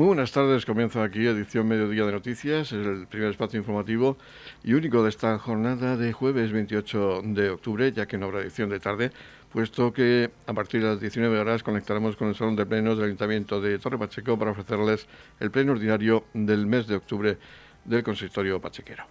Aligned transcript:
Muy 0.00 0.06
buenas 0.06 0.32
tardes, 0.32 0.64
comienza 0.64 1.02
aquí 1.04 1.26
edición 1.26 1.68
Mediodía 1.68 2.06
de 2.06 2.12
Noticias, 2.12 2.72
el 2.72 3.06
primer 3.06 3.32
espacio 3.32 3.58
informativo 3.58 4.16
y 4.64 4.72
único 4.72 5.02
de 5.02 5.10
esta 5.10 5.38
jornada 5.38 5.98
de 5.98 6.14
jueves 6.14 6.52
28 6.52 7.20
de 7.22 7.50
octubre, 7.50 7.92
ya 7.92 8.06
que 8.06 8.16
no 8.16 8.24
habrá 8.24 8.40
edición 8.40 8.70
de 8.70 8.80
tarde, 8.80 9.10
puesto 9.52 9.92
que 9.92 10.30
a 10.46 10.54
partir 10.54 10.80
de 10.80 10.88
las 10.88 11.00
19 11.00 11.38
horas 11.38 11.62
conectaremos 11.62 12.16
con 12.16 12.28
el 12.28 12.34
Salón 12.34 12.56
de 12.56 12.64
Plenos 12.64 12.96
del 12.96 13.08
Ayuntamiento 13.08 13.60
de 13.60 13.78
Torre 13.78 13.98
Pacheco 13.98 14.38
para 14.38 14.52
ofrecerles 14.52 15.06
el 15.38 15.50
pleno 15.50 15.72
ordinario 15.72 16.24
del 16.32 16.66
mes 16.66 16.86
de 16.86 16.96
octubre 16.96 17.36
del 17.84 18.02
Consistorio 18.02 18.58
Pachequero. 18.58 19.04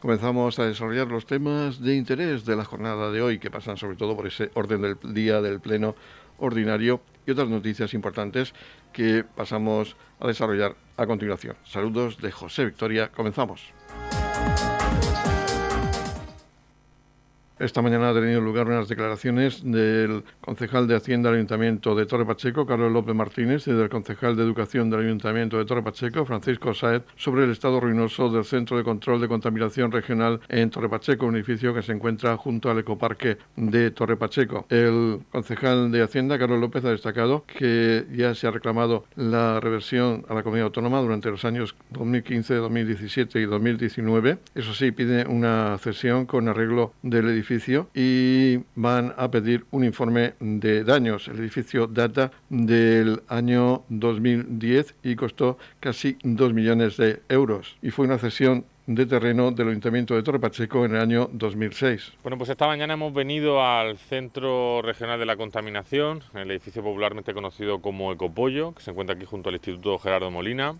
Comenzamos 0.00 0.58
a 0.58 0.66
desarrollar 0.66 1.06
los 1.06 1.24
temas 1.24 1.80
de 1.80 1.94
interés 1.94 2.44
de 2.44 2.56
la 2.56 2.64
jornada 2.64 3.12
de 3.12 3.22
hoy, 3.22 3.38
que 3.38 3.50
pasan 3.50 3.76
sobre 3.76 3.96
todo 3.96 4.16
por 4.16 4.26
ese 4.26 4.50
orden 4.54 4.82
del 4.82 4.98
día 5.14 5.40
del 5.40 5.60
pleno 5.60 5.94
ordinario 6.38 7.00
y 7.26 7.30
otras 7.30 7.48
noticias 7.48 7.94
importantes 7.94 8.54
que 8.92 9.24
pasamos 9.24 9.96
a 10.20 10.26
desarrollar 10.26 10.76
a 10.96 11.06
continuación. 11.06 11.56
Saludos 11.64 12.18
de 12.18 12.30
José 12.30 12.64
Victoria. 12.64 13.10
Comenzamos. 13.12 13.75
Esta 17.58 17.80
mañana 17.80 18.10
ha 18.10 18.12
tenido 18.12 18.42
lugar 18.42 18.66
unas 18.66 18.86
declaraciones 18.86 19.62
del 19.64 20.24
concejal 20.42 20.86
de 20.86 20.94
Hacienda 20.94 21.30
del 21.30 21.38
Ayuntamiento 21.38 21.94
de 21.94 22.04
Torre 22.04 22.26
Pacheco, 22.26 22.66
Carlos 22.66 22.92
López 22.92 23.14
Martínez, 23.14 23.66
y 23.66 23.72
del 23.72 23.88
concejal 23.88 24.36
de 24.36 24.42
Educación 24.42 24.90
del 24.90 25.00
Ayuntamiento 25.00 25.56
de 25.56 25.64
Torre 25.64 25.82
Pacheco, 25.82 26.26
Francisco 26.26 26.74
Saez, 26.74 27.04
sobre 27.16 27.44
el 27.44 27.50
estado 27.52 27.80
ruinoso 27.80 28.28
del 28.28 28.44
Centro 28.44 28.76
de 28.76 28.84
Control 28.84 29.22
de 29.22 29.28
Contaminación 29.28 29.90
Regional 29.90 30.38
en 30.50 30.68
Torre 30.68 30.90
Pacheco, 30.90 31.24
un 31.24 31.36
edificio 31.36 31.72
que 31.72 31.80
se 31.80 31.92
encuentra 31.92 32.36
junto 32.36 32.70
al 32.70 32.78
ecoparque 32.80 33.38
de 33.56 33.90
Torre 33.90 34.18
Pacheco. 34.18 34.66
El 34.68 35.20
concejal 35.32 35.90
de 35.90 36.02
Hacienda, 36.02 36.38
Carlos 36.38 36.60
López, 36.60 36.84
ha 36.84 36.90
destacado 36.90 37.46
que 37.46 38.04
ya 38.14 38.34
se 38.34 38.46
ha 38.46 38.50
reclamado 38.50 39.06
la 39.16 39.60
reversión 39.60 40.26
a 40.28 40.34
la 40.34 40.42
comunidad 40.42 40.66
autónoma 40.66 41.00
durante 41.00 41.30
los 41.30 41.46
años 41.46 41.74
2015, 41.92 42.54
2017 42.56 43.40
y 43.40 43.46
2019. 43.46 44.36
Eso 44.54 44.74
sí, 44.74 44.90
pide 44.90 45.26
una 45.26 45.78
cesión 45.78 46.26
con 46.26 46.48
arreglo 46.48 46.92
del 47.02 47.30
edificio 47.30 47.45
y 47.94 48.58
van 48.74 49.14
a 49.16 49.30
pedir 49.30 49.66
un 49.70 49.84
informe 49.84 50.34
de 50.40 50.84
daños. 50.84 51.28
El 51.28 51.38
edificio 51.38 51.86
data 51.86 52.32
del 52.48 53.22
año 53.28 53.84
2010 53.88 54.94
y 55.02 55.16
costó 55.16 55.58
casi 55.80 56.16
2 56.22 56.52
millones 56.52 56.96
de 56.96 57.22
euros 57.28 57.76
y 57.82 57.90
fue 57.90 58.06
una 58.06 58.18
cesión 58.18 58.64
de 58.86 59.04
terreno 59.04 59.50
del 59.50 59.68
Ayuntamiento 59.68 60.14
de 60.14 60.22
Torre 60.22 60.38
Pacheco 60.38 60.84
en 60.84 60.94
el 60.94 61.00
año 61.00 61.28
2006. 61.32 62.12
Bueno, 62.22 62.38
pues 62.38 62.50
esta 62.50 62.68
mañana 62.68 62.94
hemos 62.94 63.12
venido 63.12 63.64
al 63.64 63.98
Centro 63.98 64.80
Regional 64.80 65.18
de 65.18 65.26
la 65.26 65.36
Contaminación, 65.36 66.22
el 66.34 66.50
edificio 66.52 66.84
popularmente 66.84 67.34
conocido 67.34 67.80
como 67.80 68.12
Ecopollo, 68.12 68.74
que 68.74 68.82
se 68.82 68.92
encuentra 68.92 69.16
aquí 69.16 69.24
junto 69.24 69.48
al 69.48 69.56
Instituto 69.56 69.98
Gerardo 69.98 70.30
Molina, 70.30 70.76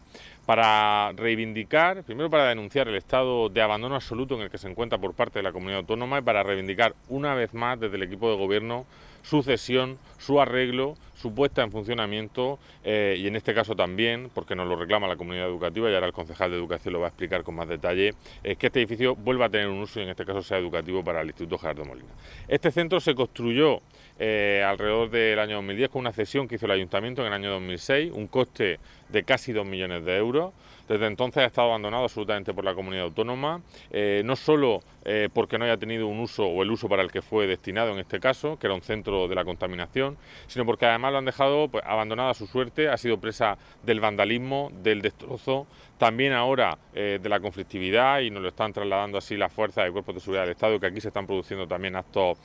para 0.47 1.11
reivindicar, 1.17 2.05
primero 2.05 2.31
para 2.31 2.49
denunciar 2.49 2.87
el 2.87 2.95
estado 2.95 3.49
de 3.49 3.61
abandono 3.61 3.97
absoluto 3.97 4.37
en 4.37 4.43
el 4.43 4.51
que 4.51 4.59
se 4.59 4.69
encuentra 4.69 4.99
por 4.99 5.15
parte 5.15 5.41
de 5.41 5.43
la 5.43 5.51
comunidad 5.51 5.81
autónoma 5.81 6.21
y 6.21 6.23
para 6.23 6.45
reivindicar 6.45 6.95
una 7.09 7.35
vez 7.35 7.55
más 7.55 7.81
desde 7.81 7.97
el 7.97 8.05
equipo 8.05 8.31
de 8.31 8.37
gobierno 8.37 8.87
su 9.27 9.43
cesión, 9.43 9.99
su 10.19 10.41
arreglo, 10.41 10.95
su 11.15 11.35
puesta 11.35 11.63
en 11.63 11.73
funcionamiento 11.73 12.61
eh, 12.85 13.17
y 13.19 13.27
en 13.27 13.35
este 13.35 13.55
caso 13.55 13.75
también, 13.75 14.31
porque 14.33 14.55
nos 14.55 14.69
lo 14.69 14.77
reclama 14.77 15.09
la 15.09 15.17
comunidad 15.17 15.47
educativa 15.49 15.91
y 15.91 15.95
ahora 15.95 16.07
el 16.07 16.13
concejal 16.13 16.53
de 16.53 16.57
educación 16.57 16.95
lo 16.95 17.01
va 17.01 17.07
a 17.07 17.09
explicar 17.09 17.43
con 17.43 17.57
más 17.57 17.69
detalle, 17.69 18.15
es 18.45 18.57
que 18.57 18.69
este 18.69 18.81
edificio 18.81 19.17
vuelva 19.17 19.47
a 19.47 19.49
tener 19.49 19.67
un 19.67 19.81
uso 19.81 19.99
y 19.99 20.05
en 20.05 20.11
este 20.11 20.25
caso 20.25 20.43
sea 20.43 20.59
educativo 20.59 21.03
para 21.03 21.23
el 21.23 21.27
Instituto 21.27 21.59
Gerardo 21.59 21.85
Molina. 21.85 22.09
Este 22.47 22.71
centro 22.71 23.01
se 23.01 23.17
construyó 23.17 23.81
eh, 24.21 24.65
alrededor 24.65 25.11
del 25.11 25.39
año 25.41 25.57
2010 25.57 25.89
con 25.91 26.01
una 26.01 26.13
cesión 26.13 26.47
que 26.47 26.55
hizo 26.55 26.67
el 26.67 26.73
ayuntamiento 26.73 27.23
en 27.23 27.29
el 27.29 27.33
año 27.33 27.51
2006, 27.51 28.13
un 28.13 28.29
coste 28.29 28.79
de 29.09 29.25
casi 29.25 29.53
2 29.53 29.67
millones 29.67 30.05
de 30.05 30.17
euros. 30.17 30.53
Desde 30.89 31.07
entonces 31.07 31.43
ha 31.43 31.47
estado 31.47 31.69
abandonado 31.69 32.05
absolutamente 32.05 32.55
por 32.55 32.65
la 32.65 32.75
comunidad 32.75 33.05
autónoma, 33.05 33.61
eh, 33.91 34.23
no 34.25 34.37
solo 34.37 34.83
eh, 35.05 35.29
porque 35.33 35.59
no 35.59 35.65
haya 35.65 35.77
tenido 35.77 36.07
un 36.07 36.21
uso 36.21 36.47
o 36.47 36.63
el 36.63 36.71
uso 36.71 36.89
para 36.89 37.03
el 37.03 37.11
que 37.11 37.23
fue 37.23 37.47
destinado 37.47 37.93
en 37.93 37.99
este 37.99 38.21
caso, 38.21 38.59
que 38.59 38.67
era 38.67 38.75
un 38.75 38.83
centro 38.83 39.29
de 39.29 39.35
la 39.35 39.45
contaminación, 39.45 40.17
sino 40.47 40.65
porque 40.65 40.87
además 40.87 41.13
lo 41.13 41.19
han 41.19 41.25
dejado 41.25 41.69
pues, 41.69 41.85
abandonado 41.87 42.31
a 42.31 42.35
su 42.35 42.47
suerte, 42.47 42.89
ha 42.89 42.97
sido 42.97 43.19
presa 43.19 43.59
del 43.83 44.01
vandalismo, 44.01 44.71
del 44.83 45.03
destrozo, 45.03 45.67
también 45.99 46.33
ahora 46.33 46.79
eh, 46.95 47.19
de 47.23 47.29
la 47.29 47.41
conflictividad 47.41 48.21
y 48.21 48.31
nos 48.31 48.43
lo 48.43 48.49
están 48.49 48.73
trasladando 48.73 49.19
así 49.19 49.37
las 49.37 49.53
fuerzas 49.53 49.85
de 49.85 49.93
cuerpos 49.93 50.15
de 50.15 50.21
seguridad 50.21 50.43
del 50.43 50.53
Estado, 50.53 50.79
que 50.79 50.87
aquí 50.87 51.01
se 51.01 51.09
están 51.09 51.27
produciendo 51.27 51.67
también 51.67 51.97
actos 51.97 52.39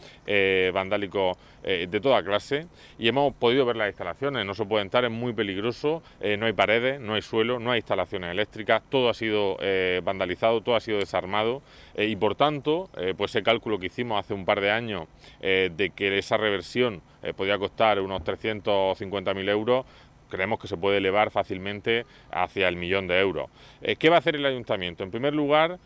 vandálicos 0.74 1.38
de 1.64 2.00
toda 2.02 2.24
clase. 2.24 2.68
Y 2.98 3.08
hemos 3.08 3.34
podido 3.34 3.66
ver 3.66 3.76
las 3.76 3.90
instalaciones, 3.90 4.46
no 4.46 4.54
se 4.54 4.66
puede 4.66 4.84
entrar, 4.84 5.06
es 5.06 5.12
muy 5.12 5.34
peligroso, 5.34 6.02
no 6.38 6.46
hay 6.46 6.54
paredes, 6.54 7.00
no 7.00 7.14
hay 7.14 7.22
suelo, 7.22 7.60
no 7.60 7.72
hay 7.72 7.80
instalaciones 7.80 8.32
eléctricas, 8.32 8.82
todo 8.90 9.10
ha 9.10 9.14
sido 9.14 9.58
eh, 9.60 10.02
vandalizado, 10.04 10.62
todo 10.62 10.76
ha 10.76 10.80
sido 10.80 11.00
desarmado. 11.00 11.62
Eh, 11.96 12.06
y 12.08 12.16
por 12.16 12.36
tanto, 12.36 12.90
eh, 12.98 13.14
pues 13.16 13.32
ese 13.32 13.44
cálculo 13.44 13.80
que 13.80 13.88
hicimos 13.88 14.20
hace 14.20 14.34
un 14.34 14.46
par 14.46 14.62
de 14.62 14.72
años 14.72 15.08
de 15.42 15.92
que 15.96 16.18
esa 16.18 16.38
reversión 16.38 17.02
podía 17.36 17.58
costar 17.58 18.00
unos 18.00 18.22
350.000 18.24 19.50
euros, 19.50 19.86
creemos 20.32 20.58
que 20.58 20.68
se 20.68 20.78
puede 20.78 20.98
elevar 20.98 21.30
fácilmente 21.30 22.08
hacia 22.32 22.68
el 22.68 22.78
millón 22.78 23.08
de 23.08 23.20
euros. 23.20 23.52
¿Qué 24.00 24.10
va 24.10 24.16
a 24.16 24.20
hacer 24.20 24.36
el 24.36 24.46
ayuntamiento? 24.46 25.04
En 25.04 25.12
primer 25.12 25.36
lugar, 25.36 25.78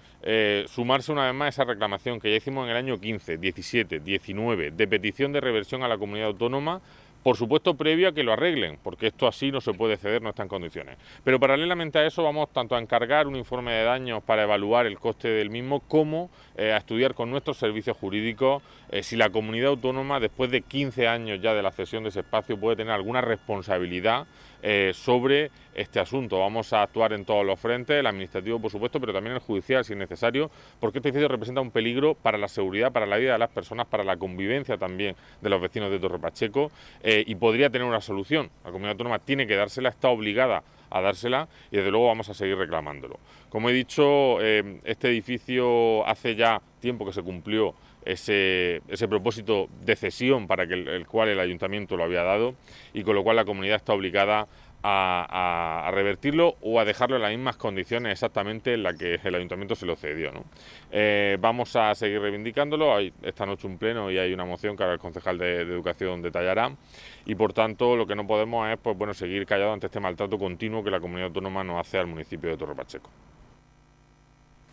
sumarse 0.67 1.11
una 1.11 1.25
vez 1.25 1.33
más 1.33 1.47
a 1.47 1.49
esa 1.49 1.63
reclamación 1.65 2.21
que 2.21 2.31
ya 2.31 2.37
hicimos 2.37 2.63
en 2.65 2.71
el 2.71 2.77
año 2.77 2.97
15, 2.99 3.37
17, 3.37 3.99
19 3.99 4.71
de 4.71 4.87
petición 4.87 5.33
de 5.33 5.41
reversión 5.41 5.83
a 5.83 5.87
la 5.87 5.97
comunidad 5.97 6.27
autónoma 6.27 6.81
por 7.25 7.37
supuesto 7.37 7.73
previo 7.73 8.09
a 8.09 8.11
que 8.13 8.21
lo 8.21 8.33
arreglen, 8.33 8.77
porque 8.83 9.07
esto 9.07 9.25
así 9.25 9.51
no 9.51 9.59
se 9.59 9.73
puede 9.73 9.97
ceder, 9.97 10.21
no 10.21 10.29
está 10.29 10.43
en 10.43 10.47
condiciones. 10.47 10.95
Pero 11.23 11.39
paralelamente 11.39 11.97
a 11.97 12.05
eso 12.05 12.21
vamos 12.21 12.53
tanto 12.53 12.75
a 12.75 12.79
encargar 12.79 13.25
un 13.25 13.35
informe 13.35 13.73
de 13.73 13.83
daños 13.83 14.21
para 14.21 14.43
evaluar 14.43 14.85
el 14.85 14.99
coste 14.99 15.29
del 15.29 15.49
mismo, 15.49 15.79
como 15.79 16.29
eh, 16.55 16.71
a 16.71 16.77
estudiar 16.77 17.15
con 17.15 17.31
nuestros 17.31 17.57
servicios 17.57 17.97
jurídicos 17.97 18.61
eh, 18.89 19.01
si 19.01 19.15
la 19.15 19.31
comunidad 19.31 19.69
autónoma, 19.69 20.19
después 20.19 20.51
de 20.51 20.61
15 20.61 21.07
años 21.07 21.41
ya 21.41 21.55
de 21.55 21.63
la 21.63 21.71
cesión 21.71 22.03
de 22.03 22.09
ese 22.09 22.19
espacio, 22.19 22.59
puede 22.59 22.75
tener 22.75 22.93
alguna 22.93 23.21
responsabilidad 23.21 24.27
eh, 24.67 24.93
sobre 24.95 25.51
este 25.75 25.99
asunto. 25.99 26.39
Vamos 26.39 26.73
a 26.73 26.81
actuar 26.81 27.13
en 27.13 27.23
todos 27.23 27.45
los 27.45 27.59
frentes, 27.59 27.99
el 27.99 28.07
administrativo 28.07 28.59
por 28.59 28.71
supuesto, 28.71 28.99
pero 28.99 29.13
también 29.13 29.35
el 29.35 29.41
judicial 29.41 29.85
si 29.85 29.93
es 29.93 29.99
necesario, 29.99 30.49
porque 30.79 30.97
este 30.97 31.09
edificio 31.09 31.27
representa 31.27 31.61
un 31.61 31.69
peligro 31.69 32.15
para 32.15 32.39
la 32.39 32.47
seguridad, 32.47 32.91
para 32.91 33.05
la 33.05 33.17
vida 33.17 33.33
de 33.33 33.37
las 33.39 33.49
personas, 33.49 33.85
para 33.85 34.03
la 34.03 34.17
convivencia 34.17 34.75
también 34.77 35.15
de 35.39 35.49
los 35.49 35.61
vecinos 35.61 35.91
de 35.91 35.99
Torre 35.99 36.17
Pacheco 36.17 36.71
y 37.03 37.35
podría 37.35 37.69
tener 37.69 37.87
una 37.87 38.01
solución. 38.01 38.49
La 38.63 38.71
comunidad 38.71 38.93
autónoma 38.93 39.19
tiene 39.19 39.45
que 39.45 39.55
dársela, 39.55 39.89
está 39.89 40.09
obligada 40.09 40.63
a 40.89 41.01
dársela 41.01 41.47
y 41.71 41.77
desde 41.77 41.91
luego 41.91 42.07
vamos 42.07 42.29
a 42.29 42.33
seguir 42.33 42.57
reclamándolo. 42.57 43.19
Como 43.49 43.69
he 43.69 43.73
dicho, 43.73 44.41
eh, 44.41 44.79
este 44.83 45.09
edificio 45.09 46.07
hace 46.07 46.35
ya 46.35 46.61
tiempo 46.79 47.05
que 47.05 47.13
se 47.13 47.21
cumplió 47.21 47.75
ese, 48.05 48.81
ese 48.87 49.07
propósito 49.07 49.67
de 49.81 49.95
cesión 49.95 50.47
para 50.47 50.63
el, 50.63 51.05
cual 51.07 51.29
el 51.29 51.39
ayuntamiento 51.39 51.97
lo 51.97 52.03
había 52.03 52.23
dado 52.23 52.55
y 52.93 53.03
con 53.03 53.15
lo 53.15 53.23
cual 53.23 53.35
la 53.35 53.45
comunidad 53.45 53.77
está 53.77 53.93
obligada 53.93 54.47
a, 54.87 55.89
revertirlo 55.91 56.57
o 56.61 56.79
a 56.79 56.85
dejarlo 56.85 57.15
en 57.15 57.23
las 57.23 57.31
mismas 57.31 57.57
condiciones 57.57 58.11
exactamente 58.11 58.75
en 58.75 58.83
las 58.83 58.95
que 58.95 59.19
el 59.23 59.35
ayuntamiento 59.35 59.73
se 59.73 59.87
lo 59.87 59.95
cedió. 59.95 60.31
Eh, 60.91 61.37
vamos 61.39 61.75
a 61.75 61.95
seguir 61.95 62.21
reivindicándolo. 62.21 62.95
Hay 62.95 63.11
esta 63.23 63.47
noche 63.47 63.65
un 63.65 63.79
pleno 63.79 64.11
y 64.11 64.19
hay 64.19 64.31
una 64.31 64.45
moción 64.45 64.77
que 64.77 64.83
ahora 64.83 64.93
el 64.93 64.99
concejal 64.99 65.39
de, 65.39 65.61
Educación 65.61 66.21
detallará. 66.21 66.75
Y 67.25 67.33
por 67.33 67.53
tanto, 67.53 67.95
lo 67.95 68.05
que 68.05 68.15
no 68.15 68.27
podemos 68.27 68.69
es 68.69 68.77
pues, 68.77 68.95
bueno, 68.95 69.15
seguir 69.15 69.45
callado 69.47 69.73
ante 69.73 69.87
este 69.87 69.99
maltrato 69.99 70.37
continuo 70.37 70.83
que 70.83 70.91
la 70.91 70.99
comunidad 70.99 71.27
autónoma 71.27 71.63
nos 71.63 71.79
hace 71.79 71.97
al 71.97 72.07
municipio 72.07 72.51
de 72.51 72.57
Torre 72.57 72.75
Pacheco. 72.75 73.09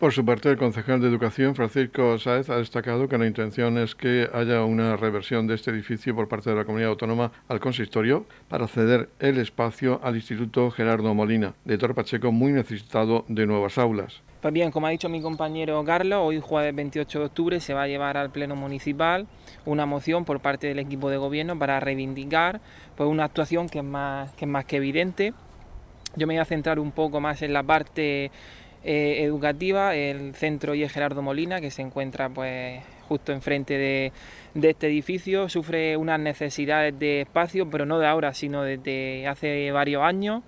Por 0.03 0.11
su 0.11 0.25
parte, 0.25 0.49
el 0.49 0.57
concejal 0.57 0.99
de 0.99 1.07
Educación, 1.07 1.55
Francisco 1.55 2.19
Sáez, 2.19 2.49
ha 2.49 2.57
destacado 2.57 3.07
que 3.07 3.17
la 3.17 3.25
intención 3.25 3.77
es 3.77 3.95
que 3.95 4.29
haya 4.33 4.65
una 4.65 4.97
reversión 4.97 5.47
de 5.47 5.55
este 5.55 5.71
edificio 5.71 6.13
por 6.13 6.27
parte 6.27 6.49
de 6.49 6.57
la 6.57 6.65
comunidad 6.65 6.89
autónoma 6.89 7.31
al 7.47 7.61
consistorio 7.61 8.25
para 8.49 8.67
ceder 8.67 9.07
el 9.19 9.37
espacio 9.37 10.01
al 10.03 10.17
Instituto 10.17 10.69
Gerardo 10.71 11.13
Molina 11.13 11.53
de 11.63 11.77
Torpacheco, 11.77 12.33
muy 12.33 12.51
necesitado 12.51 13.23
de 13.29 13.45
nuevas 13.45 13.77
aulas. 13.77 14.21
Pues 14.41 14.53
bien, 14.53 14.71
como 14.71 14.87
ha 14.87 14.89
dicho 14.89 15.07
mi 15.07 15.21
compañero 15.21 15.81
Carlos, 15.85 16.19
hoy 16.21 16.41
jueves 16.41 16.75
28 16.75 17.19
de 17.19 17.25
octubre 17.25 17.59
se 17.61 17.73
va 17.73 17.83
a 17.83 17.87
llevar 17.87 18.17
al 18.17 18.29
Pleno 18.29 18.57
Municipal 18.57 19.25
una 19.63 19.85
moción 19.85 20.25
por 20.25 20.41
parte 20.41 20.67
del 20.67 20.79
equipo 20.79 21.09
de 21.09 21.15
gobierno 21.15 21.57
para 21.57 21.79
reivindicar 21.79 22.59
pues, 22.97 23.07
una 23.07 23.23
actuación 23.23 23.69
que 23.69 23.77
es 23.77 23.85
más 23.85 24.33
que, 24.33 24.43
es 24.43 24.51
más 24.51 24.65
que 24.65 24.75
evidente. 24.75 25.33
Yo 26.17 26.27
me 26.27 26.33
voy 26.33 26.41
a 26.41 26.45
centrar 26.45 26.77
un 26.77 26.91
poco 26.91 27.21
más 27.21 27.41
en 27.41 27.53
la 27.53 27.63
parte 27.63 28.31
eh, 28.83 29.23
educativa, 29.23 29.95
el 29.95 30.35
centro 30.35 30.75
y 30.75 30.87
Gerardo 30.89 31.21
Molina, 31.21 31.61
que 31.61 31.71
se 31.71 31.81
encuentra 31.81 32.29
pues 32.29 32.81
justo 33.07 33.31
enfrente 33.31 33.77
de, 33.77 34.11
este 34.55 34.87
edificio, 34.87 35.47
sufre 35.49 35.95
unas 35.97 36.19
necesidades 36.19 36.97
de 36.97 37.21
espacio, 37.21 37.69
pero 37.69 37.85
no 37.85 37.99
de 37.99 38.07
ahora, 38.07 38.33
sino 38.33 38.63
desde 38.63 39.27
hace 39.27 39.71
varios 39.71 40.03
años. 40.03 40.43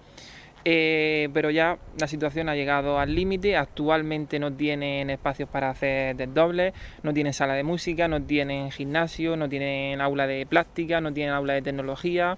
Eh, 0.67 1.29
pero 1.31 1.51
ya 1.51 1.77
la 1.99 2.07
situación 2.07 2.49
ha 2.49 2.55
llegado 2.55 2.99
al 2.99 3.13
límite. 3.13 3.55
Actualmente 3.55 4.39
no 4.39 4.51
tienen 4.51 5.11
espacios 5.11 5.47
para 5.47 5.69
hacer 5.69 6.15
desdobles, 6.15 6.73
no 7.03 7.13
tienen 7.13 7.33
sala 7.33 7.53
de 7.53 7.63
música, 7.63 8.07
no 8.07 8.21
tienen 8.21 8.71
gimnasio, 8.71 9.37
no 9.37 9.47
tienen 9.47 10.01
aula 10.01 10.25
de 10.25 10.45
plástica, 10.47 11.01
no 11.01 11.13
tienen 11.13 11.33
aula 11.35 11.53
de 11.53 11.61
tecnología. 11.61 12.37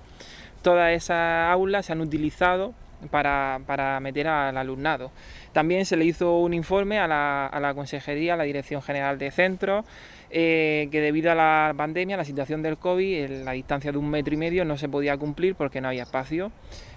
Todas 0.61 0.91
esas 0.91 1.49
aulas 1.49 1.85
se 1.85 1.93
han 1.93 2.01
utilizado 2.01 2.73
para, 3.11 3.59
para, 3.65 3.99
meter 3.99 4.27
al 4.27 4.57
alumnado. 4.57 5.11
También 5.53 5.85
se 5.85 5.97
le 5.97 6.05
hizo 6.05 6.39
un 6.39 6.53
informe 6.53 6.99
a 6.99 7.07
la, 7.07 7.47
a 7.47 7.59
la 7.59 7.73
Consejería, 7.73 8.33
a 8.33 8.37
la 8.37 8.43
Dirección 8.43 8.81
General 8.81 9.17
de 9.17 9.31
Centros, 9.31 9.85
eh, 10.29 10.89
que 10.91 10.99
debido 11.01 11.31
a 11.31 11.35
la 11.35 11.73
pandemia, 11.75 12.17
la 12.17 12.25
situación 12.25 12.61
del 12.61 12.77
COVID, 12.77 13.43
la 13.43 13.51
distancia 13.51 13.91
de 13.91 13.97
un 13.97 14.09
metro 14.09 14.33
y 14.33 14.37
medio 14.37 14.65
no 14.65 14.77
se 14.77 14.89
podía 14.89 15.17
cumplir 15.17 15.55
porque 15.55 15.79
no 15.81 15.87
había 15.87 16.03
espacio. 16.03 16.51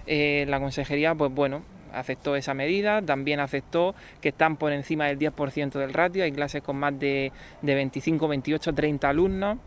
Eh, 0.07 0.45
la 0.49 0.59
consejería, 0.59 1.15
pues 1.15 1.31
bueno, 1.31 1.61
aceptó 1.93 2.35
esa 2.35 2.53
medida, 2.53 3.01
también 3.01 3.39
aceptó 3.39 3.95
que 4.21 4.29
están 4.29 4.57
por 4.57 4.71
encima 4.73 5.05
del 5.05 5.19
10% 5.19 5.71
del 5.71 5.93
ratio, 5.93 6.23
hay 6.23 6.31
clases 6.31 6.61
con 6.61 6.77
más 6.77 6.97
de, 6.99 7.31
de 7.61 7.75
25, 7.75 8.27
28, 8.27 8.73
30 8.73 9.09
alumnos 9.09 9.57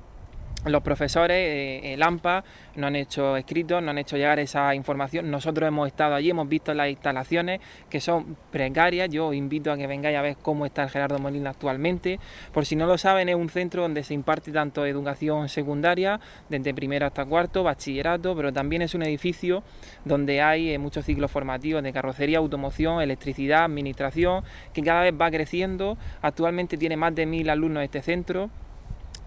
los 0.64 0.82
profesores, 0.82 1.36
eh, 1.36 1.94
el 1.94 2.02
AMPA, 2.02 2.44
no 2.76 2.86
han 2.86 2.96
hecho 2.96 3.36
escritos, 3.36 3.82
no 3.82 3.90
han 3.90 3.98
hecho 3.98 4.16
llegar 4.16 4.38
esa 4.38 4.74
información. 4.74 5.30
Nosotros 5.30 5.68
hemos 5.68 5.86
estado 5.86 6.14
allí, 6.14 6.30
hemos 6.30 6.48
visto 6.48 6.74
las 6.74 6.88
instalaciones 6.88 7.60
que 7.88 8.00
son 8.00 8.36
precarias. 8.50 9.08
Yo 9.10 9.28
os 9.28 9.34
invito 9.34 9.70
a 9.70 9.76
que 9.76 9.86
vengáis 9.86 10.16
a 10.16 10.22
ver 10.22 10.36
cómo 10.40 10.66
está 10.66 10.82
el 10.82 10.90
Gerardo 10.90 11.18
Molina 11.18 11.50
actualmente. 11.50 12.18
Por 12.52 12.66
si 12.66 12.76
no 12.76 12.86
lo 12.86 12.98
saben, 12.98 13.28
es 13.28 13.36
un 13.36 13.48
centro 13.48 13.82
donde 13.82 14.02
se 14.02 14.14
imparte 14.14 14.52
tanto 14.52 14.86
educación 14.86 15.48
secundaria, 15.48 16.20
desde 16.48 16.74
primero 16.74 17.06
hasta 17.06 17.24
cuarto, 17.24 17.62
bachillerato, 17.62 18.34
pero 18.34 18.52
también 18.52 18.82
es 18.82 18.94
un 18.94 19.02
edificio 19.02 19.62
donde 20.04 20.42
hay 20.42 20.70
eh, 20.70 20.78
muchos 20.78 21.04
ciclos 21.04 21.30
formativos 21.30 21.82
de 21.82 21.92
carrocería, 21.92 22.38
automoción, 22.38 23.02
electricidad, 23.02 23.64
administración, 23.64 24.44
que 24.72 24.82
cada 24.82 25.02
vez 25.02 25.14
va 25.18 25.30
creciendo. 25.30 25.96
Actualmente 26.22 26.76
tiene 26.76 26.96
más 26.96 27.14
de 27.14 27.26
mil 27.26 27.50
alumnos 27.50 27.82
este 27.84 28.02
centro 28.02 28.50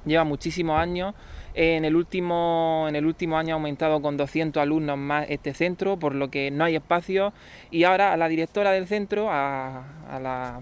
lleva 0.06 0.24
muchísimos 0.24 0.80
años. 0.80 1.14
En 1.54 1.86
el, 1.86 1.96
último, 1.96 2.86
en 2.88 2.96
el 2.96 3.06
último 3.06 3.38
año 3.38 3.56
ha 3.56 3.58
aumentado 3.58 4.02
con 4.02 4.16
200 4.16 4.62
alumnos 4.62 4.98
más 4.98 5.26
este 5.30 5.54
centro, 5.54 5.98
por 5.98 6.14
lo 6.14 6.30
que 6.30 6.52
no 6.52 6.64
hay 6.64 6.76
espacio. 6.76 7.34
Y 7.72 7.84
ahora 7.84 8.14
a 8.14 8.18
la 8.18 8.28
directora 8.28 8.72
del 8.72 8.88
centro, 8.88 9.30
a, 9.32 9.84
a 10.10 10.20
la 10.20 10.62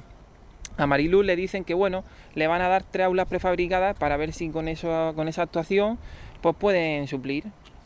a 0.78 0.98
le 0.98 1.36
dicen 1.36 1.64
que 1.64 1.74
bueno, 1.74 2.04
le 2.34 2.48
van 2.48 2.62
a 2.62 2.68
dar 2.68 2.84
tres 2.84 3.06
aulas 3.06 3.28
prefabricadas 3.28 3.98
para 3.98 4.18
ver 4.18 4.34
si 4.34 4.50
con 4.50 4.68
eso, 4.68 5.14
con 5.16 5.28
esa 5.28 5.44
actuación, 5.44 5.98
pues 6.42 6.56
pueden 6.56 7.08
suplir 7.08 7.46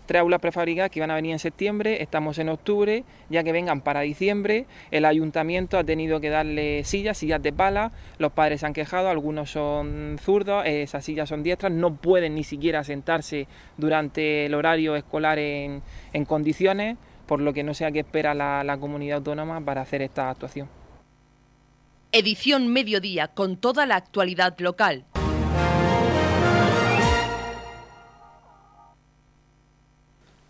tres 0.10 0.22
aulas 0.22 0.42
prefabricadas 0.42 0.90
que 0.90 0.98
iban 0.98 1.12
a 1.12 1.16
venir 1.16 1.34
en 1.34 1.38
septiembre, 1.38 2.02
estamos 2.02 2.40
en 2.40 2.50
octubre, 2.50 3.04
ya 3.30 3.44
que 3.44 3.52
vengan 3.52 3.82
para 3.82 4.02
diciembre, 4.02 4.66
el 4.90 5.06
ayuntamiento 5.06 5.78
ha 5.78 5.84
tenido 5.84 6.20
que 6.20 6.32
darle 6.32 6.84
sillas, 6.84 7.20
sillas 7.20 7.44
de 7.44 7.54
pala, 7.54 7.92
los 8.18 8.32
padres 8.32 8.62
se 8.62 8.66
han 8.66 8.74
quejado, 8.74 9.10
algunos 9.10 9.52
son 9.52 10.18
zurdos, 10.20 10.66
esas 10.66 11.06
sillas 11.06 11.30
son 11.30 11.44
diestras, 11.44 11.72
no 11.72 11.94
pueden 11.94 12.34
ni 12.34 12.44
siquiera 12.44 12.84
sentarse 12.84 13.48
durante 13.78 14.48
el 14.48 14.56
horario 14.56 14.96
escolar 14.96 15.38
en, 15.38 15.84
condiciones, 16.26 16.98
por 17.28 17.40
lo 17.40 17.54
que 17.54 17.62
no 17.62 17.76
sé 17.76 17.86
a 17.86 17.92
qué 17.92 18.00
espera 18.00 18.34
la, 18.34 18.64
la 18.64 18.80
comunidad 18.80 19.18
autónoma 19.18 19.62
para 19.62 19.82
hacer 19.82 20.02
esta 20.02 20.32
actuación. 20.32 20.70
Edición 22.12 22.68
Mediodía 22.70 23.28
con 23.28 23.58
toda 23.58 23.86
la 23.86 23.96
actualidad 23.98 24.58
local. 24.58 25.06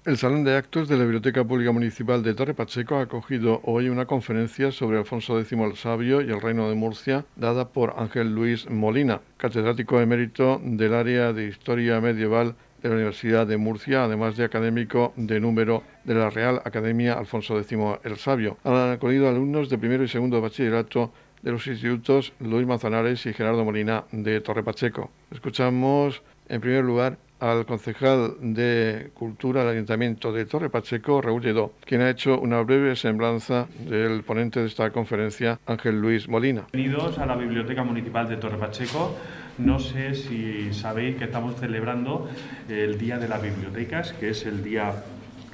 El 0.06 0.16
Salón 0.16 0.46
de 0.46 0.56
Actos 0.56 0.88
de 0.88 0.96
la 0.96 1.04
Biblioteca 1.04 1.44
Pública 1.44 1.74
Municipal 1.74 2.24
de 2.24 2.34
Torre 2.34 2.54
Pacheco 2.54 2.96
ha 2.96 3.02
acogido 3.02 3.60
hoy 3.66 3.90
una 3.90 4.06
conferencia 4.06 4.72
sobre 4.72 4.98
Alfonso 4.98 5.38
X 5.38 5.52
el 5.52 5.76
Sabio 5.76 6.22
y 6.22 6.32
el 6.32 6.40
Reino 6.40 6.70
de 6.70 6.76
Murcia, 6.76 7.26
dada 7.36 7.68
por 7.68 7.96
Ángel 7.98 8.34
Luis 8.34 8.70
Molina, 8.70 9.20
catedrático 9.36 10.00
emérito 10.00 10.62
del 10.64 10.94
área 10.94 11.34
de 11.34 11.50
Historia 11.50 12.00
Medieval 12.00 12.56
de 12.82 12.88
la 12.88 12.96
Universidad 12.96 13.46
de 13.46 13.58
Murcia, 13.58 14.06
además 14.06 14.38
de 14.38 14.46
académico 14.46 15.12
de 15.18 15.42
número 15.42 15.84
de 16.06 16.16
la 16.16 16.30
Real 16.30 16.62
Academia 16.64 17.16
Alfonso 17.16 17.60
X 17.60 17.78
el 18.06 18.16
Sabio. 18.16 18.58
Han 18.64 18.92
acudido 18.92 19.28
alumnos 19.28 19.70
de 19.70 19.78
primero 19.78 20.06
y 20.06 20.08
segundo 20.08 20.40
bachillerato 20.40 21.12
de 21.42 21.52
los 21.52 21.68
institutos 21.68 22.32
Luis 22.40 22.66
Manzanares 22.66 23.26
y 23.26 23.34
Gerardo 23.34 23.66
Molina 23.66 24.06
de 24.14 24.40
Torre 24.40 24.64
Pacheco. 24.64 25.12
Escuchamos 25.30 26.24
en 26.48 26.62
primer 26.62 26.86
lugar 26.86 27.18
al 27.40 27.66
concejal 27.66 28.36
de 28.42 29.12
Cultura 29.14 29.62
del 29.62 29.74
Ayuntamiento 29.74 30.32
de 30.32 30.46
Torre 30.46 30.70
Pacheco, 30.70 31.22
Raúl 31.22 31.42
Lledó, 31.42 31.74
quien 31.86 32.02
ha 32.02 32.10
hecho 32.10 32.40
una 32.40 32.62
breve 32.62 32.96
semblanza 32.96 33.68
del 33.88 34.24
ponente 34.24 34.60
de 34.60 34.68
esta 34.68 34.92
conferencia, 34.92 35.60
Ángel 35.66 36.02
Luis 36.02 36.28
Molina. 36.28 36.68
Bienvenidos 36.74 37.18
a 37.18 37.26
la 37.26 37.36
Biblioteca 37.36 37.84
Municipal 37.84 38.28
de 38.28 38.38
Torre 38.38 38.58
Pacheco. 38.58 39.16
No 39.58 39.80
sé 39.80 40.16
si 40.16 40.74
sabéis 40.74 41.16
que 41.16 41.26
estamos 41.26 41.56
celebrando 41.56 42.30
el 42.68 42.98
Día 42.98 43.18
de 43.18 43.28
las 43.28 43.42
Bibliotecas, 43.42 44.14
que 44.14 44.30
es 44.30 44.46
el 44.46 44.64
día 44.64 45.04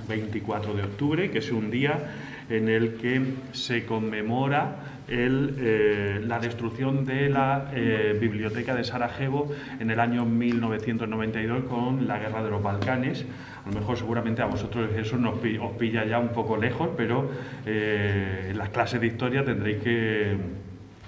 24 0.08 0.74
de 0.74 0.84
octubre, 0.84 1.32
que 1.32 1.40
es 1.40 1.52
un 1.52 1.72
día 1.72 2.14
en 2.50 2.70
el 2.70 2.96
que 2.96 3.22
se 3.54 3.86
conmemora 3.86 4.95
eh, 5.08 6.22
la 6.26 6.40
destrucción 6.40 7.06
de 7.06 7.30
la 7.30 7.72
eh, 7.74 8.18
biblioteca 8.20 8.74
de 8.74 8.84
Sarajevo 8.84 9.52
en 9.80 9.92
el 9.92 10.00
año 10.00 10.26
1992 10.26 11.66
con 11.66 12.08
la 12.08 12.18
guerra 12.18 12.44
de 12.44 12.50
los 12.50 12.64
Balcanes. 12.64 13.26
A 13.66 13.70
lo 13.70 13.80
mejor 13.80 13.98
seguramente 13.98 14.42
a 14.42 14.46
vosotros 14.46 14.90
eso 14.98 15.18
nos, 15.18 15.36
os 15.36 15.72
pilla 15.78 16.06
ya 16.06 16.20
un 16.20 16.30
poco 16.30 16.58
lejos, 16.58 16.90
pero 16.98 17.30
eh, 17.66 18.48
en 18.52 18.58
las 18.58 18.70
clases 18.70 19.00
de 19.00 19.08
historia 19.08 19.46
tendréis 19.46 19.78
que, 19.78 20.38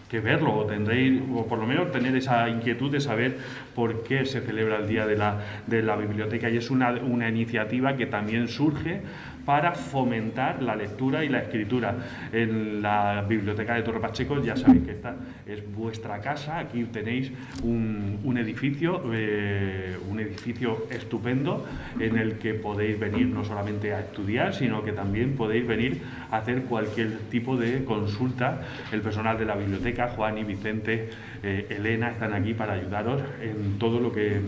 que 0.10 0.20
verlo 0.20 0.54
o 0.56 0.66
tendréis, 0.66 1.22
o 1.34 1.48
por 1.48 1.60
lo 1.60 1.66
menos 1.66 1.92
tener 1.92 2.16
esa 2.16 2.48
inquietud 2.50 2.92
de 2.92 3.02
saber 3.02 3.38
por 3.76 4.04
qué 4.04 4.26
se 4.26 4.42
celebra 4.42 4.78
el 4.78 4.88
Día 4.88 5.06
de 5.06 5.18
la, 5.18 5.40
de 5.66 5.82
la 5.82 5.96
Biblioteca. 5.96 6.50
Y 6.50 6.58
es 6.58 6.70
una, 6.70 6.92
una 6.92 7.30
iniciativa 7.30 7.96
que 7.96 8.06
también 8.06 8.48
surge 8.48 9.02
para 9.48 9.72
fomentar 9.72 10.62
la 10.62 10.76
lectura 10.76 11.24
y 11.24 11.30
la 11.30 11.40
escritura. 11.40 11.96
En 12.34 12.82
la 12.82 13.24
biblioteca 13.26 13.76
de 13.76 13.82
Torre 13.82 14.02
Pacheco 14.02 14.44
ya 14.44 14.58
sabéis 14.58 14.84
que 14.84 14.92
esta 14.92 15.16
es 15.46 15.64
vuestra 15.74 16.20
casa, 16.20 16.60
aquí 16.60 16.84
tenéis 16.84 17.32
un, 17.64 18.38
edificio, 18.38 19.02
eh, 19.14 19.96
un 20.10 20.20
edificio 20.20 20.88
estupendo 20.92 21.66
en 21.98 22.18
el 22.18 22.34
que 22.34 22.56
podéis 22.56 23.00
venir 23.00 23.28
no 23.28 23.46
solamente 23.46 23.94
a 23.94 24.02
estudiar, 24.02 24.54
sino 24.54 24.84
que 24.84 24.92
también 24.92 25.38
podéis 25.38 25.66
venir 25.66 26.02
a 26.30 26.40
hacer 26.40 26.64
cualquier 26.64 27.18
tipo 27.30 27.56
de 27.56 27.86
consulta. 27.86 28.62
El 28.92 29.00
personal 29.00 29.40
de 29.40 29.46
la 29.46 29.56
biblioteca, 29.56 30.10
Juan 30.10 30.40
y 30.40 30.44
Vicente, 30.44 31.10
eh, 31.42 31.68
Elena, 31.70 32.10
están 32.10 32.34
aquí 32.34 32.54
para 32.54 32.74
ayudaros 32.74 33.22
en 33.42 33.80
todo 33.80 34.02
lo 34.02 34.12
que, 34.12 34.42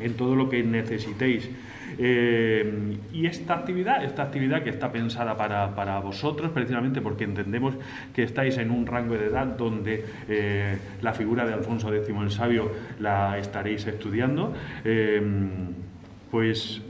en 0.00 0.14
todo 0.14 0.36
lo 0.36 0.48
que 0.48 0.62
necesitéis. 0.62 1.50
Eh, 1.96 2.98
y 3.12 3.26
esta 3.26 3.54
actividad, 3.54 4.04
esta 4.04 4.22
actividad 4.22 4.62
que 4.62 4.70
está 4.70 4.92
pensada 4.92 5.36
para, 5.36 6.00
vosotros, 6.00 6.50
precisamente 6.52 7.00
porque 7.00 7.24
entendemos 7.24 7.74
que 8.14 8.22
estáis 8.22 8.58
en 8.58 8.70
un 8.70 8.86
rango 8.86 9.14
de 9.14 9.26
edad 9.26 9.46
donde 9.46 10.04
eh, 10.28 10.78
la 11.02 11.12
figura 11.12 11.46
de 11.46 11.54
Alfonso 11.54 11.92
X 11.92 12.08
el 12.08 12.30
Sabio 12.30 12.70
la 12.98 13.38
estaréis 13.38 13.86
estudiando, 13.86 14.54
eh, 14.84 15.22
pues 16.30 16.82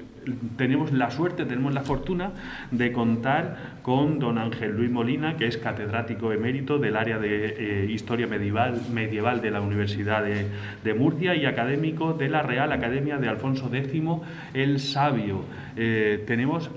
tenemos 0.57 0.93
la 0.93 1.11
suerte, 1.11 1.45
tenemos 1.45 1.73
la 1.73 1.83
fortuna 1.83 2.33
de 2.71 2.93
contar 2.93 3.77
con 3.88 4.18
don 4.18 4.37
Ángel 4.37 4.76
Luis 4.76 4.90
Molina, 4.90 5.38
que 5.38 5.47
es 5.47 5.57
catedrático 5.57 6.30
emérito 6.30 6.78
del 6.78 6.95
área 6.95 7.18
de 7.18 7.87
eh, 7.87 7.90
Historia 7.90 8.26
medieval, 8.26 8.83
medieval, 8.92 9.40
de 9.40 9.50
la 9.50 9.62
Universidad 9.62 10.23
de, 10.25 10.92
Murcia 10.92 11.35
y 11.35 11.47
académico 11.47 12.12
de 12.12 12.28
la 12.28 12.42
Real 12.42 12.71
Academia 12.71 13.16
de 13.16 13.30
Alfonso 13.30 13.71
X 13.73 14.02
el 14.52 14.78
Sabio. 14.78 15.42
Eh, 15.75 16.23
tenemos, 16.26 16.71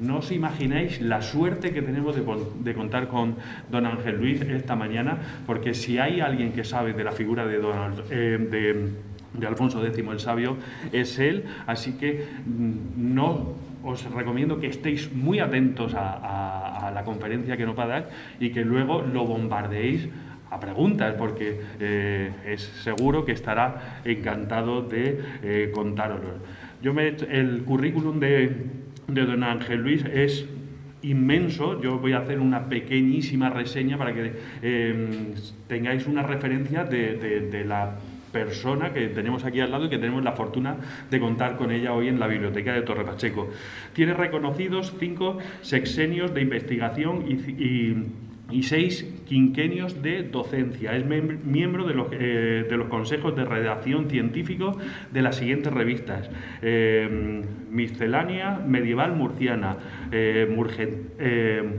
no 0.00 0.18
os 0.18 0.32
imagináis 0.32 1.00
la 1.00 1.22
suerte 1.22 1.70
que 1.70 1.82
tenemos 1.82 2.16
de, 2.16 2.74
contar 2.74 3.06
con 3.06 3.36
don 3.70 3.86
Ángel 3.86 4.16
Luis 4.16 4.40
esta 4.40 4.74
mañana, 4.74 5.18
porque 5.46 5.72
si 5.72 5.98
hay 5.98 6.18
alguien 6.18 6.50
que 6.50 6.64
sabe 6.64 6.94
de 6.94 7.04
la 7.04 7.12
figura 7.12 7.46
de 7.46 7.58
don 7.58 7.94
eh, 8.10 8.90
de 9.34 9.46
Alfonso 9.46 9.86
X 9.86 10.04
el 10.10 10.18
Sabio 10.18 10.56
es 10.92 11.20
él, 11.20 11.44
así 11.68 11.92
que 11.92 12.26
mm, 12.44 13.14
no 13.14 13.54
os 13.86 14.02
recomiendo 14.10 14.58
que 14.58 14.66
estéis 14.66 15.14
muy 15.14 15.38
atentos 15.38 15.94
a, 15.94 16.90
la 16.92 17.04
conferencia 17.04 17.56
que 17.56 17.66
nos 17.66 17.78
va 17.78 17.84
a 17.84 17.86
dar 17.86 18.10
y 18.40 18.50
que 18.50 18.64
luego 18.64 19.02
lo 19.02 19.26
bombardeéis 19.26 20.08
a 20.50 20.58
preguntas, 20.58 21.14
porque 21.18 21.60
eh, 21.78 22.32
es 22.46 22.62
seguro 22.82 23.24
que 23.24 23.32
estará 23.32 24.00
encantado 24.04 24.82
de 24.82 25.20
eh, 25.42 25.70
contároslo. 25.74 26.38
Yo 26.82 26.94
me, 26.94 27.08
el 27.08 27.62
currículum 27.64 28.18
de, 28.18 28.54
don 29.06 29.42
Ángel 29.42 29.82
Luis 29.82 30.04
es 30.04 30.46
inmenso. 31.02 31.80
Yo 31.80 31.98
voy 31.98 32.12
a 32.12 32.18
hacer 32.18 32.40
una 32.40 32.68
pequeñísima 32.68 33.50
reseña 33.50 33.98
para 33.98 34.14
que 34.14 34.32
eh, 34.62 35.34
tengáis 35.68 36.06
una 36.06 36.22
referencia 36.22 36.84
de 36.84 37.64
la 37.66 37.96
persona 38.36 38.92
que 38.92 39.08
tenemos 39.08 39.44
aquí 39.44 39.60
al 39.60 39.70
lado 39.70 39.86
y 39.86 39.88
que 39.88 39.96
tenemos 39.96 40.22
la 40.22 40.32
fortuna 40.32 40.76
de 41.10 41.18
contar 41.18 41.56
con 41.56 41.70
ella 41.70 41.94
hoy 41.94 42.08
en 42.08 42.20
la 42.20 42.26
biblioteca 42.26 42.74
de 42.74 42.82
Torre 42.82 43.04
Pacheco. 43.04 43.48
Tiene 43.94 44.12
reconocidos 44.12 44.92
cinco 44.98 45.38
sexenios 45.62 46.34
de 46.34 46.42
investigación 46.42 47.24
y, 47.26 47.94
seis 48.62 49.04
quinquenios 49.26 50.02
de 50.02 50.22
docencia. 50.22 50.96
Es 50.96 51.04
miembro 51.04 51.84
de 51.86 51.94
los, 51.94 52.08
eh, 52.12 52.64
de 52.68 52.76
los, 52.76 52.86
consejos 52.88 53.34
de 53.34 53.44
redacción 53.44 54.08
científico 54.08 54.78
de 55.12 55.22
las 55.22 55.36
siguientes 55.36 55.72
revistas: 55.72 56.30
eh, 56.62 57.42
Miscelánea 57.70 58.60
Medieval 58.66 59.16
Murciana, 59.16 59.76
eh, 60.12 60.46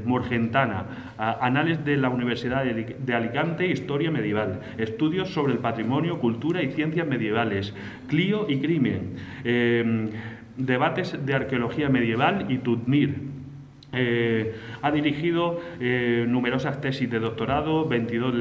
Murgentana, 0.05 0.85
Anales 1.17 1.85
de 1.85 1.97
la 1.97 2.09
Universidad 2.09 2.65
de 2.65 3.13
Alicante, 3.13 3.67
Historia 3.67 4.11
Medieval, 4.11 4.59
Estudios 4.77 5.29
sobre 5.29 5.53
el 5.53 5.59
Patrimonio, 5.59 6.19
Cultura 6.19 6.61
y 6.61 6.71
Ciencias 6.71 7.07
Medievales, 7.07 7.73
Clio 8.07 8.45
y 8.49 8.59
Crimen, 8.59 9.15
Debates 10.57 11.25
de 11.25 11.33
Arqueología 11.33 11.89
Medieval 11.89 12.47
y 12.49 12.57
Tutmir. 12.57 13.36
Eh, 13.97 14.53
ha 14.81 14.91
dirigido 14.91 15.59
eh, 15.79 16.25
numerosas 16.27 16.79
tesis 16.81 17.09
de 17.09 17.19
doctorado, 17.19 17.87
22 17.87 18.35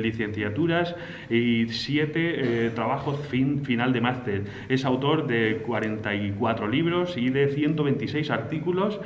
licenciaturas 0.00 0.96
y 1.28 1.66
7 1.68 2.66
eh, 2.66 2.70
trabajos 2.74 3.20
fin, 3.28 3.64
final 3.64 3.92
de 3.92 4.00
máster. 4.00 4.44
Es 4.68 4.84
autor 4.84 5.26
de 5.26 5.58
44 5.66 6.68
libros 6.68 7.16
y 7.16 7.30
de 7.30 7.48
126 7.48 8.30
artículos. 8.30 9.00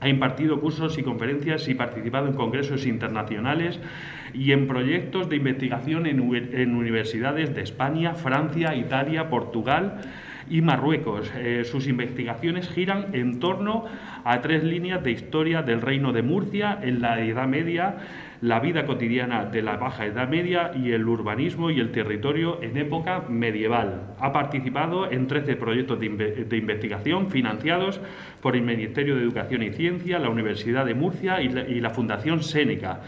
ha 0.00 0.08
impartido 0.08 0.60
cursos 0.60 0.98
y 0.98 1.02
conferencias 1.02 1.68
y 1.68 1.74
participado 1.74 2.26
en 2.26 2.34
congresos 2.34 2.86
internacionales 2.86 3.78
y 4.34 4.52
en 4.52 4.66
proyectos 4.66 5.28
de 5.28 5.36
investigación 5.36 6.06
en 6.06 6.74
universidades 6.74 7.54
de 7.54 7.62
España, 7.62 8.14
Francia, 8.14 8.74
Italia, 8.74 9.30
Portugal 9.30 10.00
y 10.52 10.60
Marruecos. 10.60 11.32
Eh, 11.34 11.64
sus 11.64 11.88
investigaciones 11.88 12.68
giran 12.68 13.06
en 13.14 13.40
torno 13.40 13.86
a 14.22 14.42
tres 14.42 14.62
líneas 14.62 15.02
de 15.02 15.10
historia 15.10 15.62
del 15.62 15.80
reino 15.80 16.12
de 16.12 16.20
Murcia 16.22 16.78
en 16.82 17.00
la 17.00 17.18
Edad 17.22 17.48
Media, 17.48 17.96
la 18.42 18.60
vida 18.60 18.84
cotidiana 18.84 19.46
de 19.46 19.62
la 19.62 19.78
Baja 19.78 20.04
Edad 20.04 20.28
Media 20.28 20.72
y 20.76 20.92
el 20.92 21.08
urbanismo 21.08 21.70
y 21.70 21.80
el 21.80 21.90
territorio 21.90 22.62
en 22.62 22.76
época 22.76 23.24
medieval. 23.30 24.14
Ha 24.20 24.34
participado 24.34 25.10
en 25.10 25.26
13 25.26 25.56
proyectos 25.56 25.98
de, 25.98 26.56
investigación 26.58 27.30
financiados 27.30 27.98
por 28.42 28.54
el 28.54 28.60
Ministerio 28.60 29.16
de 29.16 29.22
Educación 29.22 29.62
y 29.62 29.70
Ciencia, 29.70 30.18
la 30.18 30.28
Universidad 30.28 30.84
de 30.84 30.92
Murcia 30.92 31.40
y 31.40 31.80
la, 31.80 31.88
Fundación 31.88 32.42
Séneca. 32.42 33.00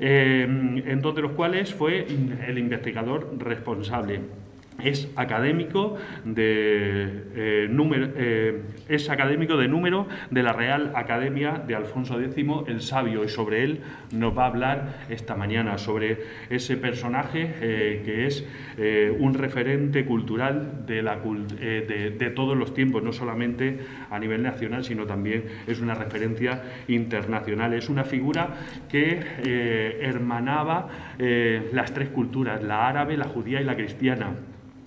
Eh, 0.00 0.42
en 0.42 1.00
dos 1.00 1.14
de 1.14 1.22
los 1.22 1.32
cuales 1.32 1.72
fue 1.72 2.06
el 2.48 2.58
investigador 2.58 3.36
responsable 3.38 4.41
es 4.82 5.08
académico 5.16 5.96
de 6.24 7.24
eh, 7.34 7.68
número 7.70 8.08
eh, 8.16 8.62
es 8.88 9.10
académico 9.10 9.56
de 9.56 9.68
número 9.68 10.08
de 10.30 10.42
la 10.42 10.52
Real 10.52 10.92
Academia 10.94 11.62
de 11.66 11.74
Alfonso 11.74 12.20
X 12.20 12.44
el 12.66 12.80
Sabio 12.80 13.24
y 13.24 13.28
sobre 13.28 13.64
él 13.64 13.80
nos 14.12 14.36
va 14.36 14.44
a 14.44 14.46
hablar 14.46 15.06
esta 15.08 15.36
mañana 15.36 15.78
sobre 15.78 16.18
ese 16.50 16.76
personaje 16.76 17.54
eh, 17.60 18.02
que 18.04 18.26
es 18.26 18.46
un 19.18 19.34
referente 19.34 20.04
cultural 20.04 20.84
de, 20.86 21.02
la, 21.02 21.16
de, 21.16 22.32
todos 22.34 22.56
los 22.56 22.74
tiempos 22.74 23.02
no 23.02 23.12
solamente 23.12 23.78
a 24.10 24.18
nivel 24.18 24.42
nacional 24.42 24.84
sino 24.84 25.06
también 25.06 25.44
es 25.66 25.80
una 25.80 25.94
referencia 25.94 26.62
internacional. 26.88 27.74
Es 27.74 27.88
una 27.88 28.04
figura 28.04 28.54
que 28.88 29.20
hermanaba 30.00 30.88
las 31.72 31.92
tres 31.94 32.08
culturas 32.08 32.62
la 32.62 32.88
árabe 32.88 33.16
la 33.16 33.26
judía 33.26 33.60
y 33.60 33.64
la 33.64 33.76
cristiana 33.76 34.34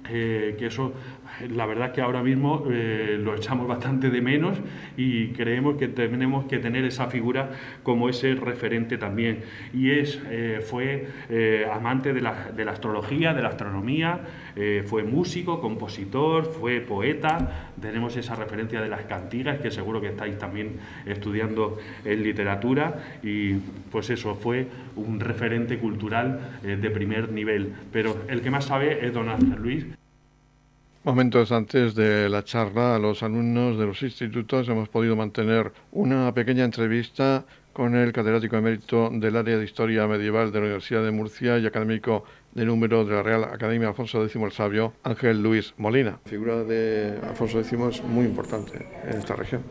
eh, 0.10 0.56
que 0.58 0.68
eso 0.68 0.94
la 1.50 1.66
verdad 1.66 1.88
es 1.88 1.94
que 1.94 2.02
ahora 2.02 2.24
mismo 2.24 2.66
eh, 2.72 3.18
lo 3.22 3.36
echamos 3.36 3.68
bastante 3.68 4.10
de 4.10 4.22
menos 4.22 4.58
y 4.96 5.30
creemos 5.30 5.76
que 5.76 5.88
tenemos 5.88 6.46
que 6.46 6.60
tener 6.60 6.86
esa 6.86 7.08
figura 7.08 7.52
como 7.84 8.10
ese 8.10 8.36
referente 8.36 8.98
también. 8.98 9.42
Y 9.74 9.92
es, 9.92 10.22
eh, 10.30 10.64
fue 10.66 11.08
amante 11.72 12.14
de 12.14 12.22
la, 12.22 12.52
de 12.52 12.66
la, 12.66 12.72
astrología, 12.72 13.34
de 13.34 13.42
la 13.42 13.50
astronomía, 13.50 14.22
fue 14.86 15.04
músico, 15.04 15.60
compositor, 15.60 16.46
fue 16.46 16.80
poeta. 16.80 17.72
Tenemos 17.82 18.16
esa 18.16 18.36
referencia 18.36 18.82
de 18.82 18.90
las 18.90 19.02
cantigas, 19.06 19.60
que 19.60 19.72
seguro 19.72 20.00
que 20.00 20.08
estáis 20.08 20.38
también 20.38 20.78
estudiando 21.06 21.78
en 22.06 22.24
literatura. 22.24 23.18
Y 23.24 23.56
pues 23.92 24.10
eso, 24.10 24.36
fue 24.36 24.68
un 24.96 25.20
referente 25.20 25.78
cultural 25.78 26.60
de 26.64 26.90
primer 26.90 27.32
nivel. 27.32 27.74
Pero 27.92 28.18
el 28.30 28.42
que 28.42 28.52
más 28.52 28.66
sabe 28.66 29.06
es 29.06 29.14
don 29.14 29.30
Ángel 29.30 29.62
Luis. 29.62 29.86
Momentos 31.06 31.52
antes 31.52 31.94
de 31.94 32.28
la 32.30 32.44
charla 32.44 32.96
a 32.96 33.00
los 33.00 33.22
alumnos 33.22 33.78
de 33.78 33.86
los 33.86 34.02
institutos 34.02 34.68
hemos 34.70 34.90
podido 34.90 35.16
mantener 35.16 35.72
una 35.92 36.34
pequeña 36.34 36.64
entrevista 36.64 37.46
con 37.74 37.94
el 37.94 38.12
catedrático 38.12 38.58
emérito 38.58 39.12
del 39.14 39.36
área 39.36 39.56
de 39.60 39.66
Historia 39.66 40.08
Medieval 40.08 40.52
de 40.52 40.58
la 40.58 40.66
Universidad 40.66 41.04
de 41.04 41.12
Murcia 41.12 41.60
y 41.60 41.68
académico 41.68 42.24
de 42.56 42.66
número 42.66 43.06
de 43.06 43.14
la 43.14 43.22
Real 43.22 43.44
Academia 43.44 43.90
Alfonso 43.90 44.24
X 44.24 44.36
el 44.36 44.52
Sabio, 44.52 44.94
Ángel 45.04 45.44
Luis 45.44 45.76
Molina. 45.78 46.18
La 46.24 46.30
figura 46.32 46.64
de 46.64 47.20
Alfonso 47.22 47.60
X 47.60 47.72
es 47.72 48.04
muy 48.04 48.26
importante 48.26 48.88
en 49.04 49.20
esta 49.20 49.36
región. 49.36 49.62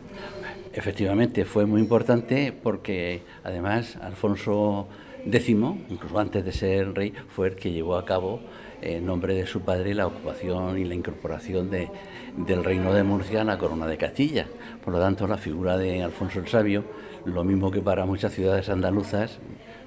Efectivamente, 0.71 1.43
fue 1.43 1.65
muy 1.65 1.81
importante 1.81 2.53
porque 2.63 3.23
además 3.43 3.97
Alfonso 3.97 4.87
X, 5.25 5.49
incluso 5.89 6.17
antes 6.17 6.45
de 6.45 6.53
ser 6.53 6.93
rey, 6.93 7.13
fue 7.27 7.49
el 7.49 7.55
que 7.57 7.73
llevó 7.73 7.97
a 7.97 8.05
cabo 8.05 8.39
en 8.81 9.05
nombre 9.05 9.35
de 9.35 9.45
su 9.45 9.61
padre 9.61 9.93
la 9.93 10.07
ocupación 10.07 10.77
y 10.77 10.85
la 10.85 10.95
incorporación 10.95 11.69
de, 11.69 11.89
del 12.37 12.63
reino 12.63 12.93
de 12.93 13.03
Murcia 13.03 13.41
a 13.41 13.43
la 13.43 13.57
corona 13.57 13.87
de 13.87 13.97
Castilla. 13.97 14.47
Por 14.83 14.93
lo 14.93 14.99
tanto, 14.99 15.27
la 15.27 15.37
figura 15.37 15.77
de 15.77 16.03
Alfonso 16.03 16.39
el 16.39 16.47
Sabio, 16.47 16.83
lo 17.25 17.43
mismo 17.43 17.71
que 17.71 17.81
para 17.81 18.05
muchas 18.05 18.33
ciudades 18.33 18.69
andaluzas, 18.69 19.39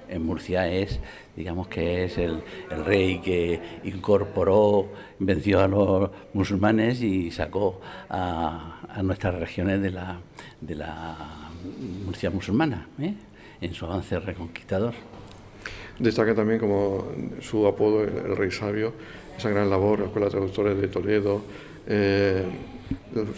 en 0.08 0.24
Murcia 0.24 0.68
es, 0.68 1.00
digamos 1.36 1.68
que 1.68 2.04
es 2.04 2.18
el, 2.18 2.42
rey 2.84 3.20
que 3.20 3.60
incorporó, 3.84 4.88
venció 5.18 5.60
a 5.60 5.68
los 5.68 6.10
musulmanes 6.32 7.02
y 7.02 7.30
sacó 7.30 7.80
a, 8.08 8.80
nuestras 9.02 9.34
regiones 9.34 9.80
de 9.80 9.90
la, 9.90 10.18
de 10.60 10.74
la 10.74 11.50
Murcia 12.04 12.30
musulmana, 12.30 12.88
¿eh? 12.98 13.14
en 13.60 13.74
su 13.74 13.84
avance 13.84 14.18
reconquistador. 14.18 14.94
Destaca 15.98 16.34
también 16.34 16.60
como 16.60 17.06
su 17.40 17.66
apodo, 17.66 18.04
el, 18.04 18.36
Rey 18.36 18.50
Sabio, 18.50 18.92
esa 19.36 19.50
gran 19.50 19.68
labor, 19.68 20.00
la 20.00 20.06
Escuela 20.06 20.26
de 20.26 20.30
Traductores 20.30 20.80
de 20.80 20.88
Toledo, 20.88 21.42
eh, 21.86 22.44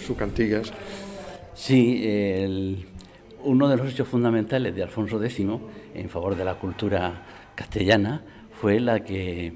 sus 0.04 0.16
cantigas. 0.16 0.72
Sí, 1.54 2.84
uno 3.44 3.68
de 3.68 3.76
los 3.76 3.92
hechos 3.92 4.08
fundamentales 4.08 4.74
de 4.74 4.82
Alfonso 4.82 5.22
X 5.22 5.46
en 5.94 6.08
favor 6.08 6.36
de 6.36 6.44
la 6.44 6.54
cultura 6.54 7.22
castellana 7.54 8.22
fue 8.60 8.78
la 8.78 9.00
que 9.04 9.54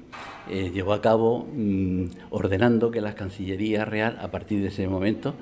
eh, 0.49 0.71
llevó 0.73 0.93
a 0.93 1.01
cabo 1.01 1.47
mm, 1.53 2.05
ordenando 2.31 2.89
que 2.89 3.01
la 3.01 3.13
Cancillería 3.13 3.85
Real, 3.85 4.17
a 4.19 4.31
partir 4.31 4.61
de 4.61 4.69
ese 4.69 4.87
momento, 4.87 5.35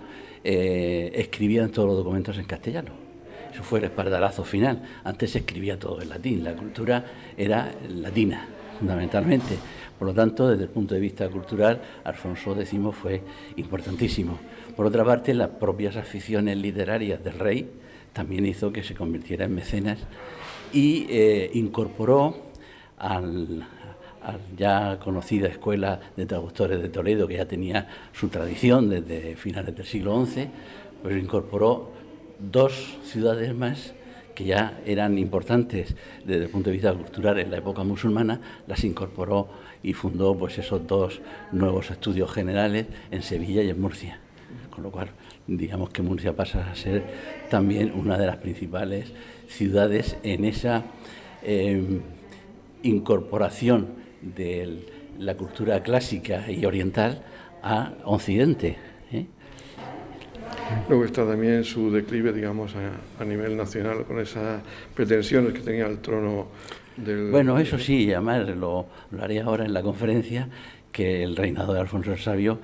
eh, 0.44 1.12
escribían 1.16 1.72
todos 1.72 1.88
los 1.88 1.98
documentos 1.98 2.38
en 2.38 2.46
castellano. 2.46 3.03
Eso 3.54 3.62
fue 3.62 3.80
el 3.80 3.86
espaldarazo 3.86 4.44
final. 4.44 4.82
Antes 5.04 5.32
se 5.32 5.40
escribía 5.40 5.78
todo 5.78 6.02
en 6.02 6.10
latín, 6.10 6.44
la 6.44 6.56
cultura 6.56 7.06
era 7.38 7.72
latina, 7.88 8.48
fundamentalmente. 8.80 9.58
Por 10.00 10.08
lo 10.08 10.14
tanto, 10.14 10.50
desde 10.50 10.64
el 10.64 10.70
punto 10.70 10.96
de 10.96 11.00
vista 11.00 11.30
cultural, 11.30 11.80
Alfonso 12.04 12.60
X 12.60 12.72
fue 13.00 13.22
importantísimo. 13.58 14.40
Por 14.76 14.88
otra 14.88 15.06
parte, 15.06 15.36
las 15.36 15.50
propias 15.50 15.96
aficiones 15.98 16.58
literarias 16.58 17.24
del 17.24 17.38
rey 17.38 17.70
también 18.12 18.46
hizo 18.48 18.74
que 18.74 18.84
se 18.84 18.96
convirtiera 18.96 19.46
en 19.46 19.54
mecenas 19.54 20.00
y 20.74 21.06
eh, 21.10 21.52
incorporó 21.54 22.36
al, 22.98 23.68
ya 24.58 24.98
conocida 25.00 25.48
Escuela 25.48 26.00
de 26.18 26.26
Traductores 26.26 26.82
de 26.82 26.90
Toledo, 26.90 27.28
que 27.28 27.36
ya 27.36 27.46
tenía 27.46 27.88
su 28.14 28.30
tradición 28.30 28.90
desde 28.90 29.36
finales 29.36 29.76
del 29.76 29.86
siglo 29.86 30.26
XI, 30.26 30.48
pues 31.04 31.22
incorporó 31.22 31.92
dos 32.52 32.98
ciudades 33.04 33.54
más 33.56 33.94
que 34.36 34.46
ya 34.46 34.80
eran 34.86 35.18
importantes 35.18 35.96
desde 36.26 36.46
el 36.46 36.50
punto 36.50 36.70
de 36.70 36.74
vista 36.74 36.94
cultural 36.94 37.40
en 37.40 37.52
la 37.52 37.58
época 37.58 37.84
musulmana, 37.84 38.42
las 38.68 38.84
incorporó 38.84 39.50
y 39.84 39.94
fundó 39.94 40.36
pues 40.36 40.58
esos 40.58 40.88
dos 40.88 41.22
nuevos 41.52 41.92
estudios 41.92 42.32
generales 42.32 42.88
en 43.12 43.22
Sevilla 43.22 43.62
y 43.62 43.70
en 43.70 43.80
Murcia. 43.80 44.20
Con 44.70 44.84
lo 44.84 44.92
cual, 44.92 45.10
digamos 45.46 45.90
que 45.92 46.02
Murcia 46.02 46.36
pasa 46.36 46.72
a 46.72 46.76
ser 46.76 47.04
también 47.50 47.92
una 47.96 48.18
de 48.18 48.26
las 48.26 48.38
principales 48.38 49.12
ciudades 49.48 50.18
en 50.24 50.46
esa 50.46 50.86
em, 51.44 52.02
incorporación 52.82 53.88
de 54.22 54.88
la 55.20 55.36
cultura 55.36 55.84
clásica 55.84 56.50
y 56.50 56.66
oriental 56.66 57.24
a 57.62 57.94
Occidente. 58.06 58.78
Luego 60.88 61.06
está 61.06 61.26
también 61.26 61.64
su 61.64 61.92
declive, 61.92 62.34
digamos, 62.34 62.74
a, 63.20 63.26
nivel 63.26 63.56
nacional, 63.56 64.04
con 64.06 64.20
esas 64.20 64.62
pretensiones 64.94 65.54
que 65.54 65.60
tenía 65.60 65.88
el 65.88 66.00
trono 66.00 66.48
del... 66.98 67.32
Bueno, 67.32 67.58
eso 67.58 67.78
sí, 67.78 68.12
además 68.12 68.48
lo, 68.50 68.88
lo 69.12 69.24
haré 69.24 69.40
ahora 69.40 69.66
en 69.66 69.74
la 69.74 69.82
conferencia, 69.82 70.50
que 70.92 71.24
el 71.24 71.36
reinado 71.36 71.74
de 71.74 71.80
Alfonso 71.80 72.12
el 72.12 72.20
Sabio 72.20 72.60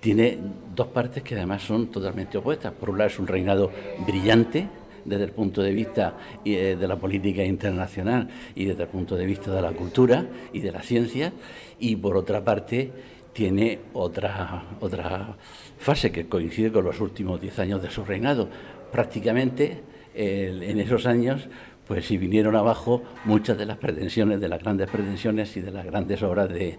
tiene 0.00 0.38
dos 0.74 0.88
partes 0.88 1.22
que 1.22 1.34
además 1.34 1.62
son 1.62 1.88
totalmente 1.88 2.38
opuestas. 2.38 2.72
Por 2.72 2.90
un 2.90 2.98
lado 2.98 3.10
es 3.10 3.18
un 3.18 3.26
reinado 3.26 3.70
brillante, 4.06 4.68
desde 5.04 5.24
el 5.24 5.30
punto 5.30 5.62
de 5.62 5.72
vista 5.72 6.14
eh, 6.44 6.76
de 6.78 6.88
la 6.88 6.96
política 6.96 7.42
internacional 7.42 8.28
y 8.54 8.66
desde 8.66 8.82
el 8.82 8.88
punto 8.88 9.16
de 9.16 9.26
vista 9.26 9.50
de 9.52 9.62
la 9.62 9.72
cultura 9.72 10.26
y 10.52 10.60
de 10.60 10.72
la 10.72 10.82
ciencia, 10.82 11.32
y 11.78 11.96
por 11.96 12.16
otra 12.16 12.44
parte 12.44 12.90
tiene 13.32 13.78
otra, 13.92 14.64
otra 14.80 15.36
fase 15.78 16.12
que 16.12 16.28
coincide 16.28 16.72
con 16.72 16.84
los 16.84 17.00
últimos 17.00 17.40
diez 17.40 17.58
años 17.58 17.82
de 17.82 17.90
su 17.90 18.04
reinado. 18.04 18.48
Prácticamente 18.90 19.82
en 20.14 20.80
esos 20.80 21.06
años 21.06 21.48
pues 21.88 22.06
si 22.06 22.18
vinieron 22.18 22.54
abajo 22.54 23.02
muchas 23.24 23.56
de 23.56 23.64
las 23.64 23.78
pretensiones, 23.78 24.38
de 24.40 24.48
las 24.48 24.60
grandes 24.60 24.90
pretensiones 24.90 25.56
y 25.56 25.62
de 25.62 25.70
las 25.70 25.86
grandes 25.86 26.22
obras 26.22 26.50
de, 26.50 26.78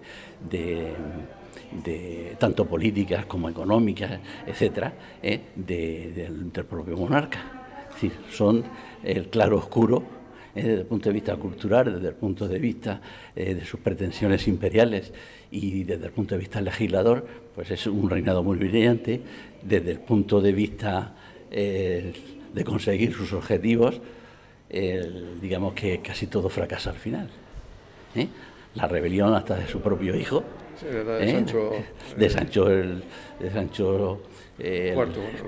tanto 2.38 2.64
políticas 2.64 3.26
como 3.26 3.48
económicas, 3.48 4.20
etcétera, 4.46 4.92
eh, 5.20 5.40
del, 5.56 6.50
propio 6.68 6.96
monarca. 6.96 7.40
Es 7.88 7.94
decir, 7.94 8.12
son 8.30 8.62
el 9.02 9.28
claro 9.28 9.58
oscuro 9.58 10.19
eh, 10.54 10.62
desde 10.62 10.80
el 10.80 10.86
punto 10.86 11.08
de 11.08 11.12
vista 11.12 11.36
cultural, 11.36 11.94
desde 11.94 12.08
el 12.08 12.14
punto 12.14 12.48
de 12.48 12.58
vista 12.58 13.00
eh, 13.34 13.54
de 13.54 13.64
sus 13.64 13.80
pretensiones 13.80 14.46
imperiales 14.48 15.12
y 15.50 15.84
desde 15.84 16.06
el 16.06 16.12
punto 16.12 16.34
de 16.34 16.40
vista 16.40 16.60
legislador, 16.60 17.26
pues 17.54 17.70
es 17.70 17.86
un 17.86 18.08
reinado 18.08 18.42
muy 18.42 18.58
brillante. 18.58 19.20
Desde 19.62 19.92
el 19.92 20.00
punto 20.00 20.40
de 20.40 20.52
vista 20.52 21.14
de 21.50 22.64
conseguir 22.64 23.12
sus 23.12 23.32
objetivos, 23.32 24.00
digamos 25.42 25.74
que 25.74 26.00
casi 26.00 26.28
todo 26.28 26.48
fracasa 26.48 26.90
al 26.90 26.96
final. 26.96 27.28
¿eh? 28.14 28.28
La 28.74 28.86
rebelión 28.86 29.34
hasta 29.34 29.56
de 29.56 29.66
su 29.66 29.80
propio 29.80 30.14
hijo. 30.14 30.44
de, 30.80 31.24
¿eh? 31.24 31.32
Sancho, 31.32 31.72
de 32.16 32.30
Sancho 32.30 32.70
el, 32.70 33.02
de 33.38 33.50
Sancho 33.50 34.22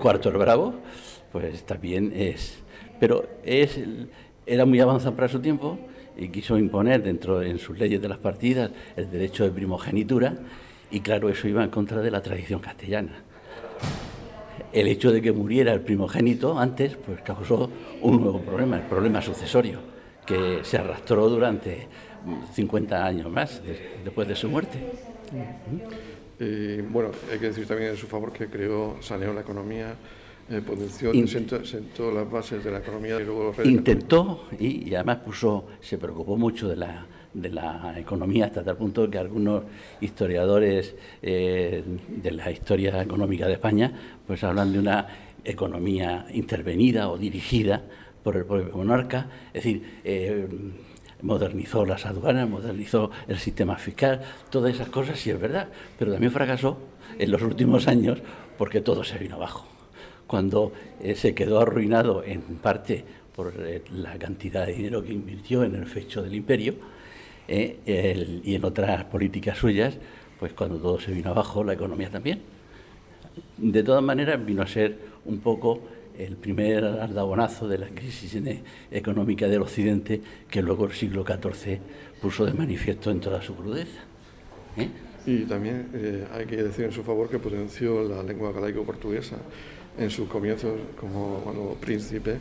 cuarto, 0.00 0.28
el 0.28 0.36
Bravo, 0.36 0.74
pues 1.30 1.64
también 1.64 2.12
es. 2.14 2.58
Pero 2.98 3.28
es, 3.44 3.78
era 4.46 4.64
muy 4.64 4.80
avanzado 4.80 5.14
para 5.14 5.28
su 5.28 5.40
tiempo 5.40 5.78
y 6.16 6.28
quiso 6.28 6.58
imponer 6.58 7.02
dentro 7.02 7.42
en 7.42 7.58
sus 7.58 7.78
leyes 7.78 8.00
de 8.00 8.08
las 8.08 8.18
partidas 8.18 8.70
el 8.96 9.10
derecho 9.10 9.44
de 9.44 9.50
primogenitura 9.50 10.34
y 10.90 11.00
claro, 11.00 11.28
eso 11.28 11.48
iba 11.48 11.64
en 11.64 11.70
contra 11.70 12.00
de 12.00 12.10
la 12.10 12.20
tradición 12.20 12.60
castellana 12.60 13.22
el 14.72 14.88
hecho 14.88 15.12
de 15.12 15.20
que 15.20 15.32
muriera 15.32 15.72
el 15.72 15.80
primogénito 15.80 16.58
antes, 16.58 16.96
pues 16.96 17.20
causó 17.22 17.70
un 18.00 18.22
nuevo 18.22 18.40
problema, 18.40 18.76
el 18.76 18.82
problema 18.82 19.20
sucesorio, 19.20 19.80
que 20.26 20.60
se 20.62 20.78
arrastró 20.78 21.28
durante 21.28 21.86
50 22.54 23.04
años 23.04 23.30
más 23.30 23.60
después 24.02 24.26
de 24.26 24.34
su 24.34 24.48
muerte. 24.48 24.78
Y, 26.40 26.80
bueno, 26.82 27.10
hay 27.30 27.38
que 27.38 27.46
decir 27.46 27.66
también 27.66 27.90
en 27.90 27.96
su 27.96 28.06
favor 28.06 28.32
que 28.32 28.46
creó, 28.46 28.96
saneó 29.00 29.32
la 29.32 29.42
economía, 29.42 29.94
eh, 30.52 30.60
potenció, 30.60 31.12
sentó, 31.64 32.12
las 32.12 32.30
bases 32.30 32.62
de 32.62 32.70
la 32.70 32.78
economía 32.78 33.20
y 33.20 33.24
luego... 33.24 33.54
Intentó 33.64 34.48
y 34.58 34.94
además 34.94 35.18
puso, 35.18 35.66
se 35.80 35.98
preocupó 35.98 36.36
mucho 36.36 36.68
de 36.68 36.76
la 36.76 37.06
de 37.34 37.48
la 37.48 37.94
economía 37.96 38.46
hasta 38.46 38.62
tal 38.62 38.76
punto 38.76 39.08
que 39.08 39.18
algunos 39.18 39.64
historiadores 40.00 40.94
eh, 41.22 41.82
de 42.08 42.30
la 42.30 42.50
historia 42.50 43.00
económica 43.02 43.46
de 43.46 43.54
España 43.54 43.92
pues 44.26 44.44
hablan 44.44 44.72
de 44.72 44.78
una 44.78 45.06
economía 45.44 46.26
intervenida 46.32 47.08
o 47.08 47.18
dirigida 47.18 47.82
por 48.22 48.36
el 48.36 48.44
propio 48.44 48.76
monarca, 48.76 49.28
es 49.48 49.64
decir, 49.64 50.00
eh, 50.04 50.46
modernizó 51.22 51.84
las 51.84 52.06
aduanas, 52.06 52.48
modernizó 52.48 53.10
el 53.26 53.38
sistema 53.38 53.76
fiscal, 53.76 54.20
todas 54.50 54.74
esas 54.74 54.88
cosas 54.88 55.18
sí 55.18 55.30
es 55.30 55.40
verdad, 55.40 55.68
pero 55.98 56.12
también 56.12 56.30
fracasó 56.30 56.78
en 57.18 57.30
los 57.30 57.42
últimos 57.42 57.88
años 57.88 58.20
porque 58.58 58.80
todo 58.80 59.02
se 59.02 59.18
vino 59.18 59.36
abajo. 59.36 59.66
Cuando 60.32 60.72
eh, 61.02 61.14
se 61.14 61.34
quedó 61.34 61.60
arruinado 61.60 62.24
en 62.24 62.40
parte 62.40 63.04
por 63.36 63.52
la 63.92 64.16
cantidad 64.16 64.64
de 64.66 64.72
dinero 64.72 65.04
que 65.04 65.12
invirtió 65.12 65.62
en 65.62 65.74
el 65.74 65.84
fecho 65.84 66.22
del 66.22 66.34
imperio, 66.34 66.72
eh, 67.46 68.40
y 68.42 68.54
en 68.54 68.64
otras 68.64 69.04
políticas 69.04 69.58
suyas, 69.58 69.98
pues 70.40 70.54
cuando 70.54 70.78
todo 70.78 70.98
se 70.98 71.12
vino 71.12 71.28
abajo, 71.28 71.62
la 71.62 71.74
economía 71.74 72.08
también. 72.08 72.40
De 73.58 73.82
todas 73.82 74.02
maneras, 74.02 74.42
vino 74.42 74.62
a 74.62 74.66
ser 74.66 75.00
un 75.26 75.40
poco 75.40 75.82
el 76.18 76.36
primer 76.36 76.82
aldabonazo 76.82 77.68
de 77.68 77.76
la 77.76 77.88
crisis 77.88 78.34
económica 78.90 79.48
del 79.48 79.60
Occidente 79.60 80.22
que 80.48 80.62
luego 80.62 80.86
el 80.86 80.92
siglo 80.92 81.26
XIV 81.26 81.78
puso 82.22 82.46
de 82.46 82.54
manifiesto 82.54 83.10
en 83.10 83.20
toda 83.20 83.42
su 83.42 83.54
crudeza. 83.54 84.00
¿eh? 84.78 84.88
Y 85.26 85.44
también 85.44 85.90
eh, 85.92 86.26
hay 86.32 86.46
que 86.46 86.56
decir 86.62 86.86
en 86.86 86.92
su 86.92 87.02
favor 87.02 87.28
que 87.28 87.38
potenció 87.38 88.02
la 88.02 88.22
lengua 88.22 88.50
galaico-portuguesa 88.50 89.36
en 89.98 90.10
sus 90.10 90.28
comienzos 90.28 90.78
como 90.98 91.76
príncipe 91.80 92.38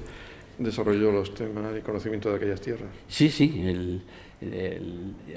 desarrolló 0.57 1.11
los 1.11 1.33
temas 1.33 1.77
y 1.77 1.81
conocimiento 1.81 2.29
de 2.29 2.35
aquellas 2.35 2.61
tierras. 2.61 2.89
Sí, 3.07 3.29
sí. 3.29 3.63
El, 3.65 4.01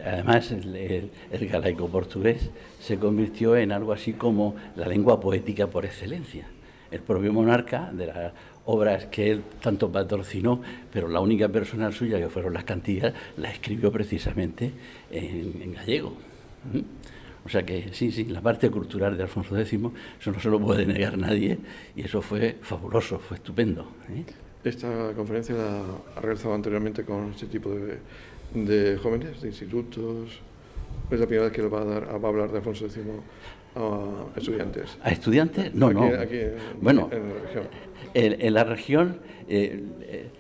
además, 0.04 0.50
el, 0.50 1.48
galaico 1.48 1.88
portugués 1.88 2.50
se 2.80 2.98
convirtió 2.98 3.56
en 3.56 3.72
algo 3.72 3.92
así 3.92 4.14
como 4.14 4.54
la 4.76 4.86
lengua 4.86 5.20
poética 5.20 5.66
por 5.66 5.84
excelencia. 5.84 6.46
El 6.90 7.00
propio 7.00 7.32
monarca, 7.32 7.90
de 7.92 8.06
las 8.06 8.32
obras 8.66 9.06
que 9.06 9.30
él 9.30 9.42
tanto 9.60 9.90
patrocinó, 9.90 10.62
pero 10.92 11.08
la 11.08 11.20
única 11.20 11.48
persona 11.48 11.90
suya 11.92 12.18
que 12.18 12.28
fueron 12.28 12.54
las 12.54 12.64
cantigas, 12.64 13.12
la 13.36 13.50
escribió 13.50 13.90
precisamente 13.90 14.72
en, 15.10 15.74
gallego. 15.74 16.14
¿Mm? 16.72 16.93
O 17.44 17.48
sea 17.48 17.64
que 17.64 17.90
sí, 17.92 18.10
sí, 18.10 18.24
la 18.24 18.40
parte 18.40 18.70
cultural 18.70 19.16
de 19.16 19.22
Alfonso 19.24 19.56
X, 19.58 19.78
eso 20.20 20.32
no 20.32 20.40
se 20.40 20.48
lo 20.48 20.58
puede 20.58 20.86
negar 20.86 21.18
nadie, 21.18 21.58
y 21.94 22.02
eso 22.02 22.22
fue 22.22 22.56
fabuloso, 22.62 23.18
fue 23.18 23.36
estupendo. 23.36 23.86
¿eh? 24.10 24.24
Esta 24.64 25.12
conferencia 25.14 25.54
la 25.54 25.82
ha 26.16 26.20
realizado 26.20 26.54
anteriormente 26.54 27.04
con 27.04 27.30
este 27.30 27.46
tipo 27.46 27.70
de, 27.70 28.96
jóvenes, 28.96 29.42
de 29.42 29.48
institutos. 29.48 30.40
Es 31.10 31.20
la 31.20 31.26
primera 31.26 31.44
vez 31.48 31.52
que 31.52 31.62
va 31.62 31.82
a, 31.82 31.84
dar, 31.84 32.24
va 32.24 32.28
a 32.28 32.30
hablar 32.30 32.50
de 32.50 32.58
Alfonso 32.58 32.86
X 32.86 32.98
a 33.76 34.38
estudiantes. 34.38 34.96
¿A 35.02 35.10
estudiantes? 35.10 35.74
No, 35.74 35.92
no. 35.92 36.04
Aquí 36.04 36.38
bueno, 36.80 37.10
en 37.12 37.28
la 37.28 37.34
región. 37.40 37.68
En, 38.14 38.54
la 38.54 38.64
región, 38.64 39.20
eh, 39.48 39.84
eh, 40.02 40.30